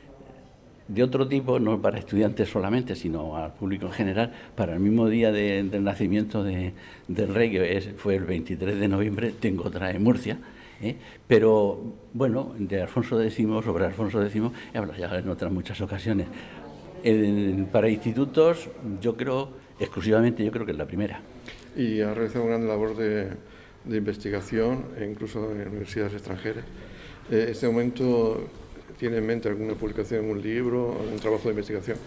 de 0.88 1.02
otro 1.02 1.26
tipo, 1.28 1.58
no 1.58 1.80
para 1.80 1.98
estudiantes 1.98 2.48
solamente, 2.48 2.94
sino 2.94 3.36
al 3.36 3.54
público 3.54 3.86
en 3.86 3.92
general, 3.92 4.32
para 4.54 4.74
el 4.74 4.80
mismo 4.80 5.08
día 5.08 5.32
del 5.32 5.84
nacimiento 5.84 6.44
de, 6.44 6.72
del 7.08 7.34
rey, 7.34 7.50
que 7.50 7.94
fue 7.96 8.16
el 8.16 8.24
23 8.24 8.78
de 8.78 8.88
noviembre, 8.88 9.32
tengo 9.38 9.64
otra 9.64 9.90
en 9.90 10.02
Murcia 10.02 10.38
¿eh? 10.82 10.96
Pero 11.26 11.80
bueno, 12.12 12.54
de 12.58 12.82
Alfonso 12.82 13.20
X, 13.20 13.46
sobre 13.64 13.86
Alfonso 13.86 14.22
X, 14.22 14.42
he 14.72 14.78
hablado 14.78 14.98
ya 14.98 15.18
en 15.18 15.28
otras 15.28 15.52
muchas 15.52 15.80
ocasiones. 15.80 16.26
para 17.72 17.88
institutos, 17.88 18.68
yo 19.00 19.16
creo, 19.16 19.50
exclusivamente, 19.78 20.44
yo 20.44 20.50
creo 20.50 20.66
que 20.66 20.72
es 20.72 20.78
la 20.78 20.86
primera. 20.86 21.20
Y 21.76 22.00
ha 22.00 22.14
realizado 22.14 22.44
una 22.44 22.56
gran 22.56 22.68
labor 22.68 22.96
de, 22.96 23.36
investigación, 23.90 24.86
e 24.98 25.04
incluso 25.04 25.50
en 25.52 25.68
universidades 25.68 26.14
extranjeras. 26.14 26.64
¿En 27.30 27.38
eh, 27.38 27.46
este 27.50 27.66
momento 27.66 28.48
tiene 28.98 29.18
en 29.18 29.26
mente 29.26 29.48
alguna 29.48 29.74
publicación, 29.74 30.26
un 30.26 30.40
libro, 30.40 30.96
algún 31.00 31.18
trabajo 31.18 31.44
de 31.44 31.50
investigación? 31.50 31.98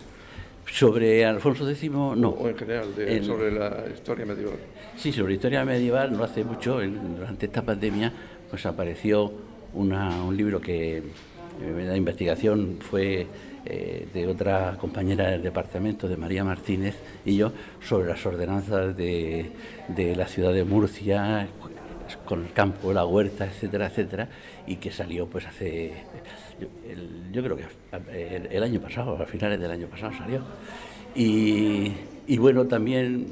Sobre 0.65 1.25
Alfonso 1.25 1.69
X, 1.69 1.89
no. 1.89 2.29
O 2.29 2.49
en 2.49 2.57
general, 2.57 2.87
sobre 3.23 3.51
la 3.51 3.85
historia 3.93 4.25
medieval. 4.25 4.57
Sí, 4.97 5.13
sobre 5.13 5.29
la 5.29 5.35
historia 5.35 5.65
medieval, 5.65 6.11
no 6.11 6.23
hace 6.23 6.43
mucho, 6.43 6.81
durante 6.81 7.45
esta 7.45 7.61
pandemia, 7.61 8.11
pues 8.49 8.65
apareció 8.65 9.31
un 9.73 10.35
libro 10.35 10.59
que 10.59 10.97
eh, 10.97 11.03
la 11.85 11.95
investigación 11.95 12.77
fue 12.79 13.27
eh, 13.65 14.07
de 14.13 14.27
otra 14.27 14.77
compañera 14.79 15.29
del 15.29 15.43
departamento, 15.43 16.07
de 16.07 16.17
María 16.17 16.43
Martínez, 16.43 16.95
y 17.25 17.35
yo, 17.35 17.51
sobre 17.81 18.07
las 18.07 18.25
ordenanzas 18.25 18.95
de, 18.95 19.51
la 20.15 20.27
ciudad 20.27 20.53
de 20.53 20.63
Murcia, 20.63 21.47
con 22.25 22.45
el 22.45 22.53
campo, 22.53 22.93
la 22.93 23.05
huerta, 23.05 23.45
etcétera, 23.45 23.87
etcétera, 23.87 24.29
y 24.67 24.77
que 24.77 24.91
salió 24.91 25.27
pues 25.27 25.45
hace, 25.45 25.93
yo, 27.38 27.43
creo 27.43 27.56
que 27.56 28.56
el, 28.56 28.63
año 28.63 28.80
pasado, 28.80 29.15
a 29.21 29.26
finales 29.28 29.60
del 29.60 29.69
año 29.69 29.86
pasado 29.88 30.12
salió. 30.17 30.41
Y, 31.13 32.38
bueno, 32.39 32.65
también 32.65 33.28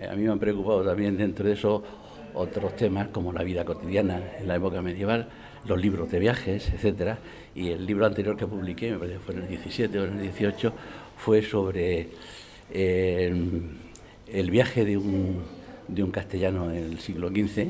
eh, 0.00 0.06
a 0.08 0.14
mí 0.14 0.22
me 0.22 0.30
han 0.30 0.38
preocupado 0.38 0.84
también 0.84 1.16
dentro 1.16 1.44
de 1.44 1.54
eso 1.54 1.82
otros 2.34 2.76
temas 2.76 3.08
como 3.08 3.32
la 3.32 3.42
vida 3.42 3.64
cotidiana 3.64 4.22
en 4.38 4.46
la 4.46 4.54
época 4.54 4.80
medieval, 4.80 5.28
los 5.66 5.80
libros 5.80 6.08
de 6.12 6.20
viajes, 6.20 6.70
etcétera. 6.72 7.18
Y 7.54 7.70
el 7.70 7.84
libro 7.84 8.06
anterior 8.06 8.36
que 8.36 8.46
publiqué, 8.46 8.92
me 8.92 8.98
parece 8.98 9.18
que 9.18 9.24
fue 9.24 9.34
en 9.34 9.42
el 9.42 9.48
17 9.48 9.98
o 9.98 10.04
en 10.04 10.12
el 10.12 10.22
18, 10.22 10.72
fue 11.16 11.42
sobre 11.42 12.10
eh, 12.70 13.34
el 14.28 14.50
viaje 14.52 14.84
de 14.84 14.96
un, 14.96 15.42
de 15.88 16.04
un 16.04 16.12
castellano 16.12 16.68
del 16.68 17.00
siglo 17.00 17.28
XV, 17.28 17.66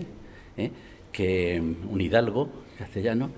¿eh? 0.59 0.71
que, 1.11 1.61
un 1.61 2.01
hidalgo 2.01 2.51
castellano, 2.79 3.31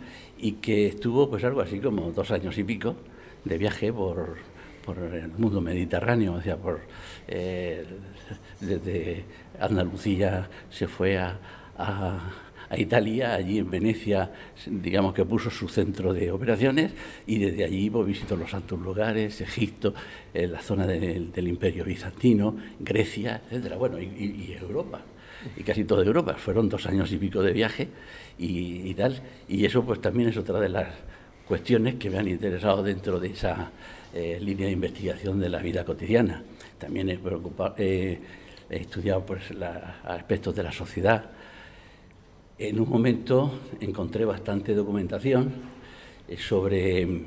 y 0.44 0.52
que 0.52 0.88
estuvo 0.88 1.30
pues 1.30 1.42
algo 1.44 1.62
así 1.62 1.80
como 1.80 2.12
dos 2.12 2.30
años 2.30 2.56
y 2.58 2.64
pico 2.64 2.94
de 3.44 3.56
viaje 3.56 3.90
por, 3.90 4.36
por 4.84 4.98
el 4.98 5.28
mundo 5.38 5.62
mediterráneo, 5.62 6.34
o 6.34 6.42
sea, 6.42 6.58
por, 6.58 6.80
eh, 7.26 7.82
desde 8.60 9.24
Andalucía 9.58 10.50
se 10.68 10.86
fue 10.86 11.16
a, 11.16 11.38
a 12.68 12.78
Italia, 12.78 13.34
allí 13.34 13.58
en 13.58 13.70
Venecia, 13.70 14.30
digamos 14.66 15.14
que 15.14 15.24
puso 15.24 15.48
su 15.50 15.66
centro 15.66 16.12
de 16.12 16.30
operaciones 16.30 16.92
y 17.26 17.38
desde 17.38 17.64
allí 17.64 17.88
pues, 17.88 18.06
visitó 18.06 18.36
los 18.36 18.50
santos 18.50 18.78
lugares, 18.78 19.40
Egipto, 19.40 19.94
eh, 20.34 20.46
la 20.46 20.60
zona 20.60 20.86
del 20.86 21.48
Imperio 21.48 21.84
Bizantino, 21.86 22.54
Grecia, 22.78 23.40
etcétera, 23.46 23.76
bueno, 23.76 23.98
y, 23.98 24.56
Europa 24.60 25.00
y 25.56 25.62
casi 25.62 25.84
toda 25.84 26.04
Europa. 26.04 26.34
Fueron 26.34 26.68
dos 26.68 26.86
años 26.86 27.12
y 27.12 27.16
pico 27.16 27.42
de 27.42 27.52
viaje 27.52 27.88
y, 28.38 28.92
tal. 28.94 29.20
Y 29.48 29.64
eso 29.64 29.84
pues 29.84 30.00
también 30.00 30.28
es 30.28 30.36
otra 30.36 30.60
de 30.60 30.68
las 30.68 30.88
cuestiones 31.46 31.96
que 31.96 32.10
me 32.10 32.18
han 32.18 32.28
interesado 32.28 32.82
dentro 32.82 33.20
de 33.20 33.28
esa 33.28 33.70
eh, 34.14 34.38
línea 34.40 34.66
de 34.66 34.72
investigación 34.72 35.40
de 35.40 35.48
la 35.48 35.58
vida 35.58 35.84
cotidiana. 35.84 36.42
También 36.78 37.08
he, 37.10 37.18
he 37.78 38.20
estudiado 38.70 39.24
pues, 39.24 39.42
aspectos 40.04 40.54
de 40.54 40.62
la 40.62 40.72
sociedad. 40.72 41.30
En 42.58 42.78
un 42.78 42.88
momento 42.88 43.60
encontré 43.80 44.24
bastante 44.24 44.74
documentación 44.74 45.52
eh, 46.28 46.36
sobre 46.38 47.04
mm, 47.04 47.24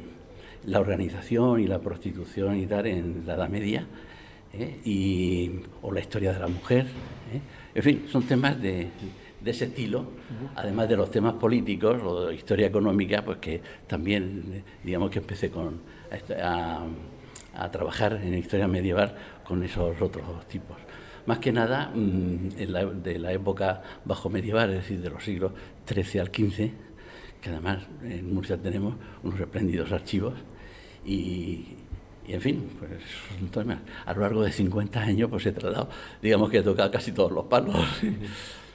la 0.68 0.80
organización 0.80 1.60
y 1.60 1.68
la 1.68 1.80
prostitución 1.80 2.58
y 2.58 2.66
tal 2.66 2.88
en 2.88 3.24
la 3.26 3.36
Edad 3.36 3.50
Media, 3.50 3.86
eh, 4.54 4.80
y, 4.86 5.52
o 5.82 5.92
la 5.92 6.00
historia 6.00 6.34
de 6.34 6.40
la 6.40 6.48
mujer. 6.48 6.88
En 7.76 7.84
fin, 7.84 8.06
son 8.10 8.24
temas 8.24 8.62
de, 8.62 8.90
de 9.42 9.52
ese 9.52 9.66
estilo, 9.66 10.06
además 10.56 10.90
de 10.90 10.98
los 10.98 11.12
temas 11.12 11.34
políticos 11.36 12.02
o 12.04 12.26
de 12.26 12.36
historia 12.36 12.68
económica, 12.68 13.24
pues 13.24 13.38
que 13.38 13.62
también, 13.88 14.64
digamos 14.84 15.10
que 15.10 15.20
empecé 15.20 15.50
con, 15.52 15.82
a, 16.44 17.72
trabajar 17.72 18.20
en 18.24 18.34
historia 18.34 18.68
medieval 18.68 19.16
con 19.44 19.64
esos 19.64 20.02
otros 20.02 20.48
tipos. 20.48 20.78
Más 21.26 21.40
que 21.40 21.52
nada 21.52 21.92
mm, 21.94 22.50
de 23.04 23.20
la 23.20 23.34
época 23.34 23.82
bajo 24.06 24.30
medieval, 24.30 24.70
es 24.72 24.78
decir, 24.78 25.02
de 25.02 25.10
los 25.10 25.24
siglos 25.24 25.52
XIII 25.88 26.22
al 26.22 26.28
XV, 26.28 26.72
que 27.42 27.50
además 27.50 27.84
en 28.04 28.34
Murcia 28.34 28.58
tenemos 28.58 28.96
unos 29.24 29.40
espléndidos 29.40 29.92
archivos 29.92 30.34
y, 31.06 31.78
en 32.34 32.42
fin, 32.42 32.70
pues 32.80 32.92
a 34.06 34.14
lo 34.14 34.22
largo 34.22 34.44
de 34.44 34.52
50 34.52 35.00
años 35.00 35.30
pues 35.30 35.46
he 35.46 35.52
tratado, 35.52 35.90
digamos 36.22 36.50
que 36.50 36.60
he 36.60 36.64
tocado 36.64 36.92
casi 36.92 37.12
todos 37.12 37.32
los 37.32 37.46
palos. 37.46 37.76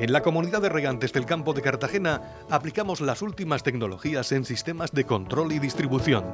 En 0.00 0.14
la 0.14 0.22
comunidad 0.22 0.62
de 0.62 0.70
regantes 0.70 1.12
del 1.12 1.26
campo 1.26 1.52
de 1.52 1.60
Cartagena 1.60 2.22
aplicamos 2.48 3.02
las 3.02 3.20
últimas 3.20 3.62
tecnologías 3.62 4.32
en 4.32 4.46
sistemas 4.46 4.92
de 4.92 5.04
control 5.04 5.52
y 5.52 5.58
distribución, 5.58 6.24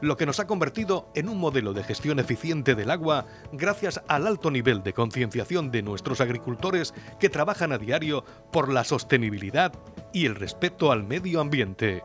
lo 0.00 0.16
que 0.16 0.24
nos 0.24 0.38
ha 0.38 0.46
convertido 0.46 1.10
en 1.16 1.28
un 1.28 1.38
modelo 1.38 1.72
de 1.72 1.82
gestión 1.82 2.20
eficiente 2.20 2.76
del 2.76 2.92
agua 2.92 3.26
gracias 3.50 4.00
al 4.06 4.28
alto 4.28 4.52
nivel 4.52 4.84
de 4.84 4.92
concienciación 4.92 5.72
de 5.72 5.82
nuestros 5.82 6.20
agricultores 6.20 6.94
que 7.18 7.28
trabajan 7.28 7.72
a 7.72 7.78
diario 7.78 8.24
por 8.52 8.72
la 8.72 8.84
sostenibilidad 8.84 9.72
y 10.12 10.26
el 10.26 10.36
respeto 10.36 10.92
al 10.92 11.02
medio 11.02 11.40
ambiente. 11.40 12.04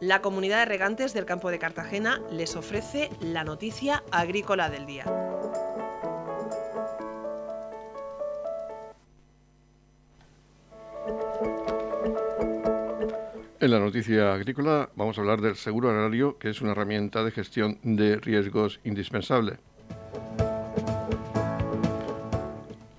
La 0.00 0.22
comunidad 0.22 0.60
de 0.60 0.64
regantes 0.64 1.12
del 1.12 1.26
campo 1.26 1.50
de 1.50 1.58
Cartagena 1.58 2.22
les 2.30 2.56
ofrece 2.56 3.10
la 3.20 3.44
noticia 3.44 4.02
agrícola 4.10 4.70
del 4.70 4.86
día. 4.86 5.04
En 13.60 13.70
la 13.70 13.78
noticia 13.78 14.32
agrícola 14.32 14.88
vamos 14.96 15.18
a 15.18 15.20
hablar 15.20 15.42
del 15.42 15.56
seguro 15.56 15.90
agrario, 15.90 16.38
que 16.38 16.48
es 16.48 16.62
una 16.62 16.72
herramienta 16.72 17.22
de 17.22 17.30
gestión 17.30 17.78
de 17.82 18.16
riesgos 18.16 18.80
indispensable. 18.84 19.58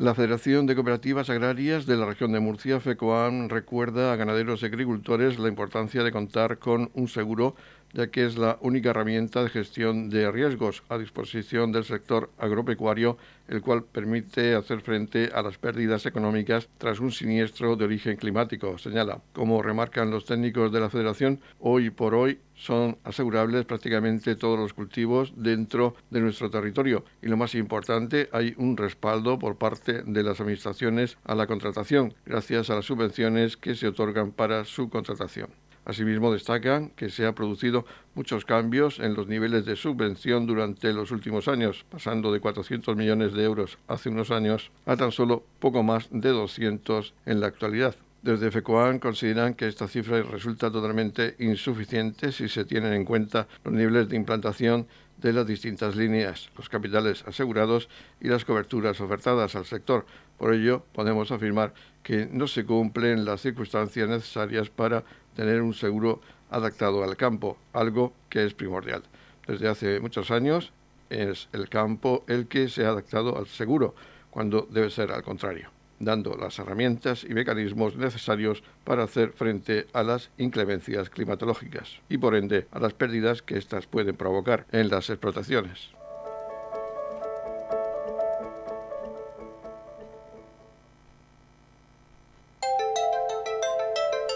La 0.01 0.15
Federación 0.15 0.65
de 0.65 0.73
Cooperativas 0.73 1.29
Agrarias 1.29 1.85
de 1.85 1.95
la 1.95 2.07
región 2.07 2.31
de 2.31 2.39
Murcia, 2.39 2.79
FECOAM, 2.79 3.49
recuerda 3.49 4.11
a 4.11 4.15
ganaderos 4.15 4.63
y 4.63 4.65
agricultores 4.65 5.37
la 5.37 5.47
importancia 5.47 6.01
de 6.01 6.11
contar 6.11 6.57
con 6.57 6.89
un 6.95 7.07
seguro 7.07 7.55
ya 7.93 8.07
que 8.07 8.25
es 8.25 8.37
la 8.37 8.57
única 8.61 8.91
herramienta 8.91 9.43
de 9.43 9.49
gestión 9.49 10.09
de 10.09 10.31
riesgos 10.31 10.83
a 10.89 10.97
disposición 10.97 11.71
del 11.71 11.85
sector 11.85 12.29
agropecuario, 12.37 13.17
el 13.47 13.61
cual 13.61 13.83
permite 13.83 14.55
hacer 14.55 14.81
frente 14.81 15.29
a 15.33 15.41
las 15.41 15.57
pérdidas 15.57 16.05
económicas 16.05 16.69
tras 16.77 16.99
un 16.99 17.11
siniestro 17.11 17.75
de 17.75 17.85
origen 17.85 18.15
climático, 18.15 18.77
señala. 18.77 19.21
Como 19.33 19.61
remarcan 19.61 20.09
los 20.09 20.25
técnicos 20.25 20.71
de 20.71 20.79
la 20.79 20.89
Federación, 20.89 21.39
hoy 21.59 21.89
por 21.89 22.15
hoy 22.15 22.39
son 22.53 22.97
asegurables 23.03 23.65
prácticamente 23.65 24.35
todos 24.35 24.57
los 24.59 24.73
cultivos 24.73 25.33
dentro 25.35 25.95
de 26.09 26.21
nuestro 26.21 26.49
territorio 26.49 27.03
y 27.21 27.27
lo 27.27 27.37
más 27.37 27.55
importante, 27.55 28.29
hay 28.31 28.53
un 28.57 28.77
respaldo 28.77 29.39
por 29.39 29.57
parte 29.57 30.03
de 30.03 30.23
las 30.23 30.39
administraciones 30.39 31.17
a 31.23 31.35
la 31.35 31.47
contratación, 31.47 32.13
gracias 32.25 32.69
a 32.69 32.75
las 32.75 32.85
subvenciones 32.85 33.57
que 33.57 33.75
se 33.75 33.87
otorgan 33.87 34.31
para 34.31 34.63
su 34.65 34.89
contratación. 34.89 35.49
Asimismo, 35.85 36.31
destacan 36.31 36.89
que 36.89 37.09
se 37.09 37.25
han 37.25 37.33
producido 37.33 37.85
muchos 38.13 38.45
cambios 38.45 38.99
en 38.99 39.15
los 39.15 39.27
niveles 39.27 39.65
de 39.65 39.75
subvención 39.75 40.45
durante 40.45 40.93
los 40.93 41.11
últimos 41.11 41.47
años, 41.47 41.85
pasando 41.89 42.31
de 42.31 42.39
400 42.39 42.95
millones 42.95 43.33
de 43.33 43.43
euros 43.43 43.77
hace 43.87 44.09
unos 44.09 44.31
años 44.31 44.71
a 44.85 44.95
tan 44.95 45.11
solo 45.11 45.43
poco 45.59 45.83
más 45.83 46.07
de 46.11 46.29
200 46.29 47.13
en 47.25 47.39
la 47.39 47.47
actualidad. 47.47 47.95
Desde 48.21 48.51
FECOAN 48.51 48.99
consideran 48.99 49.55
que 49.55 49.67
esta 49.67 49.87
cifra 49.87 50.21
resulta 50.21 50.71
totalmente 50.71 51.35
insuficiente 51.39 52.31
si 52.31 52.47
se 52.47 52.65
tienen 52.65 52.93
en 52.93 53.03
cuenta 53.03 53.47
los 53.63 53.73
niveles 53.73 54.09
de 54.09 54.15
implantación 54.15 54.85
de 55.17 55.33
las 55.33 55.47
distintas 55.47 55.95
líneas, 55.95 56.49
los 56.55 56.69
capitales 56.69 57.23
asegurados 57.27 57.89
y 58.19 58.27
las 58.27 58.45
coberturas 58.45 59.01
ofertadas 59.01 59.55
al 59.55 59.65
sector. 59.65 60.05
Por 60.41 60.55
ello, 60.55 60.83
podemos 60.91 61.31
afirmar 61.31 61.71
que 62.01 62.25
no 62.25 62.47
se 62.47 62.65
cumplen 62.65 63.25
las 63.25 63.41
circunstancias 63.41 64.09
necesarias 64.09 64.71
para 64.71 65.03
tener 65.35 65.61
un 65.61 65.75
seguro 65.75 66.19
adaptado 66.49 67.03
al 67.03 67.15
campo, 67.15 67.59
algo 67.73 68.11
que 68.27 68.43
es 68.43 68.55
primordial. 68.55 69.03
Desde 69.45 69.67
hace 69.67 69.99
muchos 69.99 70.31
años 70.31 70.73
es 71.11 71.47
el 71.53 71.69
campo 71.69 72.23
el 72.27 72.47
que 72.47 72.69
se 72.69 72.85
ha 72.85 72.89
adaptado 72.89 73.37
al 73.37 73.45
seguro, 73.45 73.93
cuando 74.31 74.67
debe 74.67 74.89
ser 74.89 75.11
al 75.11 75.21
contrario, 75.21 75.69
dando 75.99 76.35
las 76.35 76.57
herramientas 76.57 77.23
y 77.23 77.35
mecanismos 77.35 77.95
necesarios 77.95 78.63
para 78.83 79.03
hacer 79.03 79.33
frente 79.33 79.85
a 79.93 80.01
las 80.01 80.31
inclemencias 80.39 81.11
climatológicas 81.11 81.99
y 82.09 82.17
por 82.17 82.33
ende 82.33 82.65
a 82.71 82.79
las 82.79 82.93
pérdidas 82.93 83.43
que 83.43 83.59
éstas 83.59 83.85
pueden 83.85 84.15
provocar 84.15 84.65
en 84.71 84.89
las 84.89 85.07
explotaciones. 85.11 86.00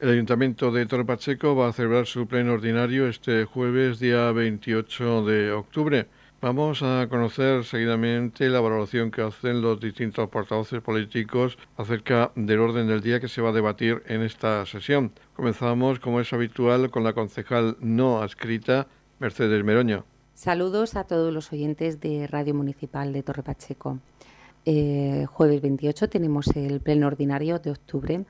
El 0.00 0.10
Ayuntamiento 0.10 0.70
de 0.70 0.86
Torre 0.86 1.04
Pacheco 1.04 1.56
va 1.56 1.66
a 1.66 1.72
celebrar 1.72 2.06
su 2.06 2.28
pleno 2.28 2.52
ordinario 2.52 3.08
este 3.08 3.44
jueves, 3.46 3.98
día 3.98 4.30
28 4.30 5.24
de 5.24 5.50
octubre. 5.50 6.06
Vamos 6.40 6.84
a 6.84 7.08
conocer 7.10 7.64
seguidamente 7.64 8.48
la 8.48 8.60
valoración 8.60 9.10
que 9.10 9.22
hacen 9.22 9.60
los 9.60 9.80
distintos 9.80 10.28
portavoces 10.28 10.80
políticos 10.82 11.58
acerca 11.76 12.30
del 12.36 12.60
orden 12.60 12.86
del 12.86 13.00
día 13.00 13.18
que 13.18 13.26
se 13.26 13.42
va 13.42 13.48
a 13.48 13.52
debatir 13.52 14.04
en 14.06 14.22
esta 14.22 14.64
sesión. 14.66 15.10
Comenzamos, 15.34 15.98
como 15.98 16.20
es 16.20 16.32
habitual, 16.32 16.92
con 16.92 17.02
la 17.02 17.12
concejal 17.12 17.76
no 17.80 18.22
adscrita, 18.22 18.86
Mercedes 19.18 19.64
Meroño. 19.64 20.04
Saludos 20.32 20.94
a 20.94 21.08
todos 21.08 21.34
los 21.34 21.52
oyentes 21.52 22.00
de 22.00 22.28
Radio 22.28 22.54
Municipal 22.54 23.12
de 23.12 23.24
Torre 23.24 23.42
Pacheco. 23.42 23.98
Eh, 24.70 25.24
jueves 25.24 25.62
28 25.62 26.10
tenemos 26.10 26.48
el 26.48 26.82
pleno 26.82 27.06
ordinario 27.06 27.58
de 27.58 27.70
octubre 27.70 28.26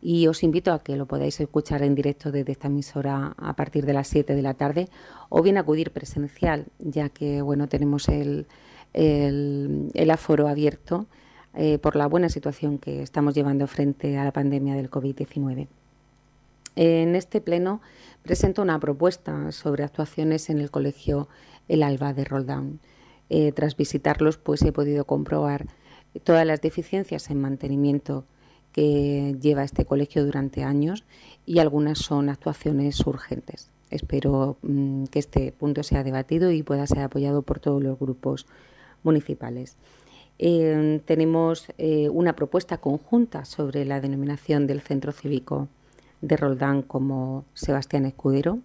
y 0.00 0.28
os 0.28 0.44
invito 0.44 0.72
a 0.72 0.84
que 0.84 0.94
lo 0.94 1.06
podáis 1.06 1.40
escuchar 1.40 1.82
en 1.82 1.96
directo 1.96 2.30
desde 2.30 2.52
esta 2.52 2.68
emisora 2.68 3.34
a 3.36 3.56
partir 3.56 3.86
de 3.86 3.92
las 3.92 4.06
7 4.06 4.36
de 4.36 4.42
la 4.42 4.54
tarde 4.54 4.88
o 5.30 5.42
bien 5.42 5.58
acudir 5.58 5.90
presencial, 5.90 6.66
ya 6.78 7.08
que 7.08 7.42
bueno 7.42 7.68
tenemos 7.68 8.08
el, 8.08 8.46
el, 8.92 10.10
aforo 10.12 10.46
abierto 10.46 11.06
eh, 11.54 11.78
por 11.78 11.96
la 11.96 12.06
buena 12.06 12.28
situación 12.28 12.78
que 12.78 13.02
estamos 13.02 13.34
llevando 13.34 13.66
frente 13.66 14.16
a 14.16 14.22
la 14.22 14.32
pandemia 14.32 14.76
del 14.76 14.92
COVID-19. 14.92 15.66
En 16.76 17.16
este 17.16 17.40
pleno 17.40 17.80
presento 18.22 18.62
una 18.62 18.78
propuesta 18.78 19.50
sobre 19.50 19.82
actuaciones 19.82 20.50
en 20.50 20.60
el 20.60 20.70
colegio 20.70 21.26
El 21.66 21.82
Alba 21.82 22.12
de 22.12 22.24
Roldán. 22.24 22.78
Eh, 23.28 23.50
tras 23.50 23.76
visitarlos, 23.76 24.38
pues 24.38 24.62
he 24.62 24.72
podido 24.72 25.04
comprobar 25.04 25.66
todas 26.24 26.46
las 26.46 26.60
deficiencias 26.60 27.30
en 27.30 27.40
mantenimiento 27.40 28.24
que 28.72 29.36
lleva 29.40 29.64
este 29.64 29.84
colegio 29.84 30.24
durante 30.24 30.62
años 30.62 31.04
y 31.46 31.58
algunas 31.58 31.98
son 31.98 32.28
actuaciones 32.28 33.00
urgentes. 33.06 33.70
Espero 33.90 34.56
mm, 34.62 35.04
que 35.04 35.18
este 35.18 35.52
punto 35.52 35.82
sea 35.82 36.04
debatido 36.04 36.52
y 36.52 36.62
pueda 36.62 36.86
ser 36.86 37.00
apoyado 37.00 37.42
por 37.42 37.58
todos 37.58 37.82
los 37.82 37.98
grupos 37.98 38.46
municipales. 39.02 39.76
Eh, 40.38 41.02
tenemos 41.04 41.66
eh, 41.76 42.08
una 42.08 42.34
propuesta 42.34 42.78
conjunta 42.78 43.44
sobre 43.44 43.84
la 43.84 44.00
denominación 44.00 44.66
del 44.66 44.80
centro 44.80 45.12
cívico 45.12 45.68
de 46.22 46.36
Roldán 46.36 46.82
como 46.82 47.44
Sebastián 47.54 48.06
Escudero, 48.06 48.58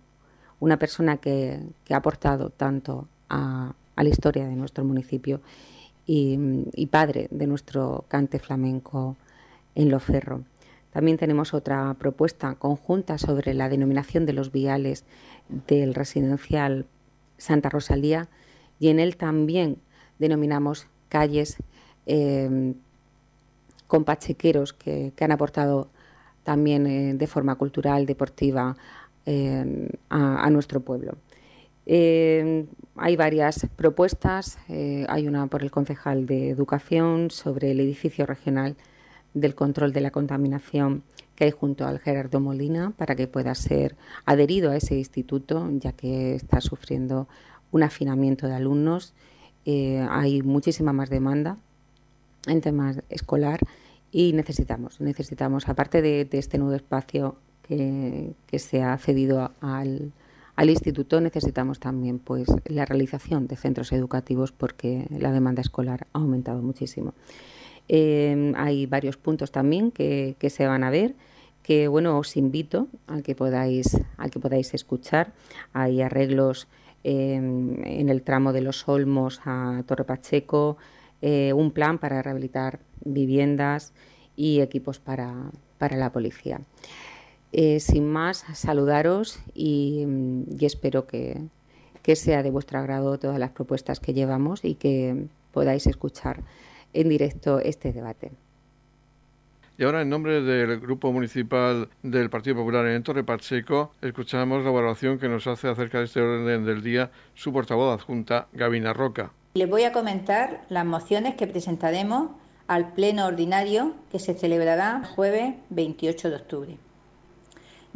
una 0.60 0.78
persona 0.78 1.18
que, 1.18 1.60
ha 1.90 1.96
aportado 1.98 2.50
tanto 2.50 3.08
a, 3.30 3.74
la 3.98 4.10
historia 4.10 4.46
de 4.46 4.56
nuestro 4.56 4.84
municipio 4.84 5.42
y, 6.06 6.86
padre 6.88 7.28
de 7.32 7.48
nuestro 7.48 8.06
cante 8.08 8.40
flamenco 8.40 9.16
en 9.74 9.90
Loferro. 9.90 10.44
También 10.92 11.18
tenemos 11.18 11.54
otra 11.54 11.94
propuesta 11.96 12.56
conjunta 12.56 13.18
sobre 13.18 13.54
la 13.54 13.68
denominación 13.70 14.26
de 14.26 14.34
los 14.34 14.52
viales 14.52 15.04
del 15.68 15.94
residencial 15.94 16.86
Santa 17.38 17.70
Rosalía 17.70 18.30
y 18.80 18.90
en 18.90 19.00
él 19.00 19.18
también 19.18 19.78
denominamos 20.20 20.88
calles 21.10 21.58
eh, 22.06 22.74
con 23.88 24.04
pachequeros 24.04 24.74
que, 24.74 25.12
han 25.20 25.32
aportado 25.32 25.90
también 26.44 26.88
eh, 26.88 27.14
de 27.14 27.28
forma 27.28 27.56
cultural, 27.56 28.06
deportiva, 28.06 28.76
eh, 29.26 29.90
a, 30.10 30.50
nuestro 30.52 30.82
pueblo. 30.82 31.18
Hay 31.88 33.16
varias 33.16 33.68
propuestas. 33.76 34.58
hay 34.68 35.28
una 35.28 35.48
por 35.48 35.64
el 35.64 35.72
concejal 35.72 36.26
de 36.26 36.50
Educación 36.50 37.30
sobre 37.32 37.72
el 37.72 37.80
edificio 37.80 38.26
regional 38.26 38.76
del 39.34 39.54
control 39.54 39.94
de 39.94 40.02
la 40.02 40.12
contaminación 40.12 41.04
que 41.36 41.44
hay 41.44 41.52
junto 41.52 41.86
al 41.86 42.00
Gerardo 42.00 42.40
Molina 42.40 42.94
para 42.98 43.16
que 43.16 43.28
pueda 43.28 43.54
ser 43.56 43.96
adherido 44.26 44.72
a 44.72 44.78
ese 44.78 44.96
instituto, 44.96 45.70
ya 45.74 45.92
que 45.92 46.36
está 46.36 46.62
sufriendo 46.62 47.28
un 47.72 47.84
afinamiento 47.84 48.48
de 48.48 48.56
alumnos 48.56 49.14
eh, 49.66 50.06
hay 50.12 50.44
muchísima 50.44 50.94
más 50.94 51.10
demanda 51.10 51.58
en 52.48 52.62
temas 52.62 53.02
escolar 53.10 53.60
y 54.12 54.34
necesitamos, 54.34 55.02
necesitamos, 55.02 55.68
aparte 55.68 56.04
de, 56.04 56.28
este 56.32 56.60
nuevo 56.60 56.76
espacio 56.76 57.36
que, 57.64 58.36
se 58.54 58.84
ha 58.84 58.96
cedido 59.00 59.52
al, 59.62 60.12
instituto, 60.64 61.20
necesitamos 61.22 61.80
también 61.80 62.20
pues 62.20 62.48
la 62.66 62.86
realización 62.86 63.48
de 63.48 63.56
centros 63.56 63.92
educativos 63.92 64.52
porque 64.52 65.08
la 65.10 65.32
demanda 65.32 65.62
escolar 65.62 66.08
ha 66.14 66.20
aumentado 66.20 66.62
muchísimo. 66.62 67.14
Eh, 67.88 68.54
hay 68.56 68.86
varios 68.86 69.18
puntos 69.18 69.52
también 69.52 69.92
que, 69.92 70.36
que, 70.40 70.50
se 70.50 70.66
van 70.66 70.84
a 70.84 70.90
ver 70.90 71.14
que 71.62 71.88
bueno 71.88 72.18
os 72.18 72.36
invito 72.36 72.88
a 73.06 73.22
que 73.22 73.36
podáis 73.36 73.98
a 74.18 74.30
que 74.30 74.40
podáis 74.40 74.74
escuchar. 74.74 75.34
Hay 75.74 76.02
arreglos 76.02 76.68
en 77.04 78.10
el 78.10 78.24
tramo 78.24 78.52
de 78.52 78.62
los 78.62 78.88
Olmos 78.90 79.40
a 79.46 79.84
Torre 79.86 80.06
Pacheco, 80.06 80.78
eh, 81.22 81.54
un 81.54 81.72
plan 81.72 81.98
para 82.00 82.22
rehabilitar 82.22 82.80
viviendas 83.04 83.94
y 84.36 84.62
equipos 84.62 85.00
para, 85.00 85.52
la 85.80 86.12
policía. 86.12 86.62
Eh, 87.58 87.80
sin 87.80 88.06
más, 88.12 88.44
saludaros 88.54 89.40
y, 89.54 90.06
espero 90.60 91.08
que, 91.08 91.40
que, 92.02 92.18
sea 92.18 92.44
de 92.44 92.52
vuestro 92.52 92.80
agrado 92.80 93.18
todas 93.18 93.40
las 93.40 93.52
propuestas 93.52 94.02
que 94.02 94.14
llevamos 94.14 94.66
y 94.66 94.76
que 94.76 95.28
podáis 95.54 95.88
escuchar 95.88 96.44
en 96.92 97.08
directo 97.08 97.60
este 97.62 97.94
debate. 97.94 98.34
Y 99.78 99.86
ahora, 99.86 100.02
en 100.02 100.10
nombre 100.10 100.42
del 100.42 100.82
Grupo 100.82 101.14
Municipal 101.14 101.88
del 102.04 102.30
Partido 102.30 102.58
Popular 102.58 102.88
en 102.88 103.02
Torre 103.04 103.24
Pacheco, 103.24 103.94
escuchamos 104.02 104.62
la 104.66 104.72
evaluación 104.72 105.18
que 105.18 105.30
nos 105.30 105.48
hace 105.48 105.70
acerca 105.70 106.00
de 106.00 106.06
este 106.06 106.20
orden 106.20 106.66
del 106.66 106.84
día 106.84 107.10
su 107.36 107.54
portavoz 107.54 108.02
adjunta, 108.02 108.48
Gabina 108.52 108.92
Roca. 108.92 109.32
Les 109.54 109.70
voy 109.70 109.84
a 109.84 109.94
comentar 109.94 110.66
las 110.68 110.86
mociones 110.86 111.36
que 111.36 111.48
presentaremos 111.48 112.32
al 112.68 112.92
Pleno 112.92 113.26
Ordinario 113.26 113.94
que 114.12 114.20
se 114.20 114.34
celebrará 114.34 115.04
jueves 115.16 115.56
28 115.70 116.32
de 116.32 116.36
octubre. 116.36 116.78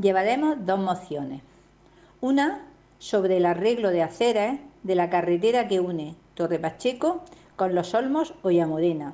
Llevaremos 0.01 0.65
dos 0.65 0.79
mociones. 0.79 1.41
Una 2.21 2.65
sobre 2.99 3.35
el 3.35 3.45
arreglo 3.45 3.89
de 3.89 4.01
aceras 4.01 4.57
de 4.83 4.95
la 4.95 5.09
carretera 5.09 5.67
que 5.67 5.81
une 5.81 6.15
Torre 6.35 6.57
Pacheco 6.57 7.21
con 7.57 7.75
Los 7.75 7.93
Olmos 7.93 8.33
o 8.41 8.49
Yamodena 8.49 9.13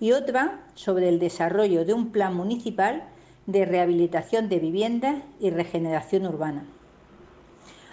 y 0.00 0.10
otra 0.10 0.64
sobre 0.74 1.08
el 1.08 1.20
desarrollo 1.20 1.84
de 1.84 1.94
un 1.94 2.10
plan 2.10 2.34
municipal 2.34 3.04
de 3.46 3.64
rehabilitación 3.64 4.48
de 4.48 4.58
viviendas 4.58 5.22
y 5.38 5.50
regeneración 5.50 6.26
urbana. 6.26 6.64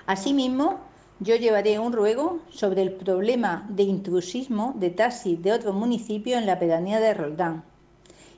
Asimismo, 0.07 0.79
yo 1.19 1.35
llevaré 1.35 1.77
un 1.77 1.93
ruego 1.93 2.39
sobre 2.49 2.81
el 2.81 2.93
problema 2.93 3.67
de 3.69 3.83
intrusismo 3.83 4.73
de 4.75 4.89
taxis 4.89 5.39
de 5.39 5.51
otro 5.53 5.71
municipio 5.71 6.39
en 6.39 6.47
la 6.47 6.57
pedanía 6.57 6.99
de 6.99 7.13
Roldán 7.13 7.63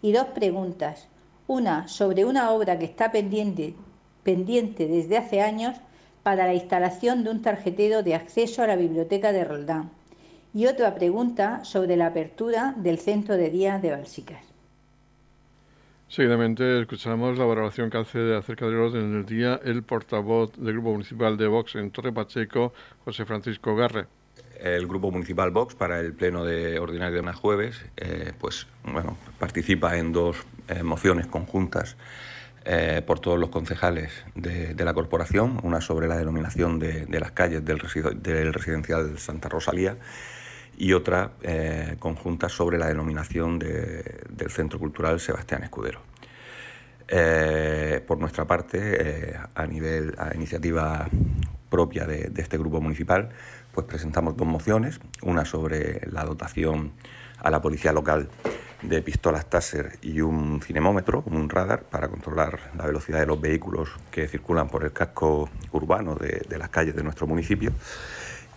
y 0.01 0.11
dos 0.11 0.25
preguntas, 0.35 1.07
una 1.53 1.87
sobre 1.87 2.25
una 2.25 2.51
obra 2.51 2.79
que 2.79 2.85
está 2.85 3.11
pendiente, 3.11 3.75
pendiente 4.23 4.87
desde 4.87 5.17
hace 5.17 5.41
años 5.41 5.75
para 6.23 6.45
la 6.45 6.53
instalación 6.55 7.23
de 7.23 7.29
un 7.29 7.41
tarjetero 7.41 8.01
de 8.01 8.15
acceso 8.15 8.63
a 8.63 8.67
la 8.67 8.75
biblioteca 8.75 9.31
de 9.31 9.43
Roldán 9.43 9.91
y 10.53 10.65
otra 10.65 10.95
pregunta 10.95 11.63
sobre 11.63 11.95
la 11.95 12.07
apertura 12.07 12.73
del 12.77 12.97
centro 12.97 13.37
de 13.37 13.49
día 13.49 13.79
de 13.79 13.91
Balsicas. 13.91 14.43
Seguidamente 16.07 16.81
escuchamos 16.81 17.37
la 17.37 17.45
valoración 17.45 17.89
que 17.89 17.97
hace 17.97 18.35
acerca 18.35 18.65
del 18.65 18.75
orden 18.75 19.13
del 19.13 19.25
día 19.25 19.59
el 19.63 19.83
portavoz 19.83 20.51
del 20.57 20.73
Grupo 20.73 20.91
Municipal 20.91 21.37
de 21.37 21.47
Vox 21.47 21.75
en 21.75 21.91
Torre 21.91 22.11
Pacheco, 22.11 22.73
José 23.03 23.25
Francisco 23.25 23.75
Garre. 23.75 24.05
El 24.63 24.87
Grupo 24.87 25.11
Municipal 25.11 25.51
Vox 25.51 25.75
para 25.75 25.99
el 25.99 26.13
Pleno 26.13 26.45
de 26.45 26.79
Ordinario 26.79 27.17
de 27.17 27.21
más 27.21 27.35
jueves, 27.35 27.83
eh, 27.97 28.31
pues 28.39 28.65
bueno, 28.85 29.17
participa 29.37 29.97
en 29.97 30.13
dos 30.13 30.37
eh, 30.69 30.83
mociones 30.83 31.27
conjuntas 31.27 31.97
eh, 32.63 33.01
por 33.05 33.19
todos 33.19 33.37
los 33.37 33.49
concejales 33.49 34.13
de, 34.35 34.73
la 34.85 34.93
corporación, 34.93 35.59
una 35.63 35.81
sobre 35.81 36.07
la 36.07 36.15
denominación 36.15 36.79
de, 36.79 37.05
las 37.19 37.33
calles 37.33 37.65
del, 37.65 37.77
residencial 38.53 39.19
Santa 39.19 39.49
Rosalía 39.49 39.97
y 40.77 40.93
otra 40.93 41.33
conjunta 41.99 42.47
sobre 42.47 42.77
la 42.77 42.87
denominación 42.87 43.59
del 43.59 44.49
Centro 44.49 44.79
Cultural 44.79 45.19
Sebastián 45.19 45.63
Escudero. 45.63 46.01
Por 48.07 48.17
nuestra 48.17 48.47
parte, 48.47 49.35
a 49.53 49.67
nivel 49.67 50.15
a 50.17 50.33
iniciativa 50.33 51.09
propia 51.73 52.05
de, 52.05 52.31
este 52.37 52.55
grupo 52.59 52.79
municipal, 52.81 53.29
pues 53.73 53.87
presentamos 53.87 54.37
dos 54.37 54.47
mociones, 54.47 54.99
una 55.21 55.45
sobre 55.45 56.01
la 56.11 56.23
dotación 56.23 56.93
a 57.39 57.49
la 57.49 57.61
policía 57.61 57.91
local 57.91 58.29
de 58.81 59.01
pistolas 59.01 59.49
Taser 59.49 59.97
y 60.01 60.21
un 60.21 60.61
cinemómetro, 60.61 61.23
un 61.25 61.49
radar, 61.49 61.83
para 61.83 62.07
controlar 62.07 62.71
la 62.77 62.85
velocidad 62.85 63.19
de 63.19 63.25
los 63.25 63.39
vehículos 63.39 63.89
que 64.11 64.27
circulan 64.27 64.67
por 64.69 64.83
el 64.83 64.91
casco 64.91 65.49
urbano 65.71 66.15
de 66.15 66.57
las 66.57 66.69
calles 66.69 66.95
de 66.95 67.03
nuestro 67.03 67.25
municipio. 67.25 67.71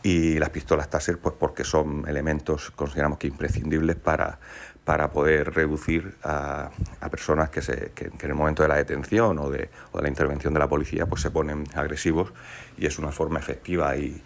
Y 0.03 0.39
las 0.39 0.51
pistolas 0.51 0.89
Taser 0.89 1.19
pues 1.19 1.35
porque 1.39 1.65
son 1.65 2.07
elementos 2.07 2.71
consideramos 2.71 3.19
que 3.19 3.27
imprescindibles 3.27 3.97
para, 3.97 4.39
para 4.85 5.11
poder 5.11 5.53
reducir 5.53 6.15
a, 6.23 6.71
personas 7.11 7.51
que, 7.51 7.61
se, 7.61 7.91
que, 7.93 8.05
en 8.05 8.31
el 8.31 8.35
momento 8.35 8.63
de 8.63 8.69
la 8.69 8.77
detención 8.77 9.37
o 9.41 9.51
de, 9.51 9.69
o 9.91 9.97
de, 9.97 10.03
la 10.05 10.09
intervención 10.09 10.55
de 10.55 10.61
la 10.61 10.69
policía 10.69 11.07
pues 11.07 11.23
se 11.23 11.33
ponen 11.33 11.65
agresivos. 11.75 12.33
Y 12.79 12.87
es 12.87 13.01
una 13.01 13.11
forma 13.11 13.41
efectiva 13.41 13.97
y, 13.97 14.23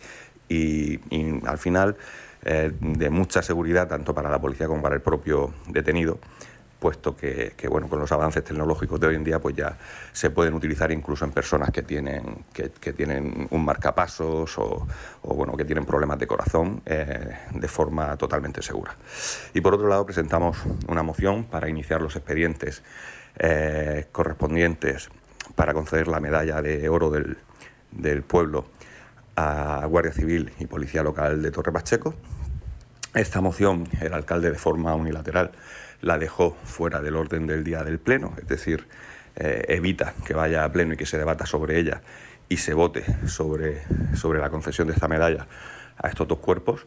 y, 0.51 1.01
al 1.47 1.59
final 1.59 1.97
eh, 2.45 2.73
de 2.81 3.11
mucha 3.11 3.43
seguridad 3.43 3.89
tanto 3.89 4.15
para 4.15 4.29
la 4.29 4.41
policía 4.41 4.67
como 4.67 4.83
para 4.83 4.97
el 4.97 5.01
propio 5.01 5.53
detenido 5.69 6.19
puesto 6.81 7.15
que, 7.15 7.55
bueno, 7.69 7.89
con 7.89 8.01
los 8.01 8.11
avances 8.11 8.43
tecnológicos 8.43 8.99
de 8.99 9.09
hoy 9.09 9.15
en 9.15 9.23
día 9.23 9.39
pues 9.39 9.55
ya 9.55 9.77
se 10.13 10.31
pueden 10.31 10.55
utilizar 10.55 10.91
incluso 10.91 11.27
en 11.27 11.31
personas 11.31 11.71
que 11.71 11.83
tienen, 11.83 12.45
que, 12.53 12.93
tienen 12.95 13.47
un 13.51 13.65
marcapasos 13.65 14.59
o, 14.59 14.87
bueno, 15.23 15.57
que 15.57 15.67
tienen 15.67 15.85
problemas 15.85 16.19
de 16.19 16.27
corazón 16.27 16.81
eh, 16.87 17.37
de 17.53 17.69
forma 17.69 18.17
totalmente 18.17 18.63
segura. 18.63 18.97
Y 19.53 19.61
por 19.61 19.75
otro 19.75 19.89
lado 19.89 20.07
presentamos 20.07 20.57
una 20.89 21.03
moción 21.03 21.45
para 21.45 21.69
iniciar 21.69 22.01
los 22.01 22.17
expedientes 22.17 22.83
eh, 23.39 24.07
correspondientes 24.11 25.11
para 25.55 25.75
conceder 25.75 26.09
la 26.09 26.19
medalla 26.19 26.63
de 26.63 26.89
oro 26.89 27.11
del 27.11 28.23
pueblo 28.23 28.65
a 29.37 29.85
Guardia 29.87 30.13
Civil 30.13 30.53
y 30.59 30.67
Policía 30.67 31.03
Local 31.03 31.43
de 31.43 31.51
Torre 31.51 31.73
Pacheco. 31.73 32.15
Esta 33.15 33.41
moción, 33.41 33.89
el 34.01 34.15
alcalde 34.15 34.51
de 34.51 34.59
forma 34.59 34.95
unilateral 34.95 35.53
la 36.01 36.19
dejó 36.19 36.57
fuera 36.65 37.01
del 37.01 37.17
orden 37.17 37.47
del 37.47 37.65
día 37.65 37.83
del 37.83 37.99
Pleno, 37.99 38.35
es 38.39 38.47
decir, 38.47 38.87
eh, 39.37 39.65
evita 39.69 40.15
que 40.25 40.35
vaya 40.35 40.65
a 40.65 40.73
Pleno 40.73 40.95
y 40.95 40.97
que 40.97 41.07
se 41.07 41.19
debata 41.19 41.47
sobre 41.47 41.79
ella 41.79 42.03
y 42.49 42.59
se 42.59 42.75
vote 42.75 43.05
sobre, 43.27 43.83
sobre 44.17 44.41
la 44.41 44.51
concesión 44.51 44.89
de 44.89 44.95
esta 44.95 45.09
medalla 45.09 45.47
a 45.97 46.09
estos 46.09 46.27
dos 46.27 46.39
cuerpos 46.39 46.87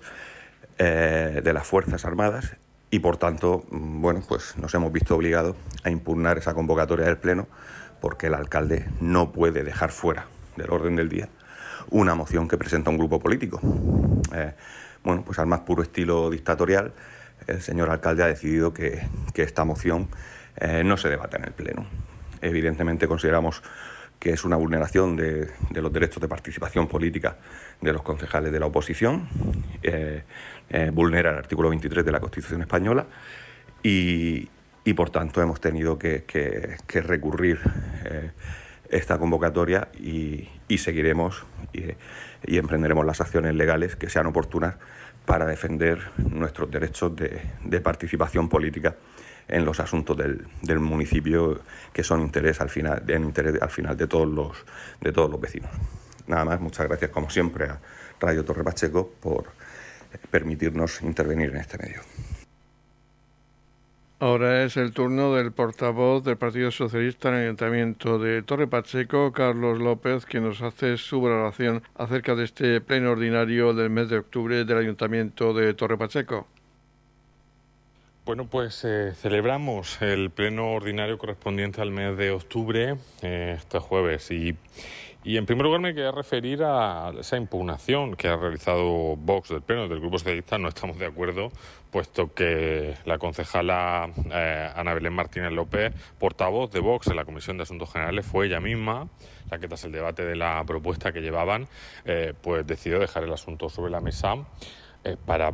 eh, 0.78 1.42
de 1.44 1.54
las 1.54 1.68
Fuerzas 1.68 2.06
Armadas 2.06 2.56
y 2.90 3.00
por 3.00 3.18
tanto, 3.18 3.66
mm, 3.70 4.02
bueno, 4.02 4.24
pues 4.28 4.58
nos 4.58 4.74
hemos 4.76 4.92
visto 4.92 5.16
obligados 5.16 5.56
a 5.84 5.90
impugnar 5.90 6.38
esa 6.38 6.54
convocatoria 6.54 7.06
del 7.06 7.18
Pleno 7.18 7.48
porque 8.02 8.28
el 8.28 8.34
alcalde 8.34 8.86
no 9.00 9.32
puede 9.32 9.64
dejar 9.64 9.92
fuera 9.92 10.28
del 10.58 10.72
orden 10.72 10.96
del 10.96 11.10
día 11.10 11.30
una 11.90 12.16
moción 12.16 12.48
que 12.48 12.58
presenta 12.58 12.90
un 12.90 12.98
grupo 12.98 13.20
político. 13.20 13.60
Eh, 14.34 14.54
bueno, 15.04 15.24
pues 15.26 15.40
al 15.40 15.48
más 15.48 15.62
puro 15.62 15.84
estilo 15.84 16.30
dictatorial, 16.30 16.94
el 17.48 17.62
señor 17.62 17.90
alcalde 17.90 18.24
ha 18.24 18.28
decidido 18.28 18.74
que, 18.74 19.02
esta 19.36 19.66
moción 19.66 20.08
eh, 20.58 20.84
no 20.84 20.98
se 20.98 21.10
debata 21.10 21.38
en 21.38 21.46
el 21.46 21.52
Pleno. 21.52 21.86
Evidentemente 22.42 23.08
consideramos 23.08 23.62
que 24.20 24.32
es 24.32 24.46
una 24.46 24.56
vulneración 24.56 25.18
de, 25.18 25.50
los 25.74 25.92
derechos 25.92 26.22
de 26.22 26.30
participación 26.30 26.88
política 26.88 27.38
de 27.82 27.92
los 27.92 28.02
concejales 28.02 28.54
de 28.54 28.60
la 28.60 28.68
oposición, 28.68 29.28
eh, 29.82 30.24
vulnera 30.94 31.32
el 31.32 31.38
artículo 31.38 31.70
23 31.70 32.06
de 32.06 32.12
la 32.12 32.22
Constitución 32.22 32.62
española 32.62 33.06
y, 33.82 34.48
por 34.96 35.10
tanto 35.10 35.42
hemos 35.42 35.60
tenido 35.60 36.00
que, 36.00 36.24
recurrir 36.88 37.60
esta 38.90 39.18
convocatoria 39.18 39.90
y, 39.94 40.48
seguiremos 40.78 41.46
y, 41.74 41.96
emprenderemos 42.58 43.06
las 43.06 43.22
acciones 43.22 43.56
legales 43.56 43.96
que 43.96 44.10
sean 44.10 44.26
oportunas 44.28 44.76
para 45.26 45.46
defender 45.46 46.00
nuestros 46.18 46.70
derechos 46.70 47.14
de, 47.16 47.82
participación 47.82 48.50
política 48.50 48.96
en 49.48 49.66
los 49.66 49.80
asuntos 49.80 50.18
del, 50.18 50.80
municipio 50.80 51.62
que 51.94 52.04
son 52.04 52.22
interés 52.22 52.60
al 52.60 52.70
final, 52.70 53.04
interés 53.10 53.62
al 53.62 53.70
final 53.70 53.96
de 53.96 54.08
todos 54.08 54.28
los 54.28 54.66
de 55.00 55.12
todos 55.12 55.30
los 55.30 55.40
vecinos. 55.40 55.72
Nada 56.28 56.46
más, 56.46 56.60
muchas 56.60 56.88
gracias 56.88 57.12
como 57.12 57.30
siempre 57.30 57.66
a 57.66 57.80
Radio 58.20 58.44
Torre 58.44 58.64
Pacheco 58.64 59.10
por 59.22 59.46
permitirnos 60.32 61.02
intervenir 61.02 61.50
en 61.50 61.58
este 61.58 61.78
medio. 61.78 62.02
Ahora 64.24 64.64
es 64.64 64.78
el 64.78 64.94
turno 64.94 65.34
del 65.36 65.52
portavoz 65.52 66.24
del 66.24 66.38
Partido 66.38 66.72
Socialista 66.72 67.28
en 67.28 67.36
el 67.36 67.42
Ayuntamiento 67.42 68.20
de 68.20 68.42
Torre 68.42 68.68
Pacheco, 68.68 69.34
Carlos 69.34 69.80
López, 69.80 70.26
quien 70.26 70.46
nos 70.46 70.62
hace 70.62 70.96
su 70.96 71.20
valoración 71.20 71.84
acerca 71.96 72.34
de 72.34 72.46
este 72.46 72.80
pleno 72.80 73.12
ordinario 73.12 73.74
del 73.74 73.90
mes 73.90 74.08
de 74.08 74.20
octubre 74.20 74.64
del 74.64 74.78
Ayuntamiento 74.78 75.54
de 75.54 75.74
Torre 75.74 75.98
Pacheco. 75.98 76.48
Bueno, 78.24 78.46
pues 78.46 78.86
eh, 78.86 79.12
celebramos 79.14 80.02
el 80.02 80.30
pleno 80.30 80.72
ordinario 80.72 81.18
correspondiente 81.18 81.82
al 81.82 81.92
mes 81.92 82.16
de 82.16 82.32
octubre 82.32 82.96
eh, 83.24 83.56
este 83.58 83.80
jueves 83.80 84.32
y 84.32 84.56
y 85.24 85.38
en 85.38 85.46
primer 85.46 85.66
lugar 85.66 85.80
me 85.80 85.94
quería 85.94 86.12
referir 86.12 86.64
a 86.64 87.14
esa 87.18 87.38
impugnación 87.38 88.16
que 88.16 88.28
ha 88.28 88.36
realizado 88.36 89.16
Vox 89.16 89.50
del 89.50 89.62
Pleno 89.62 89.88
del 89.88 90.00
Grupo 90.00 90.20
Socialista. 90.20 90.58
No 90.58 90.68
estamos 90.68 91.00
de 91.00 91.06
acuerdo, 91.06 91.52
puesto 91.92 92.34
que 92.34 92.96
la 93.06 93.18
concejala 93.18 94.10
eh, 94.32 94.70
Ana 94.76 94.94
Belén 94.94 95.14
Martínez 95.14 95.52
López, 95.52 95.94
portavoz 96.20 96.72
de 96.72 96.82
Vox 96.82 97.08
en 97.08 97.16
la 97.16 97.26
Comisión 97.26 97.58
de 97.58 97.64
Asuntos 97.64 97.92
Generales, 97.92 98.26
fue 98.26 98.48
ella 98.48 98.60
misma 98.60 99.08
la 99.50 99.60
que 99.60 99.68
tras 99.68 99.84
el 99.86 99.92
debate 99.92 100.26
de 100.26 100.36
la 100.36 100.64
propuesta 100.66 101.12
que 101.14 101.22
llevaban, 101.22 101.68
eh, 102.06 102.34
pues 102.42 102.66
decidió 102.66 103.00
dejar 103.00 103.24
el 103.24 103.32
asunto 103.32 103.70
sobre 103.70 103.92
la 103.92 104.02
mesa 104.02 104.36
eh, 105.04 105.18
para 105.26 105.54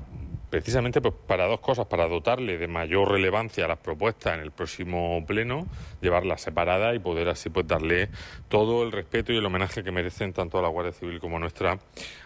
precisamente 0.49 1.01
pues, 1.01 1.13
para 1.27 1.45
dos 1.47 1.59
cosas, 1.59 1.85
para 1.87 2.07
dotarle 2.07 2.57
de 2.57 2.67
mayor 2.67 3.11
relevancia 3.11 3.65
a 3.65 3.67
las 3.67 3.77
propuestas 3.77 4.35
en 4.35 4.41
el 4.41 4.51
próximo 4.51 5.23
pleno, 5.25 5.67
llevarlas 6.01 6.41
separadas 6.41 6.95
y 6.95 6.99
poder 6.99 7.29
así 7.29 7.49
pues 7.49 7.67
darle 7.67 8.09
todo 8.47 8.83
el 8.83 8.91
respeto 8.91 9.31
y 9.33 9.37
el 9.37 9.45
homenaje 9.45 9.83
que 9.83 9.91
merecen 9.91 10.33
tanto 10.33 10.59
a 10.59 10.61
la 10.61 10.67
Guardia 10.67 10.93
Civil 10.93 11.19
como 11.19 11.37
a 11.37 11.39
nuestra 11.39 11.79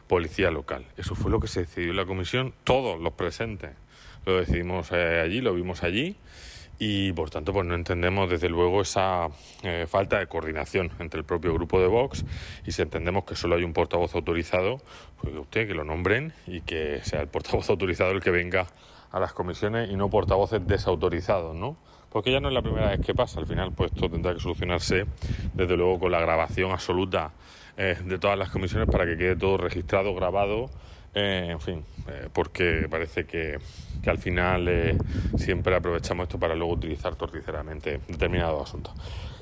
policía 0.08 0.52
local. 0.52 0.86
Eso 0.98 1.16
fue 1.16 1.32
lo 1.32 1.40
que 1.40 1.48
se 1.48 1.62
decidió 1.62 1.92
en 1.92 1.98
la 1.98 2.06
comisión, 2.06 2.54
todos 2.64 3.00
los 3.00 3.14
presentes 3.14 3.72
lo 4.26 4.38
decidimos 4.38 4.92
eh, 4.92 5.20
allí, 5.20 5.42
lo 5.42 5.54
vimos 5.54 5.84
allí 5.84 6.16
y 6.86 7.14
por 7.14 7.30
tanto 7.30 7.54
pues 7.54 7.66
no 7.66 7.76
entendemos 7.76 8.30
desde 8.30 8.50
luego 8.50 8.82
esa 8.82 9.30
eh, 9.64 9.86
falta 9.88 10.20
de 10.20 10.28
coordinación 10.28 10.92
entre 11.00 11.18
el 11.18 11.26
propio 11.26 11.54
grupo 11.54 11.80
de 11.80 11.88
Vox 11.88 12.26
y 12.66 12.74
si 12.74 12.82
entendemos 12.82 13.24
que 13.24 13.38
solo 13.38 13.56
hay 13.56 13.64
un 13.64 13.72
portavoz 13.72 14.14
autorizado, 14.16 14.82
pues 15.22 15.34
usted 15.34 15.66
que 15.66 15.76
lo 15.76 15.86
nombren 15.86 16.34
y 16.46 16.60
que 16.60 17.00
sea 17.04 17.22
el 17.22 17.28
portavoz 17.30 17.70
autorizado 17.70 18.12
el 18.12 18.20
que 18.20 18.32
venga 18.32 18.68
a 19.12 19.20
las 19.22 19.32
comisiones 19.32 19.92
y 19.92 19.96
no 19.96 20.10
portavoces 20.10 20.68
desautorizados, 20.68 21.56
¿no? 21.56 21.78
Porque 22.10 22.34
ya 22.34 22.42
no 22.42 22.50
es 22.50 22.54
la 22.54 22.62
primera 22.62 22.90
vez 22.90 23.00
que 23.00 23.16
pasa, 23.16 23.40
al 23.40 23.48
final 23.48 23.72
pues 23.72 23.94
esto 23.94 24.10
tendrá 24.10 24.34
que 24.34 24.42
solucionarse 24.42 25.06
desde 25.54 25.78
luego 25.78 26.00
con 26.00 26.12
la 26.12 26.20
grabación 26.20 26.72
absoluta 26.72 27.32
eh, 27.78 27.98
de 28.04 28.20
todas 28.20 28.38
las 28.38 28.50
comisiones 28.50 28.90
para 28.90 29.06
que 29.06 29.16
quede 29.16 29.38
todo 29.38 29.56
registrado, 29.56 30.14
grabado 30.14 30.70
eh, 31.16 31.50
en 31.52 31.60
fin, 31.60 31.86
eh, 32.08 32.28
porque 32.34 32.88
parece 32.90 33.26
que, 33.26 33.60
al 34.06 34.18
final 34.18 34.68
eh, 34.68 34.98
siempre 35.38 35.76
aprovechamos 35.76 36.24
esto 36.24 36.40
para 36.40 36.56
luego 36.56 36.74
utilizar 36.74 37.16
torticeramente 37.16 38.02
determinados 38.08 38.70
asuntos. 38.70 38.94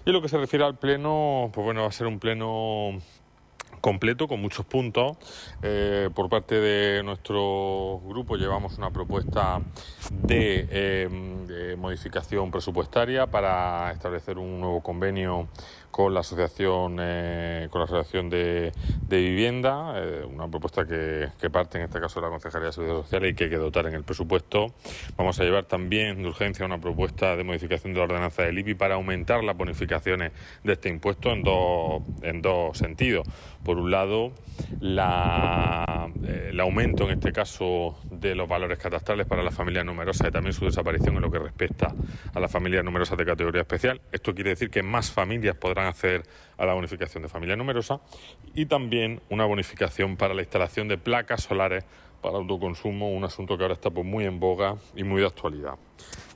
Y 0.06 0.12
lo 0.12 0.22
que 0.22 0.28
se 0.28 0.38
refiere 0.38 0.66
al 0.66 0.78
pleno, 0.78 1.50
pues 1.54 1.64
bueno, 1.64 1.84
va 1.84 1.88
a 1.88 1.92
ser 1.92 2.08
un 2.08 2.20
pleno 2.20 3.00
completo 3.80 4.28
con 4.28 4.42
muchos 4.42 4.66
puntos. 4.66 5.18
por 6.14 6.30
parte 6.30 6.56
de 6.56 7.02
nuestro 7.04 8.00
grupo 8.06 8.36
llevamos 8.36 8.78
una 8.78 8.92
propuesta 8.92 9.62
de, 10.12 11.76
modificación 11.80 12.52
presupuestaria 12.52 13.28
para 13.28 13.92
establecer 13.92 14.38
un 14.38 14.60
nuevo 14.60 14.82
convenio 14.82 15.48
con 15.92 16.14
la 16.14 16.22
asociación 16.22 16.98
eh, 17.00 17.68
con 17.70 17.80
la 17.80 17.86
asociación 17.86 18.30
de, 18.30 18.72
vivienda 19.10 19.94
eh, 19.98 20.26
una 20.26 20.48
propuesta 20.48 20.86
que, 20.86 21.50
parte 21.52 21.78
en 21.78 21.84
este 21.84 22.00
caso 22.00 22.20
de 22.20 22.28
la 22.28 22.32
Concejalía 22.32 22.68
de 22.68 22.74
Seguridad 22.74 23.04
Social 23.04 23.26
y 23.26 23.36
que 23.36 23.44
hay 23.44 23.50
que 23.50 23.58
dotar 23.58 23.86
en 23.86 23.94
el 23.94 24.04
presupuesto. 24.04 24.74
Vamos 25.18 25.40
a 25.40 25.44
llevar 25.44 25.66
también 25.66 26.22
de 26.22 26.30
urgencia 26.30 26.66
una 26.66 26.80
propuesta 26.80 27.36
de 27.36 27.44
modificación 27.44 27.94
de 27.94 28.00
la 28.00 28.06
ordenanza 28.06 28.44
del 28.44 28.58
IBI 28.60 28.74
para 28.76 28.96
aumentar 28.96 29.44
las 29.44 29.58
bonificaciones 29.58 30.32
de 30.64 30.74
este 30.74 30.90
impuesto 30.90 31.32
en 31.32 31.44
dos 31.44 32.02
en 32.22 32.42
dos 32.42 32.78
sentidos 32.78 33.28
por 33.64 33.78
un 33.78 33.92
lado 33.92 34.32
la, 34.80 36.10
eh, 36.24 36.50
el 36.52 36.60
aumento 36.60 37.06
en 37.06 37.12
este 37.12 37.32
caso 37.32 37.98
de 38.10 38.36
los 38.36 38.48
valores 38.48 38.78
catastrales 38.78 39.28
para 39.28 39.44
las 39.44 39.54
familias 39.54 39.86
numerosas 39.86 40.28
y 40.28 40.32
también 40.32 40.54
su 40.54 40.66
desaparición 40.66 41.16
en 41.16 41.22
lo 41.22 41.32
que 41.32 41.40
respecta 41.40 41.94
a 42.34 42.40
las 42.40 42.52
familias 42.52 42.84
numerosas 42.84 43.18
de 43.18 43.26
categoría 43.26 43.62
especial 43.62 44.02
esto 44.12 44.34
quiere 44.34 44.52
decir 44.52 44.70
que 44.70 44.84
más 44.84 45.12
familias 45.12 45.56
podrán 45.56 45.88
hacer 45.88 46.24
a 46.58 46.66
la 46.66 46.74
bonificación 46.74 47.24
de 47.24 47.30
familia 47.30 47.56
numerosa 47.56 48.02
y 48.54 48.66
también 48.66 49.22
una 49.30 49.46
bonificación 49.46 50.18
para 50.18 50.34
la 50.34 50.42
instalación 50.42 50.88
de 50.88 50.98
placas 50.98 51.44
solares 51.44 51.86
para 52.22 52.38
autoconsumo, 52.38 53.12
un 53.12 53.24
asunto 53.24 53.58
que 53.58 53.64
ahora 53.64 53.74
está 53.74 53.90
pues, 53.90 54.06
muy 54.06 54.26
en 54.26 54.40
boga 54.40 54.76
y 54.96 55.04
muy 55.04 55.22
de 55.22 55.28
actualidad. 55.28 55.76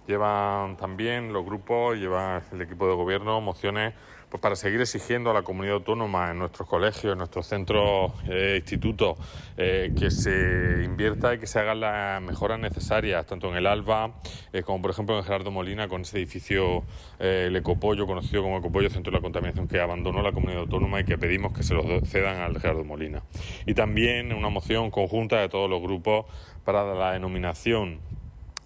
Llevan 0.07 0.77
también 0.77 1.31
los 1.31 1.45
grupos, 1.45 1.97
lleva 1.97 2.41
el 2.51 2.61
equipo 2.61 2.88
de 2.88 2.95
gobierno 2.95 3.41
mociones 3.41 3.93
pues 4.35 4.41
para 4.41 4.57
seguir 4.57 4.81
exigiendo 4.81 5.31
a 5.31 5.33
la 5.33 5.43
comunidad 5.43 5.75
autónoma 5.75 6.31
en 6.31 6.39
nuestros 6.39 6.67
colegios, 6.67 7.13
en 7.13 7.19
nuestros 7.19 7.47
centros, 7.47 8.11
e 8.27 8.57
institutos, 8.57 9.17
eh, 9.55 9.93
que 9.97 10.11
se 10.11 10.83
invierta 10.83 11.33
y 11.33 11.39
que 11.39 11.47
se 11.47 11.57
hagan 11.57 11.79
las 11.79 12.21
mejoras 12.21 12.59
necesarias, 12.59 13.25
tanto 13.25 13.49
en 13.49 13.55
el 13.55 13.65
ALBA 13.65 14.11
eh, 14.51 14.61
como 14.61 14.81
por 14.81 14.91
ejemplo 14.91 15.17
en 15.17 15.23
Gerardo 15.23 15.51
Molina, 15.51 15.87
con 15.87 16.01
ese 16.01 16.17
edificio, 16.17 16.83
el 17.17 17.55
Ecopollo, 17.55 18.05
conocido 18.05 18.43
como 18.43 18.57
Ecopollo, 18.57 18.89
Centro 18.89 19.11
de 19.11 19.19
la 19.19 19.21
Contaminación, 19.21 19.69
que 19.69 19.79
abandonó 19.79 20.21
la 20.21 20.33
comunidad 20.33 20.63
autónoma 20.63 20.99
y 20.99 21.05
que 21.05 21.17
pedimos 21.17 21.53
que 21.53 21.63
se 21.63 21.73
lo 21.73 22.01
cedan 22.01 22.41
al 22.41 22.59
Gerardo 22.59 22.83
Molina. 22.83 23.23
Y 23.65 23.73
también 23.73 24.33
una 24.33 24.49
moción 24.49 24.91
conjunta 24.91 25.39
de 25.39 25.47
todos 25.47 25.69
los 25.69 25.81
grupos 25.81 26.25
para 26.65 26.93
la 26.93 27.13
denominación 27.13 28.01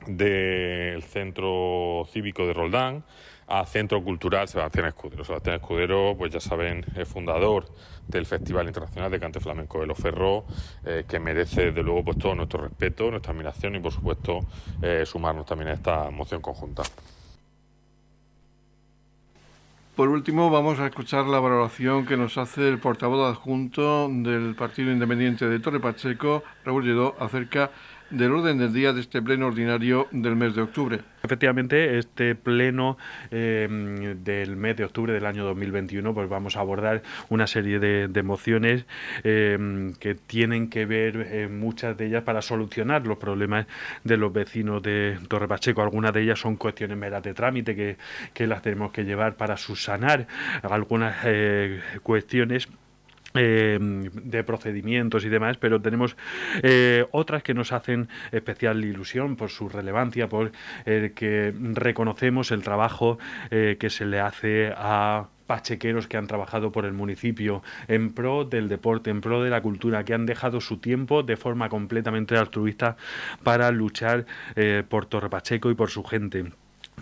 del 0.08 1.04
Centro 1.04 2.08
Cívico 2.12 2.48
de 2.48 2.54
Roldán 2.54 3.04
a 3.50 3.66
Centro 3.66 4.04
Cultural 4.04 4.48
Sebastián 4.48 4.86
Escudero. 4.86 5.24
Sebastián 5.26 5.56
Escudero, 5.56 6.16
pues 6.18 6.32
ya 6.32 6.40
saben, 6.40 6.86
es 6.96 7.08
fundador 7.08 7.66
del 8.08 8.26
Festival 8.26 8.68
Internacional 8.68 9.12
de 9.12 9.20
Cante 9.20 9.40
Flamenco 9.40 9.80
de 9.80 9.88
Los 9.88 9.98
Ferros, 9.98 10.44
eh, 10.86 11.06
que 11.08 11.20
merece 11.20 11.72
de 11.72 11.84
luego 11.84 12.06
pues 12.06 12.18
todo 12.18 12.36
nuestro 12.36 12.62
respeto, 12.62 13.10
nuestra 13.12 13.34
admiración 13.34 13.76
y 13.76 13.80
por 13.80 13.92
supuesto 13.92 14.40
eh, 14.82 15.04
sumarnos 15.06 15.46
también 15.46 15.70
a 15.70 15.74
esta 15.74 16.10
moción 16.12 16.42
conjunta. 16.42 16.84
Por 20.00 20.08
último, 20.08 20.50
vamos 20.50 20.80
a 20.80 20.86
escuchar 20.86 21.26
la 21.26 21.42
valoración 21.42 22.06
que 22.06 22.16
nos 22.16 22.38
hace 22.38 22.70
el 22.70 22.80
portavoz 22.80 23.30
adjunto 23.30 24.08
del 24.10 24.56
Partido 24.56 24.94
Independiente 24.94 25.50
de 25.50 25.60
Torre 25.60 25.82
Pacheco, 25.82 26.42
Raúl 26.64 26.86
Lledó, 26.86 27.18
acerca 27.20 27.72
del 28.10 28.32
orden 28.32 28.58
del 28.58 28.74
día 28.74 28.94
de 28.94 29.02
este 29.02 29.22
pleno 29.22 29.48
ordinario 29.48 30.08
del 30.12 30.36
mes 30.36 30.56
de 30.56 30.62
octubre. 30.62 31.00
Efectivamente, 31.24 31.98
este 31.98 32.34
pleno 32.36 32.98
em, 33.30 34.24
del 34.24 34.56
mes 34.56 34.78
de 34.78 34.86
octubre 34.86 35.14
del 35.14 35.26
año 35.26 35.44
2021, 35.44 36.14
pues 36.14 36.30
vamos 36.30 36.56
a 36.56 36.62
abordar 36.62 37.04
una 37.30 37.46
serie 37.46 37.80
de, 37.80 38.24
mociones 38.24 38.86
em, 39.24 39.94
que 39.94 40.16
tienen 40.16 40.70
que 40.70 40.86
ver 40.86 41.28
eh, 41.30 41.48
muchas 41.48 41.98
de 41.98 42.08
ellas 42.08 42.24
para 42.24 42.42
solucionar 42.42 43.06
los 43.06 43.18
problemas 43.18 43.66
de 44.04 44.18
los 44.18 44.32
vecinos 44.32 44.82
de 44.82 45.18
Torre 45.28 45.48
Pacheco. 45.48 45.82
Algunas 45.82 46.14
de 46.14 46.24
ellas 46.24 46.40
son 46.40 46.56
cuestiones 46.56 46.98
meras 46.98 47.24
de 47.24 47.34
trámite 47.34 47.76
que, 47.76 47.98
que 48.34 48.48
las 48.48 48.62
tenemos 48.62 48.92
que 48.92 49.04
llevar 49.04 49.36
para 49.36 49.58
subsanar 49.58 50.28
algunas 50.64 51.16
eh, 53.34 53.78
cuestiones 53.80 54.30
de 54.32 54.44
procedimientos 54.44 55.26
y 55.26 55.30
demás, 55.30 55.58
pero 55.58 55.82
tenemos 55.82 56.16
otras 57.12 57.44
que 57.44 57.54
nos 57.54 57.72
hacen 57.72 58.08
especial 58.32 58.84
ilusión 58.84 59.36
por 59.36 59.50
su 59.50 59.70
relevancia, 59.70 60.28
por 60.28 60.52
que 60.86 61.54
reconocemos 61.74 62.52
el 62.52 62.64
trabajo 62.64 63.18
que 63.50 63.90
se 63.90 64.06
le 64.06 64.20
hace 64.20 64.72
a 64.76 65.28
pachequeros 65.50 66.08
que 66.08 66.16
han 66.16 66.28
trabajado 66.28 66.72
por 66.72 66.86
el 66.86 66.94
municipio 66.94 67.64
en 67.88 68.14
pro 68.14 68.46
del 68.46 68.70
deporte, 68.70 69.10
en 69.10 69.20
pro 69.20 69.42
de 69.42 69.50
la 69.50 69.64
cultura, 69.64 70.06
que 70.06 70.14
han 70.14 70.28
dejado 70.28 70.62
su 70.62 70.78
tiempo 70.78 71.24
de 71.24 71.38
forma 71.38 71.70
completamente 71.70 72.38
altruista 72.38 72.98
para 73.44 73.72
luchar 73.72 74.28
eh, 74.56 74.84
por 74.88 75.08
Torre 75.08 75.28
Pacheco 75.28 75.72
y 75.72 75.74
por 75.74 75.90
su 75.90 76.04
gente 76.04 76.52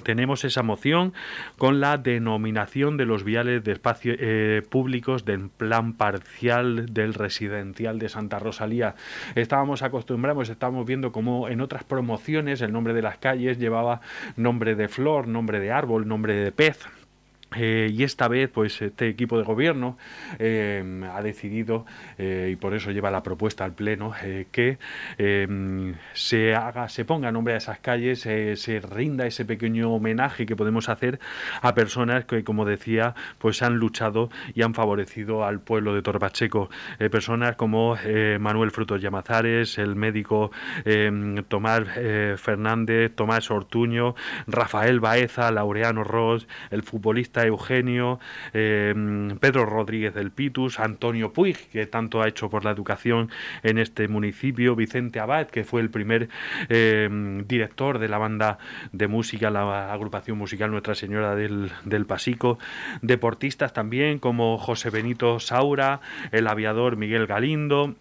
tenemos 0.03 0.43
esa 0.43 0.63
moción 0.63 1.13
con 1.57 1.79
la 1.79 1.97
denominación 1.97 2.97
de 2.97 3.05
los 3.05 3.23
viales 3.23 3.63
de 3.63 3.71
espacios 3.73 4.17
eh, 4.19 4.61
públicos 4.69 5.25
del 5.25 5.49
plan 5.49 5.93
parcial 5.93 6.93
del 6.93 7.13
residencial 7.13 7.99
de 7.99 8.09
Santa 8.09 8.39
Rosalía. 8.39 8.95
Estábamos 9.35 9.81
acostumbrados, 9.83 10.49
estábamos 10.49 10.85
viendo 10.85 11.11
cómo 11.11 11.49
en 11.49 11.61
otras 11.61 11.83
promociones 11.83 12.61
el 12.61 12.71
nombre 12.71 12.93
de 12.93 13.01
las 13.01 13.17
calles 13.17 13.59
llevaba 13.59 14.01
nombre 14.35 14.75
de 14.75 14.87
flor, 14.87 15.27
nombre 15.27 15.59
de 15.59 15.71
árbol, 15.71 16.07
nombre 16.07 16.33
de 16.33 16.51
pez. 16.51 16.96
Eh, 17.55 17.89
y 17.91 18.03
esta 18.03 18.27
vez, 18.27 18.49
pues 18.49 18.81
este 18.81 19.07
equipo 19.07 19.37
de 19.37 19.43
gobierno 19.43 19.97
eh, 20.37 20.83
ha 21.13 21.21
decidido, 21.21 21.85
eh, 22.17 22.49
y 22.51 22.55
por 22.57 22.73
eso 22.73 22.91
lleva 22.91 23.09
la 23.09 23.23
propuesta 23.23 23.63
al 23.63 23.73
Pleno, 23.73 24.13
que 24.51 24.77
se 26.13 26.55
haga, 26.55 26.89
se 26.89 27.05
ponga 27.05 27.31
nombre 27.31 27.53
a 27.53 27.57
esas 27.57 27.79
calles, 27.79 28.21
se 28.21 28.81
rinda 28.81 29.25
ese 29.25 29.45
pequeño 29.45 29.91
homenaje 29.93 30.45
que 30.45 30.55
podemos 30.55 30.89
hacer 30.89 31.19
a 31.61 31.73
personas 31.73 32.25
que, 32.25 32.43
como 32.43 32.65
decía, 32.65 33.15
pues 33.37 33.61
han 33.61 33.75
luchado 33.75 34.29
y 34.53 34.61
han 34.61 34.73
favorecido 34.73 35.45
al 35.45 35.59
pueblo 35.59 35.93
de 35.93 36.01
Torpacheco. 36.01 36.69
personas 37.11 37.55
como 37.55 37.97
Manuel 38.39 38.71
Frutos 38.71 39.01
Llamazares, 39.01 39.77
el 39.77 39.95
médico 39.95 40.51
Tomás 41.47 41.83
Fernández, 42.37 43.15
Tomás 43.15 43.49
Ortuño, 43.51 44.15
Rafael 44.47 44.99
Baeza, 44.99 45.51
Laureano 45.51 46.03
Ross, 46.03 46.47
el 46.71 46.83
futbolista 46.83 47.36
Eugenio, 47.45 48.19
em, 48.53 49.37
Pedro 49.39 49.65
Rodríguez 49.65 50.13
del 50.13 50.31
Pitus, 50.31 50.79
Antonio 50.79 51.33
Puig, 51.33 51.57
que 51.71 51.85
tanto 51.85 52.21
ha 52.21 52.27
hecho 52.27 52.49
por 52.49 52.65
la 52.65 52.71
educación 52.71 53.29
en 53.63 53.77
este 53.77 54.07
municipio, 54.07 54.75
Vicente 54.75 55.19
Abad, 55.19 55.47
que 55.47 55.63
fue 55.63 55.81
el 55.81 55.89
primer 55.89 56.29
em, 56.69 57.45
director 57.47 57.99
de 57.99 58.07
la 58.07 58.17
banda 58.17 58.57
de 58.91 59.07
música, 59.07 59.49
la 59.49 59.91
agrupación 59.91 60.37
musical 60.37 60.71
Nuestra 60.71 60.95
Señora 60.95 61.35
del, 61.35 61.71
del 61.85 62.05
Pasico, 62.05 62.59
deportistas 63.01 63.73
también 63.73 64.19
como 64.19 64.57
José 64.57 64.89
Benito 64.89 65.39
Saura, 65.39 66.01
el 66.31 66.47
aviador 66.47 66.97
Miguel 66.97 67.27
Galindo, 67.27 67.95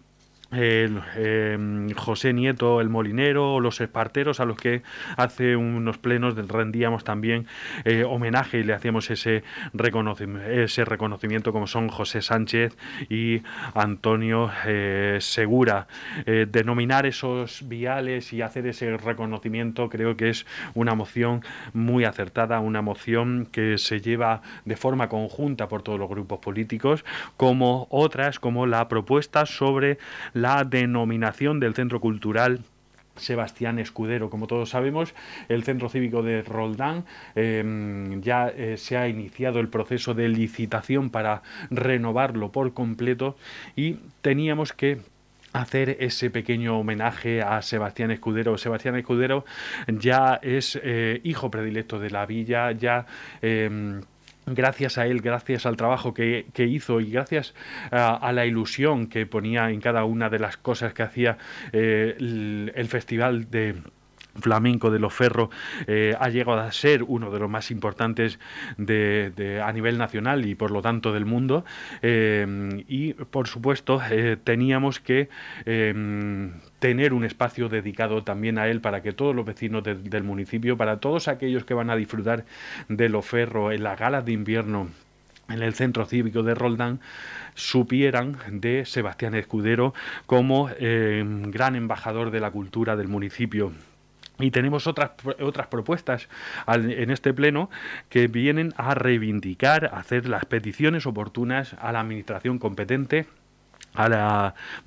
em, 0.51 1.89
José 1.95 2.33
Nieto 2.33 2.81
el 2.81 2.89
Molinero 2.89 3.59
los 3.59 3.81
esparteros 3.81 4.39
a 4.39 4.45
los 4.45 4.57
que 4.57 4.81
hace 5.17 5.55
unos 5.55 5.97
plenos 5.97 6.35
rendíamos 6.47 7.03
también 7.03 7.47
eh, 7.85 8.03
homenaje 8.03 8.59
y 8.59 8.63
le 8.63 8.73
hacíamos 8.73 9.09
ese 9.09 9.43
reconocimiento, 9.73 10.49
ese 10.49 10.85
reconocimiento 10.85 11.51
como 11.51 11.67
son 11.67 11.89
José 11.89 12.21
Sánchez 12.21 12.77
y 13.09 13.41
Antonio 13.73 14.51
eh, 14.65 15.17
Segura. 15.21 15.87
Eh, 16.25 16.47
denominar 16.49 17.05
esos 17.05 17.67
viales 17.67 18.33
y 18.33 18.41
hacer 18.41 18.67
ese 18.67 18.97
reconocimiento 18.97 19.89
creo 19.89 20.17
que 20.17 20.29
es 20.29 20.45
una 20.73 20.95
moción 20.95 21.41
muy 21.73 22.05
acertada, 22.05 22.59
una 22.59 22.81
moción 22.81 23.47
que 23.51 23.77
se 23.77 24.01
lleva 24.01 24.41
de 24.65 24.75
forma 24.75 25.09
conjunta 25.09 25.67
por 25.67 25.81
todos 25.81 25.99
los 25.99 26.09
grupos 26.09 26.39
políticos, 26.39 27.05
como 27.35 27.87
otras, 27.89 28.39
como 28.39 28.65
la 28.65 28.87
propuesta 28.87 29.45
sobre 29.45 29.97
la 30.41 30.63
denominación 30.63 31.59
del 31.59 31.73
Centro 31.73 31.99
Cultural 31.99 32.61
Sebastián 33.15 33.79
Escudero. 33.79 34.29
Como 34.29 34.47
todos 34.47 34.69
sabemos, 34.69 35.13
el 35.49 35.63
Centro 35.63 35.89
Cívico 35.89 36.23
de 36.23 36.43
Roldán 36.43 37.05
em, 37.35 38.21
ya 38.21 38.47
eh, 38.49 38.77
se 38.77 38.97
ha 38.97 39.07
iniciado 39.07 39.59
el 39.59 39.69
proceso 39.69 40.13
de 40.13 40.29
licitación 40.29 41.09
para 41.09 41.41
renovarlo 41.69 42.51
por 42.51 42.73
completo 42.73 43.37
y 43.75 43.97
teníamos 44.21 44.73
que 44.73 44.99
hacer 45.53 45.97
ese 45.99 46.29
pequeño 46.29 46.79
homenaje 46.79 47.41
a 47.41 47.61
Sebastián 47.61 48.11
Escudero. 48.11 48.57
Sebastián 48.57 48.95
Escudero 48.95 49.45
ya 49.87 50.39
es 50.43 50.79
eh, 50.83 51.21
hijo 51.23 51.49
predilecto 51.49 51.99
de 51.99 52.11
la 52.11 52.25
villa, 52.25 52.71
ya 52.71 53.07
em, 53.41 54.01
gracias 54.47 54.97
a 54.97 55.05
él, 55.05 55.21
gracias 55.21 55.65
al 55.65 55.75
trabajo 55.75 56.13
que, 56.13 56.45
hizo 56.57 57.01
y 57.01 57.11
gracias 57.11 57.53
a, 57.91 58.31
la 58.31 58.45
ilusión 58.45 59.07
que 59.07 59.25
ponía 59.25 59.69
en 59.69 59.81
cada 59.81 60.05
una 60.05 60.29
de 60.29 60.39
las 60.39 60.57
cosas 60.57 60.93
que 60.93 61.03
hacía 61.03 61.37
eh, 61.71 62.15
el, 62.17 62.87
festival 62.87 63.49
de 63.51 63.75
flamenco 64.39 64.91
de 64.91 64.99
los 64.99 65.13
ferros 65.13 65.49
eh, 65.87 66.15
ha 66.19 66.29
llegado 66.29 66.59
a 66.59 66.71
ser 66.71 67.03
uno 67.03 67.31
de 67.31 67.39
los 67.39 67.49
más 67.49 67.71
importantes 67.71 68.39
a 68.77 69.71
nivel 69.73 69.97
nacional 69.97 70.45
y 70.45 70.55
por 70.55 70.71
lo 70.71 70.81
tanto 70.81 71.13
del 71.13 71.25
mundo 71.25 71.65
eh, 72.01 72.83
y 72.87 73.13
por 73.13 73.47
supuesto 73.47 74.01
teníamos 74.43 74.99
que 74.99 75.29
tener 76.79 77.13
un 77.13 77.23
espacio 77.23 77.69
dedicado 77.69 78.23
también 78.23 78.57
a 78.57 78.67
él 78.67 78.81
para 78.81 79.01
que 79.01 79.13
todos 79.13 79.35
los 79.35 79.45
vecinos 79.45 79.83
del 79.83 80.23
municipio, 80.23 80.77
para 80.77 80.99
todos 80.99 81.27
aquellos 81.27 81.65
que 81.65 81.73
van 81.73 81.89
a 81.89 81.95
disfrutar 81.95 82.45
de 82.89 83.09
lo 83.09 83.21
ferro 83.21 83.71
en 83.71 83.83
las 83.83 83.99
galas 83.99 84.25
de 84.25 84.31
invierno 84.31 84.87
en 85.49 85.61
el 85.61 85.73
centro 85.73 86.05
cívico 86.05 86.43
de 86.43 86.55
Roldán 86.55 86.99
supieran 87.55 88.37
de 88.51 88.85
Sebastián 88.85 89.35
Escudero 89.35 89.93
como 90.25 90.69
eh, 90.77 91.23
gran 91.47 91.75
embajador 91.75 92.31
de 92.31 92.39
la 92.39 92.51
cultura 92.51 92.95
del 92.95 93.07
municipio. 93.07 93.71
Y 94.39 94.51
tenemos 94.51 94.87
otras, 94.87 95.11
otras 95.39 95.67
propuestas 95.67 96.29
en 96.67 97.09
este 97.09 97.33
pleno 97.33 97.69
que 98.09 98.27
vienen 98.27 98.73
a 98.77 98.93
reivindicar, 98.93 99.91
hacer 99.93 100.27
las 100.27 100.45
peticiones 100.45 101.05
oportunas 101.07 101.75
a 101.79 101.91
la 101.91 102.01
administración 102.01 102.59
competente 102.59 103.25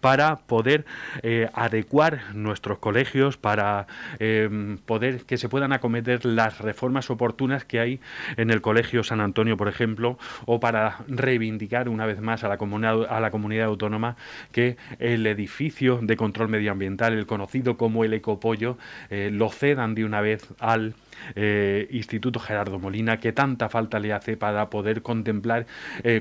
para 0.00 0.36
poder 0.46 0.84
eh, 1.22 1.48
adecuar 1.52 2.34
nuestros 2.34 2.78
colegios, 2.78 3.36
para 3.36 3.86
em, 4.18 4.78
poder 4.78 5.24
que 5.24 5.36
se 5.36 5.48
puedan 5.48 5.72
acometer 5.72 6.24
las 6.24 6.58
reformas 6.58 7.10
oportunas 7.10 7.64
que 7.64 7.80
hay 7.80 8.00
en 8.36 8.50
el 8.50 8.60
Colegio 8.60 9.02
San 9.02 9.20
Antonio, 9.20 9.56
por 9.56 9.68
ejemplo, 9.68 10.18
o 10.46 10.60
para 10.60 10.98
reivindicar 11.08 11.88
una 11.88 12.06
vez 12.06 12.20
más 12.20 12.44
a 12.44 12.48
la 12.48 12.56
comunidad, 12.56 13.06
a 13.08 13.20
la 13.20 13.30
comunidad 13.30 13.66
autónoma 13.66 14.16
que 14.52 14.76
el 14.98 15.26
edificio 15.26 15.98
de 16.02 16.16
control 16.16 16.48
medioambiental, 16.48 17.12
el 17.12 17.26
conocido 17.26 17.76
como 17.76 18.04
el 18.04 18.14
Ecopollo, 18.14 18.78
eh, 19.10 19.30
lo 19.32 19.50
cedan 19.50 19.94
de 19.94 20.04
una 20.04 20.20
vez 20.20 20.46
al 20.60 20.94
eh, 21.34 21.88
Instituto 21.90 22.38
Gerardo 22.38 22.78
Molina, 22.78 23.18
que 23.18 23.32
tanta 23.32 23.68
falta 23.68 23.98
le 23.98 24.12
hace 24.12 24.36
para 24.36 24.70
poder 24.70 25.02
contemplar, 25.02 25.66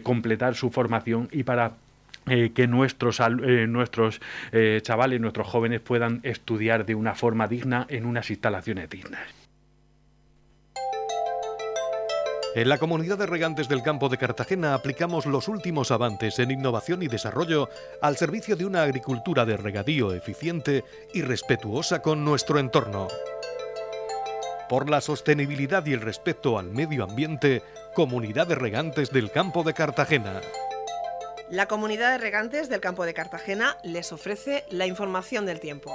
completar 0.04 0.56
su 0.56 0.72
formación 0.72 1.30
y 1.32 1.44
para 1.44 1.74
eh, 2.30 2.52
que 2.54 2.68
nuestros, 2.68 3.20
eh, 3.20 3.68
nuestros 3.68 4.22
eh, 4.52 4.80
chavales, 4.82 5.20
nuestros 5.20 5.48
jóvenes 5.48 5.82
puedan 5.82 6.20
estudiar 6.24 6.86
de 6.86 6.96
una 6.96 7.16
forma 7.16 7.48
digna 7.48 7.86
en 7.90 8.06
unas 8.06 8.30
instalaciones 8.30 8.90
dignas. 8.90 9.28
En 12.56 12.68
la 12.68 12.80
comunidad 12.80 13.18
de 13.20 13.28
regantes 13.28 13.70
del 13.70 13.84
campo 13.84 14.10
de 14.10 14.18
Cartagena 14.18 14.74
aplicamos 14.74 15.28
los 15.28 15.48
últimos 15.48 15.92
avances 15.92 16.40
en 16.40 16.50
innovación 16.50 17.04
y 17.04 17.08
desarrollo 17.08 17.70
al 18.02 18.18
servicio 18.18 18.56
de 18.56 18.66
una 18.66 18.82
agricultura 18.82 19.46
de 19.46 19.56
regadío 19.56 20.14
eficiente 20.14 20.84
y 21.14 21.22
respetuosa 21.22 22.02
con 22.02 22.26
nuestro 22.26 22.58
entorno. 22.58 23.08
Por 24.68 24.90
la 24.90 25.02
sostenibilidad 25.02 25.86
y 25.86 25.94
el 25.94 26.02
respeto 26.02 26.60
al 26.60 26.72
medio 26.72 27.04
ambiente, 27.04 27.64
Comunidad 27.96 28.48
de 28.48 28.56
Regantes 28.56 29.12
del 29.12 29.32
Campo 29.32 29.64
de 29.64 29.74
Cartagena. 29.74 30.42
La 31.52 31.66
comunidad 31.66 32.12
de 32.12 32.20
regantes 32.20 32.70
del 32.70 32.80
campo 32.80 33.06
de 33.06 33.16
Cartagena 33.16 33.76
les 33.84 34.14
ofrece 34.14 34.66
la 34.70 34.86
información 34.86 35.47
del 35.47 35.60
tiempo. 35.60 35.91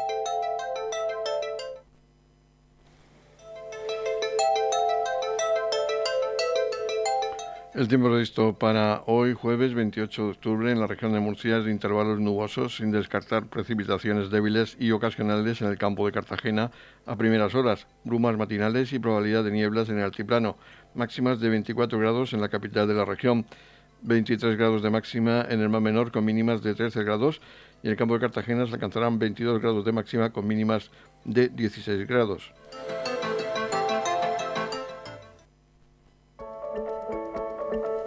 El 7.73 7.87
tiempo 7.87 8.09
previsto 8.09 8.59
para 8.59 9.03
hoy, 9.07 9.35
jueves 9.35 9.75
28 9.75 10.25
de 10.25 10.31
octubre, 10.31 10.73
en 10.73 10.81
la 10.81 10.89
región 10.89 11.13
de 11.13 11.21
Murcia 11.21 11.59
es 11.59 11.65
de 11.65 11.71
intervalos 11.71 12.19
nubosos, 12.19 12.77
sin 12.77 12.91
descartar 12.91 13.47
precipitaciones 13.47 14.31
débiles 14.31 14.77
y 14.81 14.91
ocasionales 14.91 15.61
en 15.61 15.69
el 15.69 15.79
campo 15.79 16.07
de 16.07 16.13
Cartagena 16.13 16.73
a 17.07 17.15
primeras 17.15 17.55
horas, 17.55 17.87
brumas 18.03 18.37
matinales 18.37 18.93
y 18.93 18.99
probabilidad 18.99 19.45
de 19.45 19.53
nieblas 19.53 19.89
en 19.89 19.99
el 19.99 20.05
altiplano, 20.05 20.57
máximas 20.95 21.39
de 21.39 21.49
24 21.49 21.97
grados 21.99 22.33
en 22.33 22.41
la 22.41 22.49
capital 22.49 22.89
de 22.89 22.95
la 22.95 23.05
región. 23.05 23.47
23 24.03 24.57
grados 24.57 24.83
de 24.83 24.91
máxima 24.91 25.47
en 25.49 25.61
el 25.61 25.69
mar 25.69 25.81
menor 25.81 26.13
con 26.13 26.25
mínimas 26.25 26.63
de 26.63 26.75
13 26.75 27.05
grados 27.05 27.41
y 27.83 27.87
en 27.87 27.93
el 27.93 27.97
campo 27.97 28.15
de 28.15 28.21
Cartagena 28.21 28.67
se 28.67 28.75
alcanzarán 28.75 29.19
22 29.19 29.61
grados 29.61 29.85
de 29.85 29.93
máxima 29.93 30.31
con 30.31 30.47
mínimas 30.47 30.91
de 31.25 31.49
16 31.49 32.07
grados. 32.07 32.53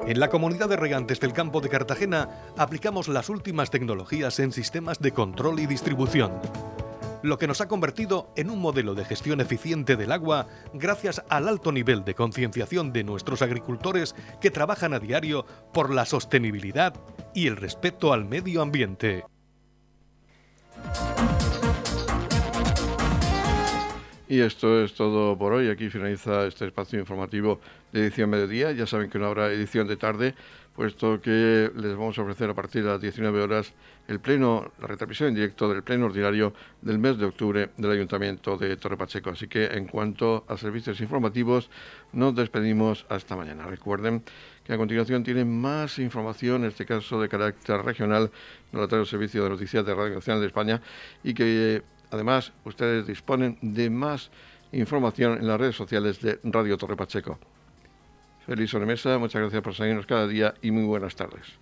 En 0.08 0.22
la 0.22 0.30
comunidad 0.30 0.70
de 0.70 0.78
regantes 0.78 1.20
del 1.20 1.34
campo 1.34 1.60
de 1.60 1.68
Cartagena 1.68 2.30
aplicamos 2.56 3.10
las 3.10 3.28
últimas 3.28 3.72
tecnologías 3.72 4.40
en 4.40 4.54
sistemas 4.54 5.00
de 5.00 5.12
control 5.12 5.60
y 5.60 5.66
distribución, 5.66 6.32
lo 7.28 7.38
que 7.38 7.48
nos 7.48 7.62
ha 7.62 7.68
convertido 7.68 8.32
en 8.36 8.50
un 8.50 8.60
modelo 8.60 8.96
de 8.96 9.06
gestión 9.06 9.42
eficiente 9.42 9.96
del 9.96 10.12
agua 10.12 10.48
gracias 10.74 11.22
al 11.30 11.48
alto 11.48 11.72
nivel 11.72 12.04
de 12.06 12.16
concienciación 12.16 12.94
de 12.94 13.04
nuestros 13.04 13.42
agricultores 13.42 14.16
que 14.42 14.50
trabajan 14.50 14.94
a 14.94 15.00
diario 15.00 15.46
por 15.74 15.94
la 15.94 16.06
sostenibilidad 16.06 16.94
y 17.36 17.48
el 17.48 17.58
respeto 17.58 18.14
al 18.14 18.26
medio 18.26 18.62
ambiente. 18.62 19.26
Y 24.30 24.42
esto 24.42 24.84
es 24.84 24.94
todo 24.94 25.38
por 25.38 25.54
hoy. 25.54 25.70
Aquí 25.70 25.90
finaliza 25.90 26.46
este 26.48 26.66
espacio 26.68 27.00
informativo 27.00 27.62
de 27.94 28.02
edición 28.02 28.30
mediodía. 28.30 28.72
Ya 28.72 28.86
saben 28.86 29.10
que 29.10 29.20
no 29.20 29.28
habrá 29.28 29.52
edición 29.52 29.88
de 29.88 29.96
tarde, 29.96 30.36
puesto 30.78 31.20
que 31.20 31.72
les 31.76 31.96
vamos 31.96 32.18
a 32.20 32.22
ofrecer 32.22 32.52
a 32.52 32.54
partir 32.54 32.84
de 32.84 32.90
las 32.92 33.02
19 33.02 33.42
horas 33.42 33.74
el 34.08 34.20
pleno, 34.20 34.72
la 34.80 34.86
retransmisión 34.86 35.30
en 35.30 35.36
directo 35.36 35.68
del 35.68 35.82
pleno 35.82 36.06
ordinario 36.06 36.54
del 36.84 37.00
mes 37.00 37.18
de 37.18 37.26
octubre 37.26 37.72
del 37.76 37.92
Ayuntamiento 37.92 38.58
de 38.58 38.78
Torre 38.78 38.96
Pacheco. 38.96 39.32
Así 39.32 39.48
que 39.48 39.66
en 39.66 39.88
cuanto 39.88 40.46
a 40.48 40.56
servicios 40.56 41.02
informativos, 41.02 41.72
nos 42.14 42.36
despedimos 42.36 43.08
hasta 43.10 43.36
mañana. 43.36 43.66
Recuerden 43.66 44.24
que 44.64 44.74
a 44.74 44.78
continuación 44.78 45.24
tienen 45.24 45.60
más 45.60 45.98
información, 45.98 46.62
en 46.62 46.70
este 46.70 46.86
caso 46.86 47.20
de 47.20 47.28
carácter 47.28 47.82
regional, 47.82 48.30
no 48.72 48.80
la 48.80 48.88
trae 48.88 49.02
el 49.02 49.08
Servicio 49.08 49.44
de 49.44 49.50
Noticias 49.50 49.84
de 49.84 49.96
Radio 49.96 50.14
Nacional 50.14 50.42
de 50.42 50.48
España 50.48 50.82
y 51.24 51.34
que 51.34 51.82
Además, 52.12 52.54
ustedes 52.64 53.06
disponen 53.06 53.58
de 53.62 53.90
más 53.90 54.32
información 54.72 55.40
en 55.40 55.48
las 55.48 55.60
redes 55.60 55.76
sociales 55.76 56.22
de 56.22 56.40
Radio 56.44 56.78
Torre 56.78 56.96
Pacheco. 56.96 57.38
Feliz 58.48 58.70
sobremesa, 58.70 59.18
muchas 59.18 59.42
gracias 59.42 59.62
por 59.62 59.76
seguirnos 59.76 60.06
cada 60.06 60.26
día 60.26 60.54
y 60.62 60.72
muy 60.72 60.86
buenas 60.86 61.18
tardes. 61.18 61.60